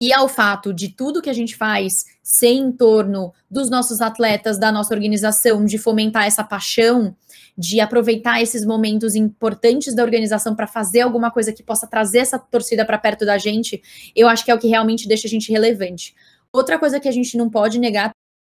e 0.00 0.12
ao 0.12 0.28
fato 0.28 0.74
de 0.74 0.90
tudo 0.90 1.22
que 1.22 1.30
a 1.30 1.32
gente 1.32 1.56
faz 1.56 2.04
ser 2.22 2.48
em 2.48 2.70
torno 2.70 3.32
dos 3.50 3.70
nossos 3.70 4.00
atletas, 4.00 4.58
da 4.58 4.70
nossa 4.70 4.94
organização, 4.94 5.64
de 5.64 5.78
fomentar 5.78 6.26
essa 6.26 6.44
paixão, 6.44 7.16
de 7.56 7.80
aproveitar 7.80 8.42
esses 8.42 8.64
momentos 8.64 9.14
importantes 9.14 9.94
da 9.94 10.02
organização 10.02 10.54
para 10.54 10.66
fazer 10.66 11.00
alguma 11.00 11.30
coisa 11.30 11.52
que 11.52 11.62
possa 11.62 11.86
trazer 11.86 12.18
essa 12.18 12.38
torcida 12.38 12.84
para 12.84 12.98
perto 12.98 13.24
da 13.24 13.38
gente, 13.38 13.82
eu 14.14 14.28
acho 14.28 14.44
que 14.44 14.50
é 14.50 14.54
o 14.54 14.58
que 14.58 14.68
realmente 14.68 15.08
deixa 15.08 15.26
a 15.26 15.30
gente 15.30 15.50
relevante. 15.50 16.14
Outra 16.52 16.78
coisa 16.78 17.00
que 17.00 17.08
a 17.08 17.12
gente 17.12 17.36
não 17.36 17.48
pode 17.48 17.78
negar 17.78 18.10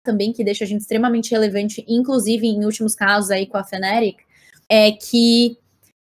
também, 0.04 0.34
que 0.34 0.44
deixa 0.44 0.64
a 0.64 0.68
gente 0.68 0.82
extremamente 0.82 1.32
relevante, 1.32 1.86
inclusive 1.88 2.48
em 2.48 2.66
últimos 2.66 2.96
casos 2.96 3.30
aí 3.30 3.46
com 3.46 3.58
a 3.58 3.64
Fnatic, 3.64 4.18
é 4.70 4.92
que 4.92 5.58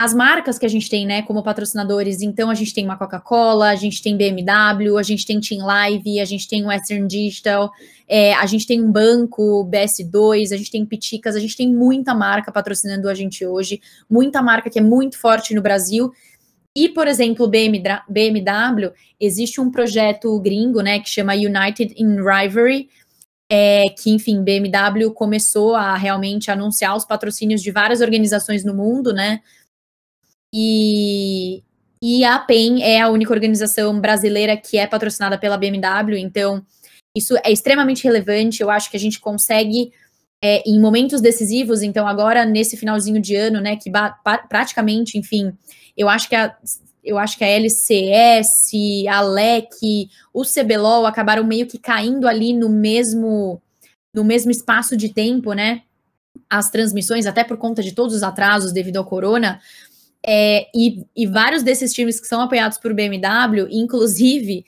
as 0.02 0.12
marcas 0.12 0.58
que 0.58 0.66
a 0.66 0.68
gente 0.68 0.90
tem, 0.90 1.06
né, 1.06 1.22
como 1.22 1.44
patrocinadores, 1.44 2.22
então 2.22 2.50
a 2.50 2.56
gente 2.56 2.74
tem 2.74 2.84
uma 2.84 2.96
Coca-Cola, 2.96 3.68
a 3.68 3.76
gente 3.76 4.02
tem 4.02 4.16
BMW, 4.16 4.98
a 4.98 5.02
gente 5.04 5.24
tem 5.24 5.38
Team 5.38 5.64
Live, 5.64 6.18
a 6.18 6.24
gente 6.24 6.48
tem 6.48 6.66
Western 6.66 7.06
Digital, 7.06 7.70
é, 8.08 8.34
a 8.34 8.44
gente 8.44 8.66
tem 8.66 8.82
um 8.82 8.90
banco, 8.90 9.64
BS2, 9.70 10.52
a 10.52 10.56
gente 10.56 10.72
tem 10.72 10.84
Piticas, 10.84 11.36
a 11.36 11.38
gente 11.38 11.56
tem 11.56 11.72
muita 11.72 12.16
marca 12.16 12.50
patrocinando 12.50 13.08
a 13.08 13.14
gente 13.14 13.46
hoje, 13.46 13.80
muita 14.10 14.42
marca 14.42 14.68
que 14.68 14.80
é 14.80 14.82
muito 14.82 15.16
forte 15.16 15.54
no 15.54 15.62
Brasil. 15.62 16.12
E, 16.74 16.88
por 16.88 17.06
exemplo, 17.06 17.46
BMW, 17.46 18.90
existe 19.20 19.60
um 19.60 19.70
projeto 19.70 20.36
gringo, 20.40 20.80
né, 20.80 20.98
que 20.98 21.08
chama 21.08 21.34
United 21.34 21.94
in 21.96 22.16
Rivalry, 22.16 22.88
é, 23.48 23.84
que, 23.90 24.10
enfim, 24.10 24.42
BMW 24.42 25.12
começou 25.12 25.76
a 25.76 25.94
realmente 25.94 26.50
anunciar 26.50 26.96
os 26.96 27.04
patrocínios 27.04 27.62
de 27.62 27.70
várias 27.70 28.00
organizações 28.00 28.64
no 28.64 28.74
mundo, 28.74 29.12
né, 29.12 29.40
e, 30.52 31.62
e 32.02 32.24
a 32.24 32.38
PEN 32.38 32.82
é 32.82 33.00
a 33.00 33.08
única 33.08 33.32
organização 33.32 33.98
brasileira 34.00 34.56
que 34.56 34.76
é 34.76 34.86
patrocinada 34.86 35.38
pela 35.38 35.56
BMW, 35.56 36.18
então 36.18 36.64
isso 37.16 37.36
é 37.44 37.50
extremamente 37.50 38.04
relevante. 38.04 38.62
Eu 38.62 38.70
acho 38.70 38.90
que 38.90 38.96
a 38.96 39.00
gente 39.00 39.20
consegue, 39.20 39.92
é, 40.42 40.62
em 40.68 40.80
momentos 40.80 41.20
decisivos, 41.20 41.82
então 41.82 42.06
agora 42.06 42.44
nesse 42.44 42.76
finalzinho 42.76 43.20
de 43.20 43.34
ano, 43.34 43.60
né, 43.60 43.76
que 43.76 43.90
praticamente, 44.48 45.18
enfim, 45.18 45.56
eu 45.96 46.08
acho 46.08 46.28
que 46.28 46.34
a, 46.34 46.56
eu 47.04 47.18
acho 47.18 47.36
que 47.36 47.44
a 47.44 47.48
LCS, 47.48 48.70
a 49.08 49.20
LEC, 49.20 50.08
o 50.32 50.42
CBLOL 50.44 51.04
acabaram 51.04 51.44
meio 51.44 51.66
que 51.66 51.78
caindo 51.78 52.28
ali 52.28 52.52
no 52.52 52.68
mesmo 52.68 53.60
no 54.14 54.24
mesmo 54.24 54.50
espaço 54.50 54.94
de 54.96 55.08
tempo, 55.08 55.54
né? 55.54 55.82
As 56.48 56.70
transmissões, 56.70 57.24
até 57.24 57.42
por 57.42 57.56
conta 57.56 57.82
de 57.82 57.92
todos 57.92 58.14
os 58.14 58.22
atrasos 58.22 58.70
devido 58.70 58.98
ao 58.98 59.06
corona. 59.06 59.58
É, 60.24 60.66
e, 60.74 61.04
e 61.16 61.26
vários 61.26 61.62
desses 61.62 61.92
times 61.92 62.20
que 62.20 62.26
são 62.26 62.40
apoiados 62.40 62.78
por 62.78 62.94
BMW, 62.94 63.68
inclusive, 63.70 64.64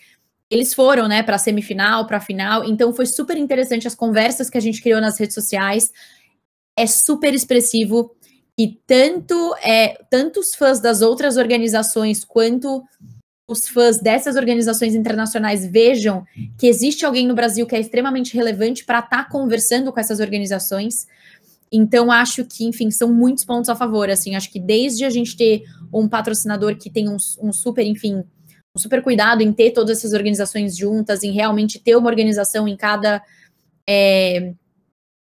eles 0.51 0.75
foram, 0.75 1.09
né, 1.09 1.23
para 1.23 1.39
semifinal, 1.39 2.07
para 2.07 2.21
final. 2.21 2.65
Então 2.65 2.93
foi 2.93 3.07
super 3.07 3.37
interessante 3.37 3.87
as 3.87 3.95
conversas 3.95 4.51
que 4.51 4.59
a 4.59 4.61
gente 4.61 4.83
criou 4.83 5.01
nas 5.01 5.19
redes 5.19 5.35
sociais. 5.35 5.93
É 6.77 6.87
super 6.87 7.35
expressivo 7.35 8.15
e 8.59 8.79
tanto 8.87 9.55
é 9.63 9.97
tantos 10.11 10.55
fãs 10.55 10.81
das 10.81 11.03
outras 11.03 11.37
organizações 11.37 12.25
quanto 12.25 12.85
os 13.49 13.69
fãs 13.69 13.99
dessas 13.99 14.37
organizações 14.37 14.95
internacionais 14.95 15.67
vejam 15.67 16.25
que 16.59 16.67
existe 16.67 17.05
alguém 17.05 17.27
no 17.27 17.35
Brasil 17.35 17.67
que 17.67 17.77
é 17.77 17.81
extremamente 17.81 18.35
relevante 18.35 18.85
para 18.85 19.01
estar 19.01 19.25
tá 19.25 19.31
conversando 19.31 19.93
com 19.93 20.01
essas 20.01 20.21
organizações. 20.21 21.07
Então, 21.77 22.13
acho 22.13 22.45
que, 22.45 22.65
enfim, 22.65 22.89
são 22.89 23.13
muitos 23.13 23.45
pontos 23.45 23.69
a 23.69 23.75
favor. 23.75 24.09
Assim, 24.09 24.37
acho 24.37 24.49
que 24.49 24.61
desde 24.61 25.05
a 25.05 25.11
gente 25.11 25.37
ter 25.37 25.65
um 25.93 26.09
patrocinador 26.09 26.77
que 26.77 26.89
tem 26.89 27.09
um, 27.09 27.17
um 27.43 27.53
super, 27.53 27.85
enfim, 27.85 28.23
um 28.77 28.79
super 28.79 29.03
cuidado 29.03 29.43
em 29.43 29.53
ter 29.53 29.73
todas 29.73 29.99
essas 29.99 30.13
organizações 30.13 30.77
juntas, 30.77 31.25
em 31.25 31.33
realmente 31.33 31.81
ter 31.81 31.97
uma 31.97 32.09
organização 32.09 32.69
em 32.69 32.77
cada 32.77 33.21
é, 33.89 34.55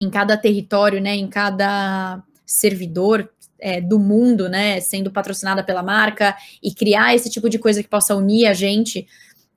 em 0.02 0.10
cada 0.10 0.36
território, 0.36 1.00
né, 1.00 1.16
em 1.16 1.28
cada 1.28 2.22
servidor 2.46 3.32
é, 3.60 3.80
do 3.80 3.98
mundo, 3.98 4.50
né, 4.50 4.82
sendo 4.82 5.12
patrocinada 5.12 5.64
pela 5.64 5.82
marca 5.82 6.36
e 6.62 6.74
criar 6.74 7.16
esse 7.16 7.30
tipo 7.30 7.50
de 7.50 7.60
coisa 7.60 7.82
que 7.82 7.90
possa 7.90 8.16
unir 8.16 8.48
a 8.48 8.54
gente, 8.54 9.08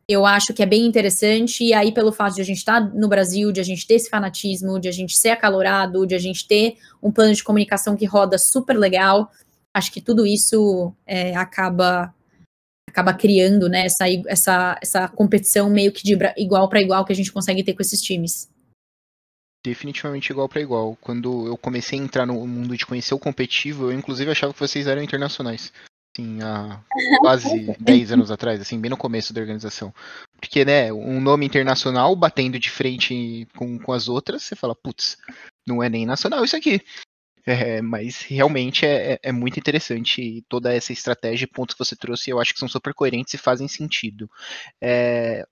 eu 0.09 0.27
acho 0.27 0.53
que 0.53 0.63
é 0.63 0.67
bem 0.67 0.85
interessante. 0.87 1.65
E 1.65 1.73
aí, 1.73 1.93
pelo 1.93 2.13
fato 2.13 2.35
de 2.35 2.41
a 2.41 2.45
gente 2.45 2.59
estar 2.59 2.81
tá 2.81 2.93
no 2.95 3.09
Brasil, 3.09 3.53
de 3.53 3.61
a 3.61 3.65
gente 3.65 3.87
ter 3.87 3.95
esse 3.95 4.11
fanatismo, 4.11 4.79
de 4.79 4.89
a 4.89 4.93
gente 4.93 5.17
ser 5.17 5.31
acalorado, 5.31 6.07
de 6.07 6.15
a 6.15 6.19
gente 6.19 6.47
ter 6.47 6.77
um 7.03 7.11
plano 7.11 7.35
de 7.35 7.43
comunicação 7.43 7.97
que 7.97 8.05
roda 8.05 8.39
super 8.39 8.77
legal, 8.77 9.31
acho 9.73 9.93
que 9.93 10.01
tudo 10.01 10.27
isso 10.27 10.93
é, 11.07 11.35
acaba 11.37 12.15
acaba 12.89 13.13
criando 13.13 13.69
né, 13.69 13.87
essa, 13.87 14.05
essa, 14.29 14.79
essa 14.81 15.09
competição 15.09 15.69
meio 15.69 15.91
que 15.91 16.05
de 16.05 16.17
igual 16.37 16.69
para 16.69 16.81
igual 16.81 17.05
que 17.05 17.13
a 17.13 17.17
gente 17.17 17.33
consegue 17.33 17.65
ter 17.65 17.75
com 17.75 17.83
esses 17.83 18.01
times 18.01 18.49
definitivamente 19.65 20.31
igual 20.31 20.49
para 20.49 20.61
igual. 20.61 20.97
Quando 21.01 21.47
eu 21.47 21.57
comecei 21.57 21.99
a 21.99 22.03
entrar 22.03 22.27
no 22.27 22.47
mundo 22.47 22.77
de 22.77 22.85
conhecer 22.85 23.15
o 23.15 23.19
competitivo, 23.19 23.91
eu 23.91 23.99
inclusive 23.99 24.31
achava 24.31 24.53
que 24.53 24.61
vocês 24.61 24.87
eram 24.87 25.03
internacionais. 25.03 25.73
Assim, 26.17 26.39
há 26.43 26.81
quase 27.19 27.49
10 27.81 28.13
anos 28.13 28.31
atrás, 28.31 28.61
assim, 28.61 28.81
bem 28.81 28.91
no 28.91 28.97
começo 28.97 29.35
da 29.35 29.41
organização. 29.41 29.93
Porque, 30.41 30.65
né, 30.65 30.93
um 30.93 31.21
nome 31.21 31.45
internacional 31.45 32.15
batendo 32.15 32.59
de 32.59 32.71
frente 32.71 33.49
com, 33.57 33.79
com 33.79 33.93
as 33.93 34.09
outras, 34.09 34.43
você 34.45 34.55
fala, 34.55 34.75
putz, 34.75 35.19
não 35.67 35.83
é 35.83 35.89
nem 35.89 36.07
nacional 36.07 36.45
isso 36.45 36.57
aqui. 36.57 36.81
É, 37.47 37.83
mas 37.83 38.23
realmente 38.23 38.87
é, 38.87 39.15
é, 39.15 39.19
é 39.25 39.33
muito 39.33 39.59
interessante 39.59 40.43
toda 40.49 40.73
essa 40.73 40.93
estratégia 40.95 41.45
e 41.45 41.49
pontos 41.49 41.75
que 41.75 41.85
você 41.85 41.95
trouxe, 41.95 42.31
eu 42.31 42.41
acho 42.41 42.55
que 42.55 42.59
são 42.59 42.69
super 42.69 42.95
coerentes 42.95 43.35
e 43.35 43.39
fazem 43.39 43.69
sentido. 43.69 44.31
É, 44.81 45.45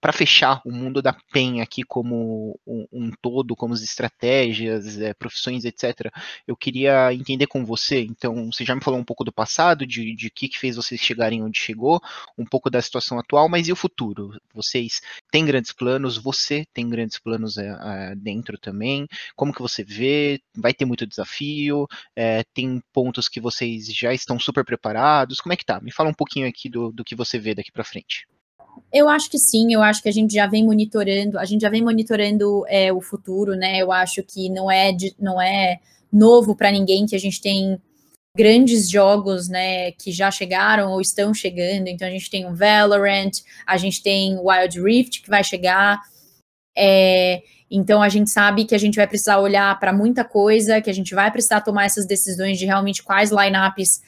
para 0.00 0.12
fechar 0.12 0.60
o 0.64 0.70
mundo 0.70 1.00
da 1.02 1.12
PEN 1.32 1.60
aqui 1.60 1.82
como 1.82 2.58
um, 2.66 2.86
um 2.92 3.10
todo, 3.22 3.56
como 3.56 3.74
as 3.74 3.82
estratégias, 3.82 4.98
é, 5.00 5.14
profissões, 5.14 5.64
etc., 5.64 6.12
eu 6.46 6.56
queria 6.56 7.12
entender 7.12 7.46
com 7.46 7.64
você. 7.64 8.02
Então, 8.02 8.50
você 8.52 8.64
já 8.64 8.74
me 8.74 8.82
falou 8.82 9.00
um 9.00 9.04
pouco 9.04 9.24
do 9.24 9.32
passado, 9.32 9.86
de, 9.86 10.14
de 10.14 10.30
que, 10.30 10.48
que 10.48 10.58
fez 10.58 10.76
vocês 10.76 11.00
chegarem 11.00 11.42
onde 11.42 11.58
chegou, 11.58 12.00
um 12.36 12.44
pouco 12.44 12.70
da 12.70 12.80
situação 12.82 13.18
atual, 13.18 13.48
mas 13.48 13.68
e 13.68 13.72
o 13.72 13.76
futuro? 13.76 14.38
Vocês 14.54 15.00
têm 15.30 15.44
grandes 15.44 15.72
planos, 15.72 16.16
você 16.18 16.66
tem 16.72 16.88
grandes 16.88 17.18
planos 17.18 17.56
é, 17.58 17.66
é, 17.66 18.14
dentro 18.14 18.58
também. 18.58 19.06
Como 19.34 19.52
que 19.52 19.62
você 19.62 19.82
vê? 19.82 20.40
Vai 20.54 20.74
ter 20.74 20.84
muito 20.84 21.06
desafio? 21.06 21.86
É, 22.14 22.44
tem 22.54 22.80
pontos 22.92 23.28
que 23.28 23.40
vocês 23.40 23.86
já 23.86 24.12
estão 24.12 24.38
super 24.38 24.64
preparados? 24.64 25.40
Como 25.40 25.52
é 25.52 25.56
que 25.56 25.64
tá? 25.64 25.80
Me 25.80 25.90
fala 25.90 26.10
um 26.10 26.14
pouquinho 26.14 26.46
aqui 26.46 26.68
do, 26.68 26.92
do 26.92 27.04
que 27.04 27.14
você 27.14 27.38
vê 27.38 27.54
daqui 27.54 27.72
para 27.72 27.84
frente. 27.84 28.26
Eu 28.92 29.08
acho 29.08 29.30
que 29.30 29.38
sim, 29.38 29.72
eu 29.72 29.82
acho 29.82 30.02
que 30.02 30.08
a 30.08 30.12
gente 30.12 30.34
já 30.34 30.46
vem 30.46 30.64
monitorando, 30.64 31.38
a 31.38 31.44
gente 31.44 31.62
já 31.62 31.70
vem 31.70 31.82
monitorando 31.82 32.64
é, 32.68 32.92
o 32.92 33.00
futuro, 33.00 33.54
né? 33.54 33.78
Eu 33.78 33.92
acho 33.92 34.22
que 34.22 34.48
não 34.50 34.70
é, 34.70 34.92
de, 34.92 35.14
não 35.18 35.40
é 35.40 35.78
novo 36.12 36.56
para 36.56 36.70
ninguém 36.72 37.06
que 37.06 37.16
a 37.16 37.18
gente 37.18 37.40
tem 37.40 37.80
grandes 38.36 38.88
jogos, 38.88 39.48
né, 39.48 39.90
que 39.92 40.12
já 40.12 40.30
chegaram 40.30 40.92
ou 40.92 41.00
estão 41.00 41.34
chegando. 41.34 41.88
Então 41.88 42.06
a 42.06 42.10
gente 42.10 42.30
tem 42.30 42.46
o 42.46 42.54
Valorant, 42.54 43.32
a 43.66 43.76
gente 43.76 44.00
tem 44.00 44.38
Wild 44.38 44.80
Rift 44.80 45.22
que 45.22 45.28
vai 45.28 45.42
chegar. 45.42 46.00
É, 46.76 47.42
então 47.68 48.00
a 48.00 48.08
gente 48.08 48.30
sabe 48.30 48.64
que 48.64 48.74
a 48.74 48.78
gente 48.78 48.94
vai 48.94 49.08
precisar 49.08 49.38
olhar 49.38 49.78
para 49.80 49.92
muita 49.92 50.24
coisa, 50.24 50.80
que 50.80 50.88
a 50.88 50.92
gente 50.92 51.14
vai 51.14 51.30
precisar 51.30 51.62
tomar 51.62 51.86
essas 51.86 52.06
decisões 52.06 52.58
de 52.58 52.64
realmente 52.64 53.02
quais 53.02 53.30
lineups 53.30 54.00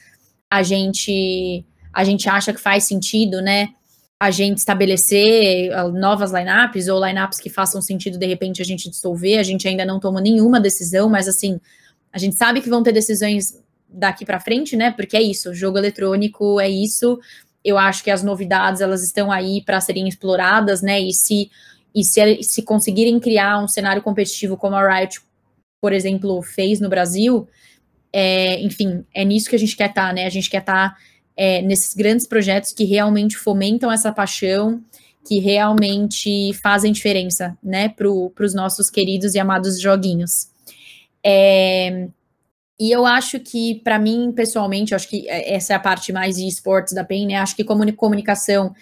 a 0.49 0.63
gente 0.63 1.65
a 1.93 2.05
gente 2.05 2.29
acha 2.29 2.53
que 2.53 2.61
faz 2.61 2.85
sentido, 2.85 3.41
né? 3.41 3.73
A 4.21 4.29
gente 4.29 4.59
estabelecer 4.59 5.73
ah, 5.73 5.87
novas 5.87 6.31
lineups 6.31 6.87
ou 6.87 7.03
lineups 7.03 7.39
que 7.39 7.49
façam 7.49 7.81
sentido 7.81 8.19
de 8.19 8.27
repente 8.27 8.61
a 8.61 8.65
gente 8.65 8.87
dissolver. 8.87 9.39
A 9.39 9.43
gente 9.43 9.67
ainda 9.67 9.83
não 9.83 9.99
tomou 9.99 10.21
nenhuma 10.21 10.59
decisão, 10.59 11.09
mas 11.09 11.27
assim, 11.27 11.59
a 12.13 12.19
gente 12.19 12.35
sabe 12.35 12.61
que 12.61 12.69
vão 12.69 12.83
ter 12.83 12.91
decisões 12.91 13.59
daqui 13.89 14.23
para 14.23 14.39
frente, 14.39 14.75
né? 14.75 14.91
Porque 14.91 15.17
é 15.17 15.21
isso, 15.23 15.55
jogo 15.55 15.79
eletrônico 15.79 16.59
é 16.59 16.69
isso. 16.69 17.19
Eu 17.65 17.79
acho 17.79 18.03
que 18.03 18.11
as 18.11 18.21
novidades 18.21 18.79
elas 18.79 19.03
estão 19.03 19.31
aí 19.31 19.63
para 19.65 19.81
serem 19.81 20.07
exploradas, 20.07 20.83
né? 20.83 21.01
E 21.01 21.11
se 21.15 21.49
e 21.93 22.03
se, 22.03 22.43
se 22.43 22.61
conseguirem 22.61 23.19
criar 23.19 23.57
um 23.57 23.67
cenário 23.67 24.03
competitivo 24.03 24.55
como 24.55 24.75
a 24.75 24.99
Riot, 24.99 25.19
por 25.81 25.93
exemplo, 25.93 26.43
fez 26.43 26.79
no 26.79 26.89
Brasil, 26.89 27.49
é, 28.13 28.61
enfim, 28.61 29.03
é 29.15 29.25
nisso 29.25 29.49
que 29.49 29.55
a 29.55 29.59
gente 29.59 29.75
quer 29.75 29.89
estar, 29.89 30.09
tá, 30.09 30.13
né? 30.13 30.27
A 30.27 30.29
gente 30.29 30.47
quer 30.47 30.59
estar 30.59 30.91
tá 30.91 30.97
é, 31.35 31.61
nesses 31.61 31.93
grandes 31.93 32.27
projetos 32.27 32.71
que 32.71 32.83
realmente 32.83 33.37
fomentam 33.37 33.91
essa 33.91 34.11
paixão, 34.11 34.81
que 35.27 35.39
realmente 35.39 36.53
fazem 36.61 36.91
diferença, 36.91 37.57
né, 37.63 37.89
para 37.89 38.07
os 38.09 38.53
nossos 38.53 38.89
queridos 38.89 39.35
e 39.35 39.39
amados 39.39 39.79
joguinhos. 39.79 40.49
É, 41.23 42.07
e 42.79 42.91
eu 42.91 43.05
acho 43.05 43.39
que, 43.39 43.75
para 43.83 43.99
mim, 43.99 44.31
pessoalmente, 44.35 44.95
acho 44.95 45.07
que 45.07 45.29
essa 45.29 45.73
é 45.73 45.75
a 45.75 45.79
parte 45.79 46.11
mais 46.11 46.37
de 46.37 46.47
esportes 46.47 46.95
da 46.95 47.03
PEN, 47.03 47.27
né? 47.27 47.35
Acho 47.35 47.55
que 47.55 47.63
comunicação 47.63 48.73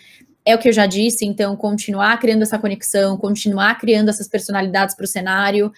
é 0.45 0.55
o 0.55 0.57
que 0.57 0.69
eu 0.69 0.73
já 0.73 0.85
disse, 0.85 1.25
então, 1.25 1.53
continuar 1.57 2.17
criando 2.17 2.43
essa 2.43 2.57
conexão, 2.57 3.17
continuar 3.17 3.77
criando 3.77 4.07
essas 4.07 4.27
personalidades 4.27 4.95
para 4.95 5.03
o 5.03 5.07
cenário, 5.07 5.71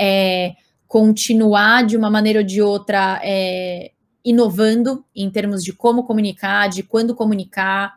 é, 0.00 0.54
continuar 0.88 1.84
de 1.84 1.94
uma 1.94 2.10
maneira 2.10 2.38
ou 2.38 2.44
de 2.44 2.62
outra 2.62 3.20
é, 3.22 3.92
inovando 4.24 5.04
em 5.14 5.30
termos 5.30 5.62
de 5.64 5.72
como 5.72 6.04
comunicar, 6.04 6.68
de 6.68 6.82
quando 6.82 7.14
comunicar, 7.14 7.94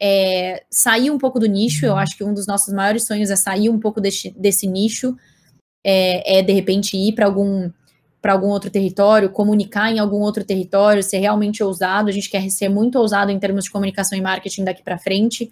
é, 0.00 0.64
sair 0.70 1.10
um 1.10 1.18
pouco 1.18 1.38
do 1.38 1.46
nicho. 1.46 1.86
Eu 1.86 1.96
acho 1.96 2.16
que 2.16 2.24
um 2.24 2.34
dos 2.34 2.46
nossos 2.46 2.72
maiores 2.72 3.04
sonhos 3.04 3.30
é 3.30 3.36
sair 3.36 3.68
um 3.68 3.78
pouco 3.78 4.00
desse, 4.00 4.30
desse 4.30 4.66
nicho, 4.66 5.16
é, 5.84 6.38
é 6.38 6.42
de 6.42 6.52
repente 6.52 6.96
ir 6.96 7.12
para 7.12 7.26
algum 7.26 7.70
para 8.20 8.32
algum 8.32 8.48
outro 8.48 8.68
território, 8.68 9.30
comunicar 9.30 9.92
em 9.92 10.00
algum 10.00 10.16
outro 10.16 10.42
território, 10.42 11.00
ser 11.00 11.18
realmente 11.18 11.62
ousado. 11.62 12.08
A 12.08 12.12
gente 12.12 12.28
quer 12.28 12.50
ser 12.50 12.68
muito 12.68 12.98
ousado 12.98 13.30
em 13.30 13.38
termos 13.38 13.66
de 13.66 13.70
comunicação 13.70 14.18
e 14.18 14.20
marketing 14.20 14.64
daqui 14.64 14.82
para 14.82 14.98
frente. 14.98 15.48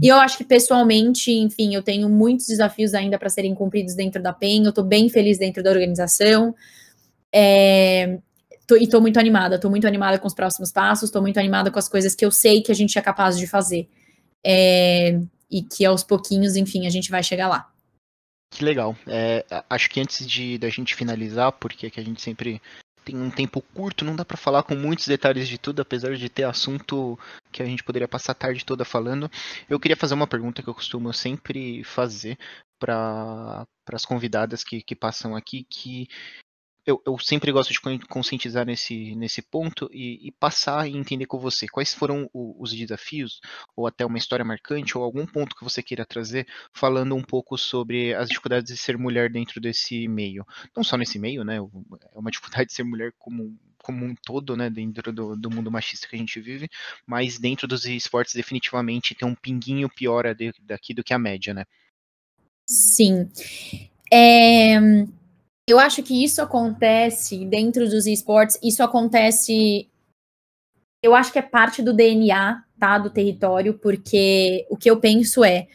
E 0.00 0.08
eu 0.08 0.16
acho 0.16 0.38
que 0.38 0.44
pessoalmente, 0.44 1.30
enfim, 1.30 1.74
eu 1.74 1.82
tenho 1.82 2.08
muitos 2.08 2.46
desafios 2.46 2.94
ainda 2.94 3.18
para 3.18 3.28
serem 3.28 3.54
cumpridos 3.54 3.94
dentro 3.94 4.22
da 4.22 4.32
PEN. 4.32 4.64
Eu 4.64 4.70
estou 4.70 4.82
bem 4.82 5.10
feliz 5.10 5.36
dentro 5.36 5.62
da 5.62 5.70
organização. 5.70 6.54
É, 7.30 8.18
Tô, 8.66 8.76
e 8.76 8.88
tô 8.88 9.00
muito 9.00 9.18
animada, 9.18 9.58
tô 9.58 9.68
muito 9.68 9.86
animada 9.86 10.18
com 10.18 10.26
os 10.26 10.34
próximos 10.34 10.70
passos, 10.70 11.10
tô 11.10 11.20
muito 11.20 11.38
animada 11.38 11.70
com 11.70 11.78
as 11.78 11.88
coisas 11.88 12.14
que 12.14 12.24
eu 12.24 12.30
sei 12.30 12.62
que 12.62 12.70
a 12.70 12.74
gente 12.74 12.98
é 12.98 13.02
capaz 13.02 13.38
de 13.38 13.46
fazer. 13.46 13.88
É, 14.44 15.20
e 15.50 15.62
que 15.62 15.84
aos 15.84 16.02
pouquinhos, 16.02 16.56
enfim, 16.56 16.86
a 16.86 16.90
gente 16.90 17.10
vai 17.10 17.22
chegar 17.22 17.48
lá. 17.48 17.70
Que 18.50 18.64
legal. 18.64 18.96
É, 19.06 19.44
acho 19.68 19.88
que 19.88 20.00
antes 20.00 20.26
de 20.26 20.58
da 20.58 20.68
gente 20.68 20.94
finalizar, 20.94 21.52
porque 21.52 21.90
que 21.90 22.00
a 22.00 22.04
gente 22.04 22.20
sempre 22.20 22.60
tem 23.04 23.16
um 23.16 23.30
tempo 23.30 23.60
curto, 23.74 24.04
não 24.04 24.14
dá 24.14 24.24
para 24.24 24.36
falar 24.36 24.62
com 24.62 24.74
muitos 24.74 25.06
detalhes 25.06 25.48
de 25.48 25.58
tudo, 25.58 25.82
apesar 25.82 26.14
de 26.16 26.28
ter 26.28 26.44
assunto 26.44 27.18
que 27.50 27.62
a 27.62 27.66
gente 27.66 27.82
poderia 27.82 28.06
passar 28.06 28.32
a 28.32 28.36
tarde 28.36 28.64
toda 28.64 28.84
falando. 28.84 29.30
Eu 29.68 29.80
queria 29.80 29.96
fazer 29.96 30.14
uma 30.14 30.26
pergunta 30.26 30.62
que 30.62 30.68
eu 30.68 30.74
costumo 30.74 31.12
sempre 31.12 31.82
fazer 31.84 32.38
para 32.78 33.66
as 33.92 34.04
convidadas 34.04 34.62
que, 34.62 34.82
que 34.82 34.94
passam 34.94 35.34
aqui, 35.34 35.66
que 35.68 36.08
eu, 36.84 37.00
eu, 37.06 37.18
sempre 37.18 37.52
gosto 37.52 37.72
de 37.72 37.80
conscientizar 38.08 38.66
nesse, 38.66 39.14
nesse 39.14 39.40
ponto 39.40 39.88
e, 39.92 40.28
e, 40.28 40.32
passar 40.32 40.88
e 40.88 40.96
entender 40.96 41.26
com 41.26 41.38
você 41.38 41.68
quais 41.68 41.94
foram 41.94 42.28
o, 42.32 42.60
os 42.60 42.72
desafios, 42.72 43.40
ou 43.76 43.86
até 43.86 44.04
uma 44.04 44.18
história 44.18 44.44
marcante, 44.44 44.98
ou 44.98 45.04
algum 45.04 45.24
ponto 45.24 45.54
que 45.54 45.62
você 45.62 45.82
queira 45.82 46.04
trazer, 46.04 46.46
falando 46.72 47.14
um 47.14 47.22
pouco 47.22 47.56
sobre 47.56 48.14
as 48.14 48.28
dificuldades 48.28 48.72
de 48.72 48.76
ser 48.76 48.98
mulher 48.98 49.30
dentro 49.30 49.60
desse 49.60 50.08
meio. 50.08 50.44
Não 50.76 50.82
só 50.82 50.96
nesse 50.96 51.18
meio, 51.18 51.44
né? 51.44 51.58
É 51.58 52.18
uma 52.18 52.30
dificuldade 52.32 52.66
de 52.66 52.74
ser 52.74 52.82
mulher 52.82 53.12
como, 53.16 53.56
como 53.78 54.04
um 54.04 54.14
todo, 54.14 54.56
né? 54.56 54.68
Dentro 54.68 55.12
do, 55.12 55.36
do 55.36 55.50
mundo 55.50 55.70
machista 55.70 56.08
que 56.08 56.16
a 56.16 56.18
gente 56.18 56.40
vive, 56.40 56.68
mas 57.06 57.38
dentro 57.38 57.68
dos 57.68 57.84
esportes, 57.84 58.34
definitivamente 58.34 59.14
tem 59.14 59.28
um 59.28 59.36
pinguinho 59.36 59.88
pior 59.88 60.24
daqui 60.60 60.92
do 60.92 61.04
que 61.04 61.14
a 61.14 61.18
média, 61.18 61.54
né? 61.54 61.64
Sim. 62.66 63.30
É, 64.10 64.78
eu 65.68 65.78
acho 65.78 66.02
que 66.02 66.22
isso 66.22 66.42
acontece 66.42 67.44
dentro 67.44 67.88
dos 67.88 68.06
esportes, 68.06 68.58
isso 68.62 68.82
acontece. 68.82 69.88
Eu 71.02 71.14
acho 71.14 71.32
que 71.32 71.38
é 71.38 71.42
parte 71.42 71.82
do 71.82 71.92
DNA, 71.92 72.64
tá? 72.78 72.98
Do 72.98 73.10
território, 73.10 73.74
porque 73.74 74.66
o 74.70 74.76
que 74.76 74.90
eu 74.90 75.00
penso 75.00 75.44
é 75.44 75.68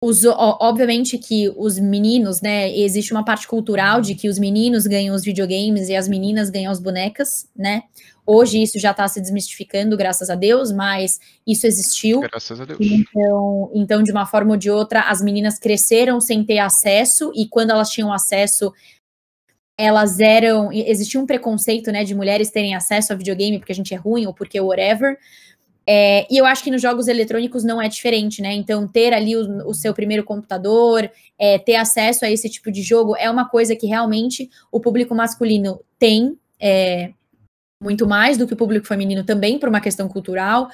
os, 0.00 0.24
obviamente 0.24 1.16
que 1.16 1.48
os 1.56 1.78
meninos, 1.78 2.40
né, 2.42 2.70
existe 2.76 3.12
uma 3.12 3.24
parte 3.24 3.48
cultural 3.48 4.00
de 4.00 4.14
que 4.14 4.28
os 4.28 4.38
meninos 4.38 4.86
ganham 4.86 5.14
os 5.14 5.24
videogames 5.24 5.88
e 5.88 5.96
as 5.96 6.06
meninas 6.06 6.50
ganham 6.50 6.70
as 6.70 6.78
bonecas, 6.78 7.48
né? 7.56 7.82
Hoje 8.26 8.60
isso 8.60 8.78
já 8.78 8.90
está 8.90 9.06
se 9.06 9.20
desmistificando, 9.20 9.96
graças 9.96 10.28
a 10.28 10.34
Deus, 10.34 10.72
mas 10.72 11.18
isso 11.46 11.66
existiu. 11.66 12.20
Graças 12.20 12.60
a 12.60 12.64
Deus. 12.64 12.78
Então, 12.80 13.70
então, 13.72 14.02
de 14.02 14.10
uma 14.10 14.26
forma 14.26 14.50
ou 14.52 14.56
de 14.56 14.70
outra, 14.70 15.02
as 15.02 15.22
meninas 15.22 15.58
cresceram 15.58 16.20
sem 16.20 16.44
ter 16.44 16.58
acesso, 16.58 17.30
e 17.34 17.48
quando 17.48 17.70
elas 17.70 17.88
tinham 17.88 18.12
acesso, 18.12 18.72
elas 19.78 20.18
eram. 20.18 20.72
Existia 20.72 21.20
um 21.20 21.26
preconceito, 21.26 21.92
né, 21.92 22.02
de 22.02 22.14
mulheres 22.14 22.50
terem 22.50 22.74
acesso 22.74 23.12
a 23.12 23.16
videogame 23.16 23.58
porque 23.58 23.72
a 23.72 23.74
gente 23.74 23.94
é 23.94 23.96
ruim 23.96 24.26
ou 24.26 24.34
porque 24.34 24.60
whatever. 24.60 25.16
É, 25.88 26.26
e 26.28 26.36
eu 26.36 26.44
acho 26.44 26.64
que 26.64 26.70
nos 26.70 26.82
jogos 26.82 27.06
eletrônicos 27.06 27.62
não 27.62 27.80
é 27.80 27.88
diferente, 27.88 28.42
né? 28.42 28.52
Então, 28.52 28.88
ter 28.88 29.14
ali 29.14 29.36
o, 29.36 29.68
o 29.68 29.74
seu 29.74 29.94
primeiro 29.94 30.24
computador, 30.24 31.08
é, 31.38 31.58
ter 31.58 31.76
acesso 31.76 32.24
a 32.24 32.30
esse 32.30 32.48
tipo 32.50 32.72
de 32.72 32.82
jogo 32.82 33.14
é 33.16 33.30
uma 33.30 33.48
coisa 33.48 33.76
que 33.76 33.86
realmente 33.86 34.50
o 34.72 34.80
público 34.80 35.14
masculino 35.14 35.80
tem 35.98 36.36
é, 36.60 37.12
muito 37.80 38.06
mais 38.06 38.36
do 38.36 38.46
que 38.46 38.54
o 38.54 38.56
público 38.56 38.86
feminino 38.86 39.22
também, 39.22 39.58
por 39.58 39.68
uma 39.68 39.80
questão 39.80 40.08
cultural. 40.08 40.68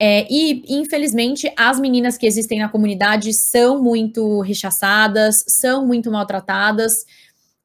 É, 0.00 0.26
e, 0.30 0.64
infelizmente, 0.68 1.52
as 1.56 1.80
meninas 1.80 2.16
que 2.16 2.26
existem 2.26 2.58
na 2.58 2.68
comunidade 2.68 3.32
são 3.32 3.82
muito 3.82 4.40
rechaçadas, 4.40 5.44
são 5.46 5.86
muito 5.86 6.10
maltratadas. 6.10 7.04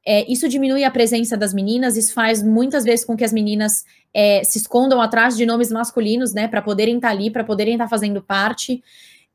É, 0.06 0.24
isso 0.30 0.48
diminui 0.48 0.84
a 0.84 0.90
presença 0.90 1.36
das 1.36 1.52
meninas, 1.52 1.96
isso 1.96 2.12
faz 2.14 2.42
muitas 2.42 2.84
vezes 2.84 3.04
com 3.04 3.16
que 3.16 3.24
as 3.24 3.32
meninas 3.32 3.84
é, 4.12 4.42
se 4.44 4.58
escondam 4.58 5.00
atrás 5.00 5.36
de 5.36 5.44
nomes 5.46 5.70
masculinos, 5.70 6.32
né, 6.32 6.48
para 6.48 6.62
poderem 6.62 6.96
estar 6.96 7.08
tá 7.08 7.14
ali, 7.14 7.30
para 7.30 7.44
poderem 7.44 7.74
estar 7.74 7.84
tá 7.84 7.90
fazendo 7.90 8.22
parte. 8.22 8.82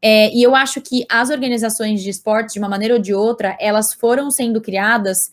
É, 0.02 0.34
e 0.36 0.44
eu 0.44 0.54
acho 0.56 0.82
que 0.82 1.06
as 1.10 1.30
organizações 1.30 2.02
de 2.02 2.10
esportes, 2.10 2.54
de 2.54 2.60
uma 2.60 2.68
maneira 2.68 2.96
ou 2.96 3.00
de 3.00 3.14
outra, 3.14 3.56
elas 3.60 3.94
foram 3.94 4.30
sendo 4.30 4.60
criadas 4.60 5.32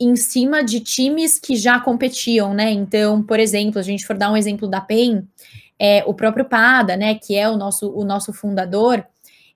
em 0.00 0.16
cima 0.16 0.64
de 0.64 0.80
times 0.80 1.38
que 1.38 1.54
já 1.54 1.78
competiam, 1.78 2.54
né? 2.54 2.70
Então, 2.70 3.22
por 3.22 3.38
exemplo, 3.38 3.78
a 3.78 3.82
gente 3.82 4.06
for 4.06 4.16
dar 4.16 4.32
um 4.32 4.36
exemplo 4.36 4.66
da 4.66 4.80
PEN, 4.80 5.28
é, 5.78 6.02
o 6.06 6.14
próprio 6.14 6.44
Pada, 6.44 6.96
né, 6.96 7.16
que 7.16 7.36
é 7.36 7.48
o 7.48 7.56
nosso, 7.56 7.92
o 7.92 8.04
nosso 8.04 8.32
fundador, 8.32 9.04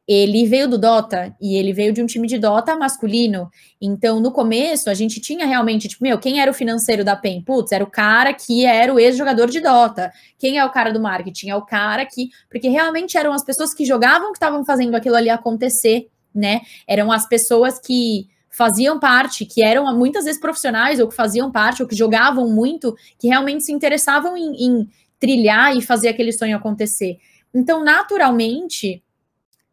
ele 0.09 0.46
veio 0.46 0.68
do 0.68 0.78
Dota 0.78 1.34
e 1.40 1.57
ele 1.57 1.72
veio 1.72 1.92
de 1.92 2.00
um 2.00 2.07
time 2.07 2.28
de 2.28 2.38
Dota 2.38 2.76
masculino. 2.76 3.50
Então, 3.80 4.20
no 4.20 4.30
começo, 4.30 4.88
a 4.88 4.94
gente 4.94 5.20
tinha 5.20 5.44
realmente, 5.44 5.88
tipo, 5.88 6.04
meu, 6.04 6.16
quem 6.18 6.40
era 6.40 6.50
o 6.50 6.54
financeiro 6.54 7.04
da 7.04 7.16
PEN? 7.16 7.42
Putz, 7.42 7.72
era 7.72 7.82
o 7.82 7.90
cara 7.90 8.32
que 8.32 8.64
era 8.64 8.94
o 8.94 9.00
ex-jogador 9.00 9.50
de 9.50 9.61
Dota. 9.61 10.12
Quem 10.38 10.59
é 10.59 10.64
o 10.64 10.70
cara 10.70 10.92
do 10.92 11.00
marketing? 11.00 11.48
É 11.48 11.57
o 11.57 11.62
cara 11.62 12.07
que. 12.07 12.28
Porque 12.48 12.68
realmente 12.68 13.18
eram 13.18 13.32
as 13.32 13.44
pessoas 13.44 13.74
que 13.74 13.84
jogavam 13.84 14.30
que 14.30 14.36
estavam 14.36 14.64
fazendo 14.64 14.94
aquilo 14.94 15.16
ali 15.16 15.28
acontecer, 15.28 16.09
né? 16.32 16.61
Eram 16.86 17.11
as 17.11 17.26
pessoas 17.28 17.80
que 17.80 18.28
faziam 18.48 19.00
parte, 19.00 19.44
que 19.44 19.62
eram 19.62 19.92
muitas 19.98 20.24
vezes 20.24 20.40
profissionais, 20.40 21.00
ou 21.00 21.09
que 21.09 21.16
faziam 21.16 21.50
parte, 21.50 21.82
ou 21.82 21.88
que 21.88 21.96
jogavam 21.96 22.48
muito, 22.48 22.96
que 23.18 23.26
realmente 23.26 23.64
se 23.64 23.72
interessavam 23.72 24.36
em, 24.36 24.66
em 24.66 24.88
trilhar 25.18 25.76
e 25.76 25.82
fazer 25.82 26.09
aquele 26.09 26.32
sonho 26.32 26.57
acontecer. 26.57 27.18
Então, 27.52 27.82
naturalmente 27.82 29.02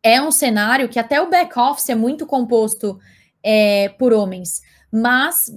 é 0.03 0.21
um 0.21 0.31
cenário 0.31 0.89
que 0.89 0.99
até 0.99 1.21
o 1.21 1.29
back-office 1.29 1.89
é 1.89 1.95
muito 1.95 2.25
composto 2.25 2.99
é, 3.41 3.89
por 3.97 4.11
homens, 4.13 4.61
mas 4.91 5.49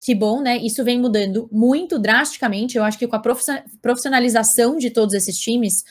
que 0.00 0.16
bom, 0.16 0.40
né? 0.40 0.56
Isso 0.56 0.82
vem 0.82 0.98
mudando 0.98 1.48
muito 1.52 1.96
drasticamente. 1.96 2.76
Eu 2.76 2.82
acho 2.82 2.98
que 2.98 3.06
com 3.06 3.14
a 3.14 3.22
profissionalização 3.80 4.76
de 4.76 4.90
todos 4.90 5.14
esses 5.14 5.38
times, 5.38 5.84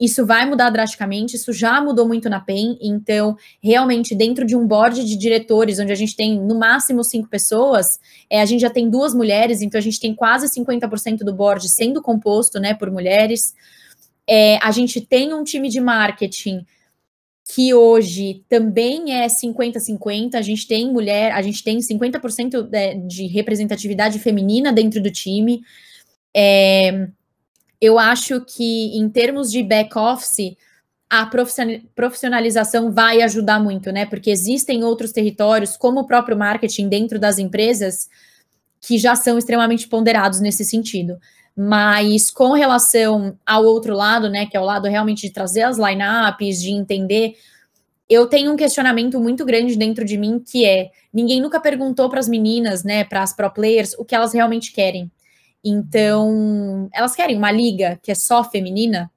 isso 0.00 0.24
vai 0.24 0.46
mudar 0.46 0.70
drasticamente. 0.70 1.36
Isso 1.36 1.52
já 1.52 1.78
mudou 1.78 2.08
muito 2.08 2.30
na 2.30 2.40
PEN. 2.40 2.78
Então, 2.80 3.36
realmente, 3.62 4.14
dentro 4.14 4.46
de 4.46 4.56
um 4.56 4.66
board 4.66 5.04
de 5.04 5.16
diretores, 5.16 5.78
onde 5.78 5.92
a 5.92 5.94
gente 5.94 6.16
tem 6.16 6.40
no 6.40 6.58
máximo 6.58 7.04
cinco 7.04 7.28
pessoas, 7.28 8.00
é, 8.30 8.40
a 8.40 8.46
gente 8.46 8.60
já 8.60 8.70
tem 8.70 8.88
duas 8.88 9.12
mulheres, 9.12 9.60
então 9.60 9.78
a 9.78 9.82
gente 9.82 10.00
tem 10.00 10.14
quase 10.14 10.46
50% 10.48 11.18
do 11.18 11.34
board 11.34 11.68
sendo 11.68 12.00
composto 12.00 12.58
né, 12.58 12.72
por 12.72 12.90
mulheres. 12.90 13.54
É, 14.26 14.56
a 14.62 14.70
gente 14.70 14.98
tem 14.98 15.34
um 15.34 15.44
time 15.44 15.68
de 15.68 15.78
marketing 15.78 16.64
que 17.44 17.74
hoje 17.74 18.44
também 18.48 19.12
é 19.12 19.26
50-50, 19.26 20.34
a 20.34 20.42
gente 20.42 20.66
tem 20.66 20.90
mulher, 20.92 21.32
a 21.32 21.42
gente 21.42 21.62
tem 21.62 21.78
50% 21.78 22.68
de 23.06 23.26
representatividade 23.26 24.18
feminina 24.18 24.72
dentro 24.72 25.02
do 25.02 25.10
time. 25.10 25.60
É, 26.34 27.08
eu 27.80 27.98
acho 27.98 28.40
que 28.44 28.96
em 28.96 29.08
termos 29.08 29.50
de 29.50 29.62
back-office, 29.62 30.56
a 31.10 31.28
profissionalização 31.94 32.90
vai 32.90 33.20
ajudar 33.20 33.60
muito, 33.60 33.92
né? 33.92 34.06
Porque 34.06 34.30
existem 34.30 34.82
outros 34.82 35.12
territórios, 35.12 35.76
como 35.76 36.00
o 36.00 36.06
próprio 36.06 36.38
marketing 36.38 36.88
dentro 36.88 37.18
das 37.18 37.38
empresas, 37.38 38.08
que 38.80 38.96
já 38.96 39.14
são 39.14 39.36
extremamente 39.36 39.86
ponderados 39.88 40.40
nesse 40.40 40.64
sentido. 40.64 41.18
Mas 41.56 42.30
com 42.30 42.52
relação 42.52 43.36
ao 43.44 43.64
outro 43.64 43.94
lado, 43.94 44.28
né, 44.28 44.46
que 44.46 44.56
é 44.56 44.60
o 44.60 44.64
lado 44.64 44.88
realmente 44.88 45.26
de 45.26 45.32
trazer 45.32 45.62
as 45.62 45.76
lineups, 45.76 46.62
de 46.62 46.70
entender, 46.70 47.34
eu 48.08 48.26
tenho 48.26 48.52
um 48.52 48.56
questionamento 48.56 49.20
muito 49.20 49.44
grande 49.44 49.76
dentro 49.76 50.04
de 50.04 50.16
mim 50.16 50.38
que 50.38 50.64
é: 50.64 50.90
ninguém 51.12 51.40
nunca 51.40 51.60
perguntou 51.60 52.08
para 52.08 52.20
as 52.20 52.28
meninas, 52.28 52.84
né, 52.84 53.04
para 53.04 53.22
as 53.22 53.34
pro 53.34 53.50
players, 53.50 53.94
o 53.98 54.04
que 54.04 54.14
elas 54.14 54.32
realmente 54.32 54.72
querem. 54.72 55.10
Então, 55.64 56.88
elas 56.92 57.14
querem 57.14 57.36
uma 57.36 57.52
liga 57.52 57.98
que 58.02 58.10
é 58.10 58.14
só 58.14 58.42
feminina, 58.42 59.10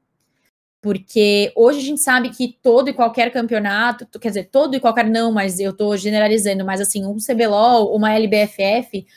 porque 0.81 1.51
hoje 1.55 1.79
a 1.79 1.83
gente 1.83 2.01
sabe 2.01 2.29
que 2.29 2.55
todo 2.61 2.89
e 2.89 2.93
qualquer 2.93 3.31
campeonato, 3.31 4.19
quer 4.19 4.27
dizer, 4.27 4.49
todo 4.51 4.75
e 4.75 4.79
qualquer 4.79 5.09
não, 5.09 5.31
mas 5.31 5.59
eu 5.59 5.71
estou 5.71 5.97
generalizando, 5.97 6.63
mas 6.63 6.79
assim, 6.79 7.05
um 7.05 7.17
CBLOL, 7.17 7.95
uma 7.95 8.13
LBFF, 8.13 9.07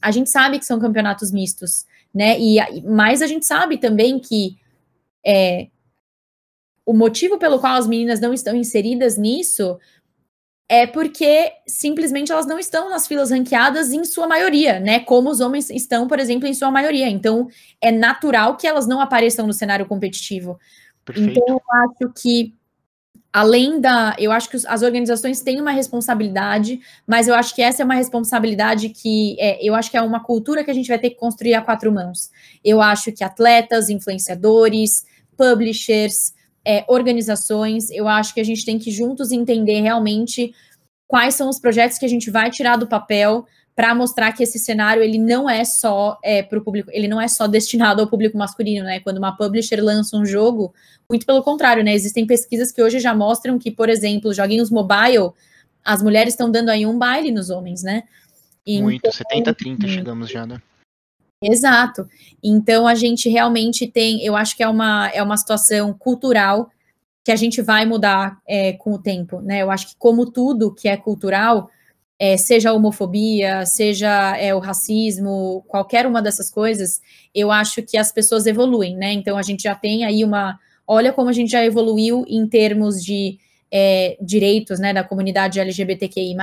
a 0.00 0.10
gente 0.10 0.30
sabe 0.30 0.58
que 0.58 0.64
são 0.64 0.78
campeonatos 0.78 1.30
mistos 1.30 1.84
né? 2.18 2.36
E 2.40 2.58
mas 2.82 3.22
a 3.22 3.28
gente 3.28 3.46
sabe 3.46 3.78
também 3.78 4.18
que 4.18 4.58
é, 5.24 5.68
o 6.84 6.92
motivo 6.92 7.38
pelo 7.38 7.60
qual 7.60 7.74
as 7.74 7.86
meninas 7.86 8.18
não 8.18 8.34
estão 8.34 8.56
inseridas 8.56 9.16
nisso 9.16 9.78
é 10.68 10.84
porque 10.84 11.52
simplesmente 11.66 12.32
elas 12.32 12.44
não 12.44 12.58
estão 12.58 12.90
nas 12.90 13.06
filas 13.06 13.30
ranqueadas 13.30 13.92
em 13.92 14.04
sua 14.04 14.26
maioria, 14.26 14.80
né? 14.80 14.98
Como 14.98 15.30
os 15.30 15.40
homens 15.40 15.70
estão, 15.70 16.08
por 16.08 16.18
exemplo, 16.18 16.48
em 16.48 16.52
sua 16.52 16.72
maioria. 16.72 17.08
Então, 17.08 17.48
é 17.80 17.92
natural 17.92 18.56
que 18.56 18.66
elas 18.66 18.86
não 18.86 19.00
apareçam 19.00 19.46
no 19.46 19.52
cenário 19.52 19.86
competitivo. 19.86 20.58
Perfeito. 21.04 21.40
Então, 21.40 21.54
eu 21.54 21.62
acho 21.72 22.12
que 22.20 22.52
além 23.32 23.80
da. 23.80 24.16
Eu 24.18 24.32
acho 24.32 24.48
que 24.48 24.56
as 24.56 24.82
organizações 24.82 25.40
têm 25.40 25.60
uma 25.60 25.70
responsabilidade, 25.70 26.80
mas 27.06 27.28
eu 27.28 27.34
acho 27.34 27.54
que 27.54 27.62
essa 27.62 27.82
é 27.82 27.84
uma 27.84 27.94
responsabilidade 27.94 28.88
que 28.88 29.36
é, 29.38 29.58
eu 29.66 29.74
acho 29.74 29.90
que 29.90 29.96
é 29.96 30.02
uma 30.02 30.22
cultura 30.22 30.64
que 30.64 30.70
a 30.70 30.74
gente 30.74 30.88
vai 30.88 30.98
ter 30.98 31.10
que 31.10 31.16
construir 31.16 31.54
a 31.54 31.62
quatro 31.62 31.92
mãos. 31.92 32.30
Eu 32.64 32.80
acho 32.80 33.12
que 33.12 33.22
atletas, 33.22 33.88
influenciadores, 33.88 35.04
publishers, 35.36 36.32
é, 36.64 36.84
organizações, 36.88 37.90
eu 37.90 38.08
acho 38.08 38.34
que 38.34 38.40
a 38.40 38.44
gente 38.44 38.64
tem 38.64 38.78
que 38.78 38.90
juntos 38.90 39.32
entender 39.32 39.80
realmente 39.80 40.52
quais 41.06 41.34
são 41.34 41.48
os 41.48 41.58
projetos 41.58 41.96
que 41.96 42.04
a 42.04 42.08
gente 42.08 42.30
vai 42.30 42.50
tirar 42.50 42.76
do 42.76 42.86
papel 42.86 43.46
para 43.78 43.94
mostrar 43.94 44.32
que 44.32 44.42
esse 44.42 44.58
cenário 44.58 45.04
ele 45.04 45.18
não 45.18 45.48
é 45.48 45.64
só 45.64 46.18
é, 46.20 46.42
para 46.42 46.58
o 46.58 46.60
público, 46.60 46.90
ele 46.92 47.06
não 47.06 47.20
é 47.20 47.28
só 47.28 47.46
destinado 47.46 48.02
ao 48.02 48.08
público 48.08 48.36
masculino, 48.36 48.84
né? 48.84 48.98
Quando 48.98 49.18
uma 49.18 49.36
publisher 49.36 49.80
lança 49.80 50.16
um 50.16 50.26
jogo, 50.26 50.74
muito 51.08 51.24
pelo 51.24 51.44
contrário, 51.44 51.84
né? 51.84 51.94
Existem 51.94 52.26
pesquisas 52.26 52.72
que 52.72 52.82
hoje 52.82 52.98
já 52.98 53.14
mostram 53.14 53.56
que, 53.56 53.70
por 53.70 53.88
exemplo, 53.88 54.34
joguinhos 54.34 54.68
mobile, 54.68 55.30
as 55.84 56.02
mulheres 56.02 56.32
estão 56.32 56.50
dando 56.50 56.70
aí 56.70 56.84
um 56.84 56.98
baile 56.98 57.30
nos 57.30 57.50
homens, 57.50 57.84
né? 57.84 58.02
Muito, 58.66 58.96
então, 58.96 59.12
70, 59.12 59.54
30 59.54 59.86
chegamos 59.86 60.28
já, 60.28 60.44
né? 60.44 60.60
Exato. 61.40 62.08
Então 62.42 62.84
a 62.84 62.96
gente 62.96 63.28
realmente 63.28 63.86
tem, 63.86 64.24
eu 64.24 64.34
acho 64.34 64.56
que 64.56 64.62
é 64.64 64.68
uma, 64.68 65.08
é 65.10 65.22
uma 65.22 65.36
situação 65.36 65.94
cultural 65.94 66.68
que 67.24 67.30
a 67.30 67.36
gente 67.36 67.62
vai 67.62 67.86
mudar 67.86 68.40
é, 68.44 68.72
com 68.72 68.94
o 68.94 68.98
tempo, 68.98 69.40
né? 69.40 69.62
Eu 69.62 69.70
acho 69.70 69.90
que 69.90 69.94
como 69.96 70.28
tudo 70.28 70.74
que 70.74 70.88
é 70.88 70.96
cultural, 70.96 71.70
é, 72.18 72.36
seja 72.36 72.70
a 72.70 72.72
homofobia, 72.72 73.64
seja 73.64 74.36
é, 74.36 74.54
o 74.54 74.58
racismo, 74.58 75.64
qualquer 75.68 76.06
uma 76.06 76.20
dessas 76.20 76.50
coisas, 76.50 77.00
eu 77.34 77.50
acho 77.50 77.82
que 77.82 77.96
as 77.96 78.10
pessoas 78.10 78.46
evoluem, 78.46 78.96
né? 78.96 79.12
Então 79.12 79.38
a 79.38 79.42
gente 79.42 79.62
já 79.62 79.74
tem 79.74 80.04
aí 80.04 80.24
uma. 80.24 80.58
Olha 80.86 81.12
como 81.12 81.28
a 81.28 81.32
gente 81.32 81.50
já 81.50 81.64
evoluiu 81.64 82.24
em 82.26 82.46
termos 82.48 83.04
de 83.04 83.38
é, 83.70 84.16
direitos 84.20 84.80
né, 84.80 84.92
da 84.92 85.04
comunidade 85.04 85.60
LGBTQI, 85.60 86.34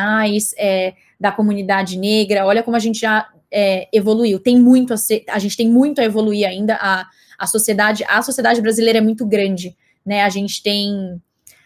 é, 0.58 0.94
da 1.20 1.32
comunidade 1.32 1.98
negra, 1.98 2.46
olha 2.46 2.64
como 2.64 2.78
a 2.78 2.80
gente 2.80 3.00
já 3.00 3.28
é, 3.52 3.88
evoluiu. 3.92 4.40
Tem 4.40 4.58
muito 4.60 4.94
a, 4.94 4.98
ser, 4.98 5.24
a 5.30 5.40
gente 5.40 5.58
tem 5.58 5.70
muito 5.70 6.00
a 6.00 6.04
evoluir 6.04 6.48
ainda. 6.48 6.76
A, 6.76 7.06
a 7.38 7.48
sociedade, 7.48 8.04
a 8.08 8.22
sociedade 8.22 8.62
brasileira 8.62 9.00
é 9.00 9.02
muito 9.02 9.26
grande, 9.26 9.76
né? 10.06 10.24
A 10.24 10.30
gente 10.30 10.64
tem. 10.64 11.22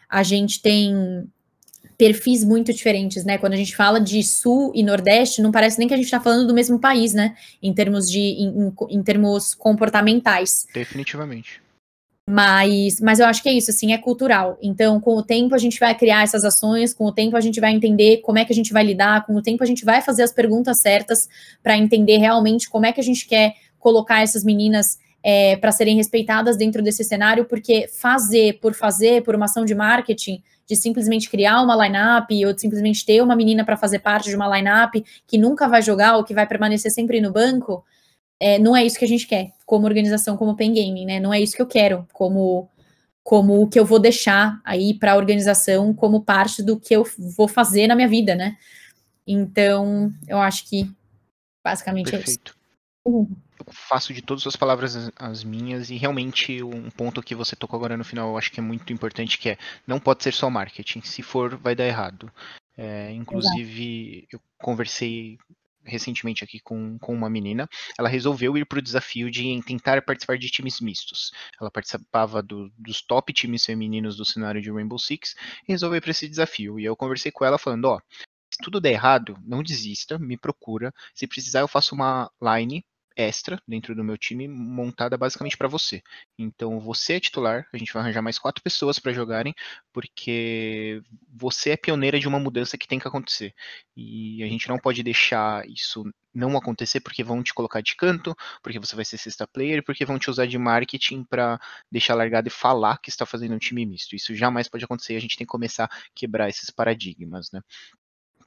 A 0.10 0.24
gente 0.24 0.60
tem 0.62 1.28
perfis 2.00 2.46
muito 2.46 2.72
diferentes, 2.72 3.26
né? 3.26 3.38
Quando 3.38 3.52
a 3.52 3.58
gente 3.58 3.76
fala 3.76 4.00
de 4.00 4.24
sul 4.24 4.72
e 4.74 4.82
nordeste, 4.82 5.42
não 5.42 5.52
parece 5.52 5.78
nem 5.78 5.86
que 5.86 5.94
a 5.94 5.98
gente 5.98 6.06
está 6.06 6.22
falando 6.22 6.48
do 6.48 6.54
mesmo 6.54 6.80
país, 6.80 7.14
né? 7.14 7.36
Em 7.62 7.74
termos 7.74 8.10
de 8.10 8.20
em, 8.20 8.74
em, 8.90 9.04
termos 9.04 9.54
comportamentais. 9.54 10.66
Definitivamente. 10.74 11.62
Mas, 12.30 13.02
mas 13.02 13.20
eu 13.20 13.26
acho 13.26 13.44
que 13.44 13.50
é 13.50 13.54
isso, 13.54 13.70
assim, 13.70 13.92
é 13.92 13.98
cultural. 13.98 14.58
Então, 14.62 14.98
com 15.02 15.18
o 15.18 15.24
tempo 15.24 15.54
a 15.54 15.58
gente 15.58 15.78
vai 15.78 15.94
criar 15.94 16.24
essas 16.24 16.46
ações, 16.46 16.94
com 16.94 17.04
o 17.04 17.12
tempo 17.12 17.36
a 17.36 17.42
gente 17.42 17.60
vai 17.60 17.74
entender 17.74 18.22
como 18.22 18.38
é 18.38 18.46
que 18.46 18.54
a 18.54 18.56
gente 18.56 18.72
vai 18.72 18.84
lidar, 18.86 19.26
com 19.26 19.36
o 19.36 19.42
tempo 19.42 19.62
a 19.62 19.68
gente 19.68 19.84
vai 19.84 20.02
fazer 20.02 20.24
as 20.24 20.32
perguntas 20.32 20.78
certas 20.82 21.28
para 21.62 21.76
entender 21.76 22.18
realmente 22.18 22.70
como 22.70 22.86
é 22.86 22.94
que 22.94 23.02
a 23.02 23.04
gente 23.04 23.28
quer 23.28 23.56
colocar 23.78 24.22
essas 24.22 24.46
meninas 24.46 25.00
é, 25.22 25.58
para 25.58 25.74
serem 25.74 25.98
respeitadas 25.98 26.56
dentro 26.56 26.82
desse 26.82 27.04
cenário, 27.04 27.44
porque 27.44 27.90
fazer 27.90 28.60
por 28.62 28.74
fazer, 28.74 29.22
por 29.24 29.36
uma 29.36 29.46
ação 29.46 29.66
de 29.66 29.76
marketing, 29.76 30.42
de 30.70 30.76
simplesmente 30.76 31.30
criar 31.30 31.62
uma 31.62 31.76
lineup 31.76 32.30
ou 32.46 32.54
de 32.54 32.62
simplesmente 32.62 33.04
ter 33.04 33.24
uma 33.24 33.36
menina 33.36 33.66
para 33.66 33.76
fazer 33.76 34.00
parte 34.00 34.30
de 34.30 34.36
uma 34.36 34.56
lineup 34.56 35.04
que 35.26 35.38
nunca 35.38 35.68
vai 35.68 35.82
jogar 35.82 36.16
ou 36.16 36.24
que 36.24 36.34
vai 36.34 36.46
permanecer 36.46 36.92
sempre 36.92 37.20
no 37.20 37.32
banco, 37.32 37.84
é, 38.40 38.60
não 38.60 38.78
é 38.78 38.86
isso 38.86 39.00
que 39.00 39.06
a 39.06 39.08
gente 39.08 39.26
quer 39.26 39.52
como 39.66 39.88
organização, 39.88 40.38
como 40.38 40.56
Pen 40.56 40.72
Gaming, 40.74 41.06
né? 41.06 41.20
Não 41.20 41.34
é 41.34 41.42
isso 41.42 41.56
que 41.56 41.62
eu 41.62 41.66
quero 41.66 42.08
como 42.14 42.70
como 43.24 43.62
o 43.62 43.68
que 43.68 43.80
eu 43.80 43.86
vou 43.86 44.00
deixar 44.00 44.60
aí 44.64 44.94
para 44.94 45.14
a 45.14 45.16
organização 45.16 45.94
como 45.94 46.24
parte 46.24 46.64
do 46.64 46.80
que 46.80 46.96
eu 46.96 47.06
vou 47.18 47.48
fazer 47.48 47.86
na 47.88 47.96
minha 47.96 48.08
vida, 48.08 48.36
né? 48.36 48.58
Então, 49.28 50.12
eu 50.28 50.40
acho 50.40 50.68
que 50.68 50.90
basicamente 51.64 52.10
Perfeito. 52.10 52.56
é 53.06 53.10
isso. 53.12 53.28
Eu 53.28 53.28
faço 53.72 54.14
de 54.14 54.22
todas 54.22 54.46
as 54.46 54.56
palavras 54.56 54.96
as, 54.96 55.12
as, 55.16 55.44
minhas 55.44 55.90
e 55.90 55.96
realmente 55.96 56.62
um 56.64 56.90
ponto 56.90 57.22
que 57.22 57.36
você 57.36 57.56
tocou 57.56 57.78
agora 57.78 57.98
no 57.98 58.04
final 58.04 58.30
eu 58.30 58.38
acho 58.38 58.52
que 58.52 58.60
é 58.60 58.64
muito 58.64 58.92
importante 58.92 59.38
que 59.38 59.50
é 59.50 59.58
não 59.88 60.00
pode 60.00 60.24
ser 60.24 60.34
só 60.34 60.50
marketing. 60.50 61.02
Se 61.02 61.22
for, 61.22 61.56
vai 61.58 61.76
dar 61.76 61.86
errado. 61.86 62.32
É, 62.78 63.12
inclusive, 63.12 64.20
Exato. 64.20 64.28
eu 64.36 64.42
conversei 64.58 65.38
recentemente 65.84 66.44
aqui 66.44 66.60
com, 66.60 66.98
com 67.00 67.14
uma 67.14 67.30
menina, 67.30 67.68
ela 67.98 68.08
resolveu 68.08 68.58
ir 68.58 68.66
para 68.66 68.80
o 68.80 68.82
desafio 68.82 69.30
de 69.30 69.62
tentar 69.64 70.02
participar 70.02 70.38
de 70.38 70.50
times 70.50 70.80
mistos. 70.80 71.32
Ela 71.60 71.72
participava 71.72 72.42
do, 72.42 72.72
dos 72.78 73.02
top 73.02 73.34
times 73.34 73.66
femininos 73.66 74.16
do 74.16 74.26
cenário 74.26 74.62
de 74.62 74.72
Rainbow 74.72 75.00
Six 75.00 75.36
e 75.68 75.72
resolveu 75.72 76.02
para 76.02 76.12
esse 76.12 76.28
desafio. 76.28 76.80
E 76.80 76.86
eu 76.86 76.96
conversei 76.96 77.32
com 77.32 77.44
ela 77.44 77.58
falando, 77.58 77.86
ó, 77.86 78.00
se 78.52 78.58
tudo 78.64 78.80
der 78.80 78.92
errado, 78.92 79.38
não 79.44 79.64
desista, 79.64 80.18
me 80.18 80.38
procura. 80.38 80.94
Se 81.14 81.28
precisar, 81.28 81.62
eu 81.62 81.68
faço 81.68 81.96
uma 81.96 82.32
line 82.42 82.86
extra 83.20 83.62
dentro 83.68 83.94
do 83.94 84.04
meu 84.04 84.18
time 84.18 84.48
montada 84.48 85.18
basicamente 85.18 85.58
para 85.58 85.68
você. 85.68 86.02
Então 86.38 86.80
você 86.80 87.14
é 87.14 87.20
titular, 87.20 87.68
a 87.74 87.78
gente 87.78 87.92
vai 87.92 88.02
arranjar 88.02 88.22
mais 88.22 88.40
quatro 88.40 88.64
pessoas 88.64 88.98
para 88.98 89.12
jogarem, 89.12 89.54
porque 89.92 91.02
você 91.28 91.72
é 91.72 91.78
pioneira 91.78 92.18
de 92.18 92.30
uma 92.30 92.40
mudança 92.40 92.78
que 92.78 92.88
tem 92.88 92.98
que 92.98 93.08
acontecer. 93.08 93.54
E 93.96 94.42
a 94.42 94.48
gente 94.48 94.70
não 94.70 94.80
pode 94.80 95.04
deixar 95.04 95.68
isso 95.68 96.10
não 96.34 96.56
acontecer 96.56 97.02
porque 97.02 97.24
vão 97.24 97.44
te 97.44 97.54
colocar 97.54 97.82
de 97.82 97.96
canto, 97.96 98.34
porque 98.64 98.80
você 98.80 98.96
vai 98.96 99.04
ser 99.04 99.18
sexta 99.18 99.46
player, 99.46 99.84
porque 99.84 100.06
vão 100.06 100.18
te 100.18 100.30
usar 100.30 100.46
de 100.46 100.58
marketing 100.58 101.26
para 101.26 101.60
deixar 101.92 102.16
largado 102.16 102.48
e 102.48 102.52
falar 102.52 103.00
que 103.00 103.10
está 103.10 103.26
fazendo 103.26 103.54
um 103.54 103.60
time 103.60 103.86
misto. 103.86 104.16
Isso 104.16 104.34
jamais 104.34 104.70
pode 104.70 104.86
acontecer, 104.86 105.18
a 105.18 105.20
gente 105.20 105.36
tem 105.36 105.46
que 105.46 105.52
começar 105.52 105.86
a 105.86 105.90
quebrar 106.16 106.48
esses 106.48 106.70
paradigmas, 106.70 107.52
né? 107.52 107.62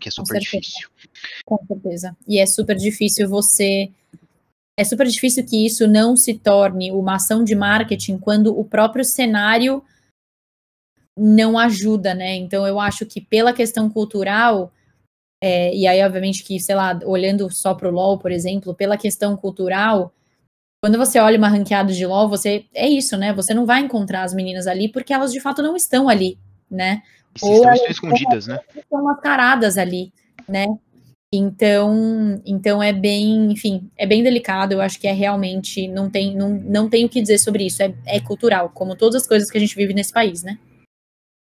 Que 0.00 0.08
é 0.08 0.12
super 0.12 0.40
difícil. 0.40 0.88
Com 1.44 1.64
certeza. 1.66 2.16
E 2.26 2.38
é 2.40 2.46
super 2.46 2.76
difícil 2.76 3.28
você 3.28 3.92
é 4.78 4.84
super 4.84 5.06
difícil 5.06 5.44
que 5.44 5.66
isso 5.66 5.86
não 5.86 6.16
se 6.16 6.34
torne 6.34 6.90
uma 6.90 7.16
ação 7.16 7.44
de 7.44 7.54
marketing 7.54 8.18
quando 8.18 8.58
o 8.58 8.64
próprio 8.64 9.04
cenário 9.04 9.82
não 11.16 11.58
ajuda, 11.58 12.14
né? 12.14 12.34
Então 12.36 12.66
eu 12.66 12.80
acho 12.80 13.04
que 13.04 13.20
pela 13.20 13.52
questão 13.52 13.90
cultural, 13.90 14.72
é, 15.42 15.74
e 15.74 15.86
aí 15.86 16.02
obviamente 16.04 16.42
que, 16.42 16.58
sei 16.58 16.74
lá, 16.74 16.98
olhando 17.04 17.50
só 17.50 17.74
para 17.74 17.88
o 17.88 17.92
LoL, 17.92 18.18
por 18.18 18.32
exemplo, 18.32 18.74
pela 18.74 18.96
questão 18.96 19.36
cultural, 19.36 20.12
quando 20.82 20.96
você 20.98 21.20
olha 21.20 21.38
uma 21.38 21.48
ranqueada 21.48 21.92
de 21.92 22.06
LoL, 22.06 22.28
você 22.28 22.64
é 22.74 22.88
isso, 22.88 23.16
né? 23.16 23.32
Você 23.34 23.52
não 23.52 23.66
vai 23.66 23.80
encontrar 23.80 24.22
as 24.22 24.34
meninas 24.34 24.66
ali 24.66 24.88
porque 24.88 25.12
elas 25.12 25.32
de 25.32 25.40
fato 25.40 25.62
não 25.62 25.76
estão 25.76 26.08
ali, 26.08 26.38
né? 26.70 27.02
Ou 27.42 27.56
estão, 27.56 27.74
estão 27.74 27.90
escondidas, 27.90 28.46
né? 28.46 28.58
Estão 28.74 29.04
mascaradas 29.04 29.76
ali, 29.76 30.12
né? 30.48 30.66
Então, 31.34 32.42
então 32.44 32.82
é 32.82 32.92
bem, 32.92 33.50
enfim, 33.50 33.88
é 33.96 34.06
bem 34.06 34.22
delicado. 34.22 34.72
Eu 34.72 34.82
acho 34.82 35.00
que 35.00 35.06
é 35.06 35.12
realmente 35.12 35.88
não 35.88 36.10
tem, 36.10 36.36
não, 36.36 36.50
não 36.50 36.90
tem 36.90 37.06
o 37.06 37.08
que 37.08 37.22
dizer 37.22 37.38
sobre 37.38 37.64
isso. 37.64 37.82
É, 37.82 37.94
é 38.06 38.20
cultural, 38.20 38.68
como 38.68 38.94
todas 38.94 39.22
as 39.22 39.26
coisas 39.26 39.50
que 39.50 39.56
a 39.56 39.60
gente 39.60 39.74
vive 39.74 39.94
nesse 39.94 40.12
país, 40.12 40.42
né? 40.42 40.58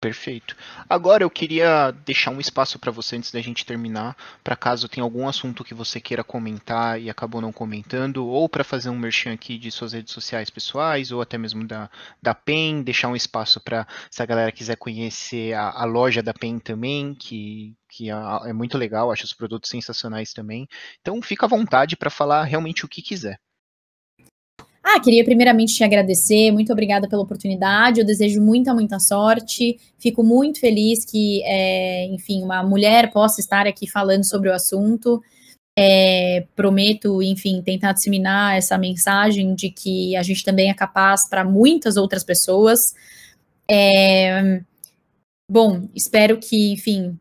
Perfeito. 0.03 0.57
Agora 0.89 1.23
eu 1.23 1.31
queria 1.31 1.93
deixar 2.05 2.33
um 2.33 2.41
espaço 2.41 2.77
para 2.77 2.91
você 2.91 3.15
antes 3.15 3.31
da 3.31 3.41
gente 3.41 3.65
terminar, 3.65 4.17
para 4.43 4.57
caso 4.57 4.89
tenha 4.89 5.05
algum 5.05 5.29
assunto 5.29 5.63
que 5.63 5.75
você 5.75 6.01
queira 6.01 6.25
comentar 6.25 7.01
e 7.01 7.09
acabou 7.09 7.41
não 7.41 7.53
comentando, 7.53 8.27
ou 8.27 8.49
para 8.49 8.65
fazer 8.65 8.91
um 8.91 8.99
merchan 8.99 9.33
aqui 9.33 9.57
de 9.57 9.71
suas 9.71 9.93
redes 9.93 10.13
sociais 10.13 10.51
pessoais, 10.51 11.13
ou 11.13 11.21
até 11.23 11.39
mesmo 11.39 11.65
da, 11.65 11.89
da 12.21 12.35
PEN, 12.35 12.83
deixar 12.83 13.07
um 13.11 13.17
espaço 13.17 13.61
para 13.61 13.87
se 14.11 14.21
a 14.21 14.27
galera 14.27 14.51
quiser 14.51 14.77
conhecer 14.77 15.55
a, 15.55 15.71
a 15.71 15.85
loja 15.85 16.21
da 16.21 16.35
PEN 16.35 16.59
também, 16.59 17.15
que, 17.15 17.77
que 17.89 18.11
é, 18.11 18.15
é 18.47 18.53
muito 18.53 18.77
legal, 18.77 19.13
acho 19.13 19.25
os 19.25 19.33
produtos 19.33 19.71
sensacionais 19.71 20.33
também. 20.33 20.67
Então 21.01 21.23
fica 21.23 21.47
à 21.47 21.49
vontade 21.49 21.97
para 21.97 22.11
falar 22.11 22.43
realmente 22.43 22.85
o 22.85 22.89
que 22.89 23.03
quiser. 23.03 23.39
Ah, 24.83 24.99
queria 25.01 25.25
primeiramente 25.25 25.75
te 25.75 25.85
agradecer, 25.85 26.51
muito 26.51 26.73
obrigada 26.73 27.09
pela 27.09 27.23
oportunidade, 27.23 28.01
eu 28.01 28.07
desejo 28.07 28.41
muita, 28.41 28.75
muita 28.75 28.99
sorte, 28.99 29.79
fico 29.97 30.25
muito 30.25 30.59
feliz 30.59 31.05
que, 31.05 31.41
é, 31.45 32.07
enfim, 32.07 32.43
uma 32.43 32.65
mulher 32.65 33.13
possa 33.13 33.41
estar 33.41 33.65
aqui 33.67 33.89
falando 33.89 34.25
sobre 34.25 34.49
o 34.49 34.53
assunto, 34.53 35.23
é, 35.79 36.47
prometo, 36.57 37.23
enfim, 37.23 37.63
tentar 37.63 37.93
disseminar 37.93 38.57
essa 38.57 38.77
mensagem 38.77 39.55
de 39.55 39.71
que 39.71 40.17
a 40.17 40.23
gente 40.23 40.45
também 40.45 40.69
é 40.69 40.75
capaz 40.75 41.29
para 41.29 41.45
muitas 41.45 41.97
outras 41.97 42.25
pessoas. 42.25 42.95
É, 43.71 44.61
bom, 45.51 45.89
espero 45.95 46.39
que, 46.39 46.73
enfim, 46.73 47.19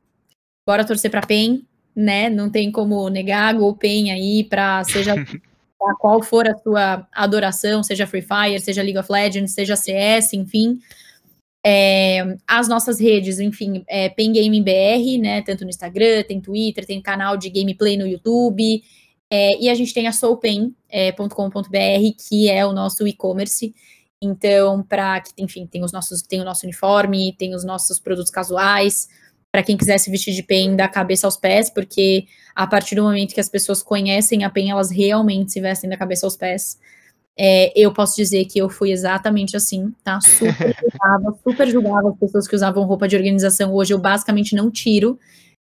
bora 0.67 0.85
torcer 0.85 1.11
para 1.11 1.25
PEN, 1.25 1.63
né? 1.95 2.29
Não 2.29 2.49
tem 2.49 2.71
como 2.71 3.07
negar 3.09 3.53
Gol 3.53 3.75
PEN 3.75 4.11
aí 4.11 4.43
para 4.43 4.83
seja 4.83 5.15
Tá? 5.81 5.95
qual 5.99 6.21
for 6.21 6.47
a 6.47 6.55
sua 6.59 7.07
adoração, 7.11 7.81
seja 7.81 8.05
Free 8.05 8.21
Fire, 8.21 8.59
seja 8.59 8.83
League 8.83 8.99
of 8.99 9.11
Legends, 9.11 9.53
seja 9.53 9.75
CS, 9.75 10.33
enfim. 10.33 10.79
É, 11.65 12.37
as 12.47 12.67
nossas 12.67 12.99
redes, 12.99 13.39
enfim, 13.39 13.83
é 13.87 14.09
BR, 14.09 15.19
né? 15.19 15.41
Tanto 15.41 15.63
no 15.63 15.69
Instagram, 15.71 16.23
tem 16.23 16.39
Twitter, 16.39 16.85
tem 16.85 17.01
canal 17.01 17.35
de 17.35 17.49
gameplay 17.49 17.97
no 17.97 18.05
YouTube. 18.05 18.83
É, 19.29 19.57
e 19.59 19.69
a 19.69 19.75
gente 19.75 19.93
tem 19.93 20.07
a 20.07 20.11
soulpen.com.br, 20.11 20.75
é, 21.73 21.99
que 22.29 22.49
é 22.49 22.63
o 22.65 22.73
nosso 22.73 23.07
e-commerce. 23.07 23.73
Então, 24.21 24.83
para 24.83 25.21
que, 25.21 25.31
enfim, 25.39 25.65
tem 25.65 25.83
os 25.83 25.91
nossos, 25.91 26.21
tem 26.21 26.41
o 26.41 26.45
nosso 26.45 26.65
uniforme, 26.65 27.35
tem 27.39 27.55
os 27.55 27.63
nossos 27.63 27.99
produtos 27.99 28.29
casuais, 28.29 29.07
para 29.51 29.63
quem 29.63 29.75
quiser 29.75 29.97
se 29.97 30.09
vestir 30.09 30.33
de 30.33 30.43
PEN 30.43 30.75
da 30.75 30.87
cabeça 30.87 31.27
aos 31.27 31.35
pés, 31.35 31.69
porque 31.69 32.25
a 32.55 32.65
partir 32.65 32.95
do 32.95 33.03
momento 33.03 33.33
que 33.33 33.39
as 33.39 33.49
pessoas 33.49 33.83
conhecem 33.83 34.43
a 34.43 34.49
PEN, 34.49 34.71
elas 34.71 34.89
realmente 34.89 35.51
se 35.51 35.59
vestem 35.59 35.89
da 35.89 35.97
cabeça 35.97 36.25
aos 36.25 36.37
pés. 36.37 36.79
É, 37.37 37.71
eu 37.75 37.93
posso 37.93 38.15
dizer 38.15 38.45
que 38.45 38.59
eu 38.59 38.69
fui 38.69 38.91
exatamente 38.91 39.55
assim, 39.57 39.93
tá? 40.03 40.19
Super 40.21 40.75
julgava, 40.81 41.39
super 41.43 41.67
julgava 41.67 42.09
as 42.09 42.17
pessoas 42.17 42.47
que 42.47 42.55
usavam 42.55 42.85
roupa 42.85 43.07
de 43.07 43.15
organização. 43.15 43.73
Hoje 43.73 43.93
eu 43.93 43.99
basicamente 43.99 44.55
não 44.55 44.71
tiro 44.71 45.19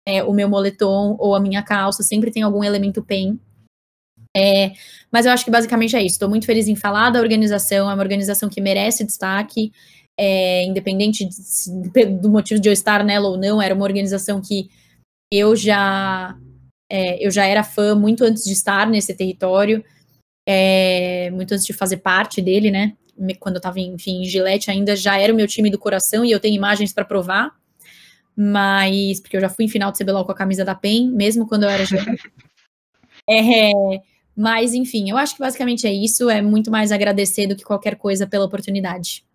é, 0.05 0.23
o 0.23 0.33
meu 0.33 0.49
moletom 0.49 1.15
ou 1.19 1.35
a 1.35 1.39
minha 1.39 1.63
calça, 1.63 2.03
sempre 2.03 2.31
tem 2.31 2.43
algum 2.43 2.63
elemento 2.63 3.03
PEN. 3.03 3.39
É, 4.35 4.73
mas 5.11 5.25
eu 5.25 5.31
acho 5.31 5.45
que 5.45 5.51
basicamente 5.51 5.95
é 5.95 5.99
isso. 5.99 6.15
Estou 6.15 6.29
muito 6.29 6.45
feliz 6.45 6.67
em 6.67 6.75
falar 6.75 7.09
da 7.09 7.19
organização, 7.19 7.89
é 7.89 7.93
uma 7.93 8.03
organização 8.03 8.49
que 8.49 8.61
merece 8.61 9.05
destaque 9.05 9.71
é, 10.17 10.63
independente 10.63 11.25
de, 11.25 12.05
do 12.05 12.29
motivo 12.29 12.59
de 12.59 12.67
eu 12.67 12.73
estar 12.73 13.03
nela 13.03 13.29
ou 13.29 13.37
não, 13.37 13.61
era 13.61 13.75
uma 13.75 13.85
organização 13.85 14.41
que 14.41 14.69
eu 15.31 15.55
já 15.55 16.35
é, 16.89 17.25
eu 17.25 17.29
já 17.29 17.45
era 17.45 17.63
fã 17.63 17.93
muito 17.93 18.23
antes 18.23 18.43
de 18.43 18.53
estar 18.53 18.87
nesse 18.87 19.13
território, 19.13 19.83
é, 20.47 21.29
muito 21.31 21.53
antes 21.53 21.65
de 21.65 21.73
fazer 21.73 21.97
parte 21.97 22.41
dele, 22.41 22.71
né? 22.71 22.93
Quando 23.39 23.55
eu 23.55 23.59
estava, 23.59 23.79
enfim, 23.79 24.21
em 24.21 24.25
Gillette 24.25 24.71
ainda 24.71 24.95
já 24.95 25.17
era 25.17 25.33
o 25.33 25.35
meu 25.35 25.47
time 25.47 25.69
do 25.69 25.77
coração 25.77 26.23
e 26.23 26.31
eu 26.31 26.39
tenho 26.39 26.55
imagens 26.55 26.93
para 26.93 27.03
provar, 27.03 27.51
mas 28.35 29.19
porque 29.19 29.35
eu 29.35 29.41
já 29.41 29.49
fui 29.49 29.65
em 29.65 29.69
final 29.69 29.91
de 29.91 29.97
CBLOL 29.97 30.25
com 30.25 30.31
a 30.31 30.35
camisa 30.35 30.63
da 30.63 30.75
PEN, 30.75 31.11
mesmo 31.11 31.47
quando 31.47 31.63
eu 31.63 31.69
era 31.69 31.83
é, 33.29 33.71
mas 34.35 34.73
enfim, 34.73 35.09
eu 35.09 35.17
acho 35.17 35.35
que 35.35 35.41
basicamente 35.41 35.87
é 35.87 35.91
isso, 35.91 36.29
é 36.29 36.41
muito 36.41 36.71
mais 36.71 36.91
agradecer 36.91 37.47
do 37.47 37.55
que 37.55 37.63
qualquer 37.63 37.95
coisa 37.95 38.27
pela 38.27 38.45
oportunidade. 38.45 39.26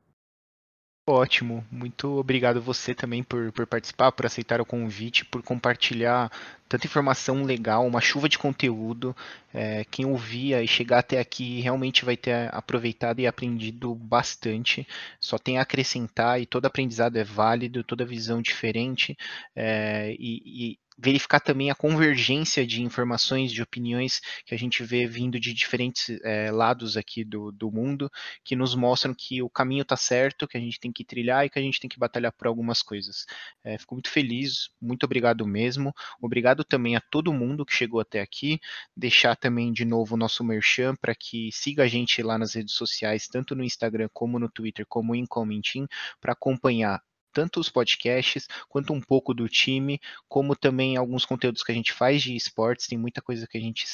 Ótimo, 1.04 1.66
muito 1.68 2.16
obrigado 2.16 2.62
você 2.62 2.94
também 2.94 3.24
por, 3.24 3.50
por 3.50 3.66
participar, 3.66 4.12
por 4.12 4.24
aceitar 4.24 4.60
o 4.60 4.64
convite, 4.64 5.24
por 5.24 5.42
compartilhar 5.42 6.30
tanta 6.68 6.86
informação 6.86 7.42
legal, 7.42 7.84
uma 7.84 8.00
chuva 8.00 8.28
de 8.28 8.38
conteúdo. 8.38 9.14
É, 9.52 9.84
quem 9.90 10.06
ouvia 10.06 10.62
e 10.62 10.68
chegar 10.68 11.00
até 11.00 11.18
aqui 11.18 11.60
realmente 11.60 12.04
vai 12.04 12.16
ter 12.16 12.54
aproveitado 12.54 13.18
e 13.18 13.26
aprendido 13.26 13.92
bastante. 13.96 14.86
Só 15.18 15.38
tem 15.38 15.58
a 15.58 15.62
acrescentar 15.62 16.40
e 16.40 16.46
todo 16.46 16.66
aprendizado 16.66 17.16
é 17.16 17.24
válido, 17.24 17.82
toda 17.82 18.04
visão 18.04 18.40
diferente. 18.40 19.16
É, 19.56 20.14
e, 20.16 20.72
e 20.72 20.78
verificar 21.02 21.40
também 21.40 21.68
a 21.68 21.74
convergência 21.74 22.64
de 22.64 22.80
informações, 22.80 23.50
de 23.50 23.60
opiniões 23.60 24.20
que 24.46 24.54
a 24.54 24.58
gente 24.58 24.84
vê 24.84 25.04
vindo 25.04 25.40
de 25.40 25.52
diferentes 25.52 26.20
é, 26.22 26.50
lados 26.52 26.96
aqui 26.96 27.24
do, 27.24 27.50
do 27.50 27.72
mundo, 27.72 28.08
que 28.44 28.54
nos 28.54 28.76
mostram 28.76 29.12
que 29.12 29.42
o 29.42 29.50
caminho 29.50 29.82
está 29.82 29.96
certo, 29.96 30.46
que 30.46 30.56
a 30.56 30.60
gente 30.60 30.78
tem 30.78 30.92
que 30.92 31.04
trilhar 31.04 31.44
e 31.44 31.50
que 31.50 31.58
a 31.58 31.62
gente 31.62 31.80
tem 31.80 31.90
que 31.90 31.98
batalhar 31.98 32.30
por 32.30 32.46
algumas 32.46 32.82
coisas. 32.82 33.26
É, 33.64 33.76
fico 33.76 33.96
muito 33.96 34.10
feliz, 34.10 34.70
muito 34.80 35.02
obrigado 35.04 35.44
mesmo. 35.44 35.92
Obrigado 36.20 36.62
também 36.62 36.94
a 36.94 37.00
todo 37.00 37.32
mundo 37.32 37.66
que 37.66 37.74
chegou 37.74 37.98
até 37.98 38.20
aqui. 38.20 38.60
Deixar 38.96 39.34
também 39.34 39.72
de 39.72 39.84
novo 39.84 40.14
o 40.14 40.18
nosso 40.18 40.44
merchan 40.44 40.94
para 40.94 41.16
que 41.16 41.50
siga 41.50 41.82
a 41.82 41.88
gente 41.88 42.22
lá 42.22 42.38
nas 42.38 42.54
redes 42.54 42.74
sociais, 42.74 43.26
tanto 43.26 43.56
no 43.56 43.64
Instagram 43.64 44.08
como 44.12 44.38
no 44.38 44.48
Twitter, 44.48 44.86
como 44.88 45.16
em 45.16 45.26
Comentim, 45.26 45.88
para 46.20 46.32
acompanhar 46.32 47.02
tanto 47.32 47.60
os 47.60 47.68
podcasts 47.68 48.46
quanto 48.68 48.92
um 48.92 49.00
pouco 49.00 49.32
do 49.34 49.48
time, 49.48 50.00
como 50.28 50.54
também 50.54 50.96
alguns 50.96 51.24
conteúdos 51.24 51.62
que 51.62 51.72
a 51.72 51.74
gente 51.74 51.92
faz 51.92 52.22
de 52.22 52.36
esportes, 52.36 52.86
tem 52.86 52.98
muita 52.98 53.22
coisa 53.22 53.46
que 53.46 53.58
a 53.58 53.60
gente 53.60 53.84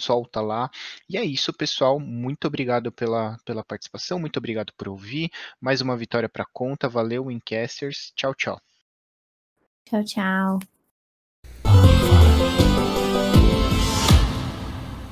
solta 0.00 0.40
lá. 0.40 0.70
E 1.08 1.16
é 1.16 1.24
isso, 1.24 1.52
pessoal. 1.52 2.00
Muito 2.00 2.46
obrigado 2.46 2.90
pela, 2.90 3.36
pela 3.44 3.64
participação, 3.64 4.18
muito 4.18 4.36
obrigado 4.36 4.72
por 4.76 4.88
ouvir. 4.88 5.30
Mais 5.60 5.80
uma 5.80 5.96
vitória 5.96 6.28
para 6.28 6.44
conta. 6.52 6.88
Valeu, 6.88 7.26
Wincasters. 7.26 8.12
Tchau, 8.14 8.34
tchau. 8.34 8.60
Tchau, 9.84 10.04
tchau. 10.04 10.58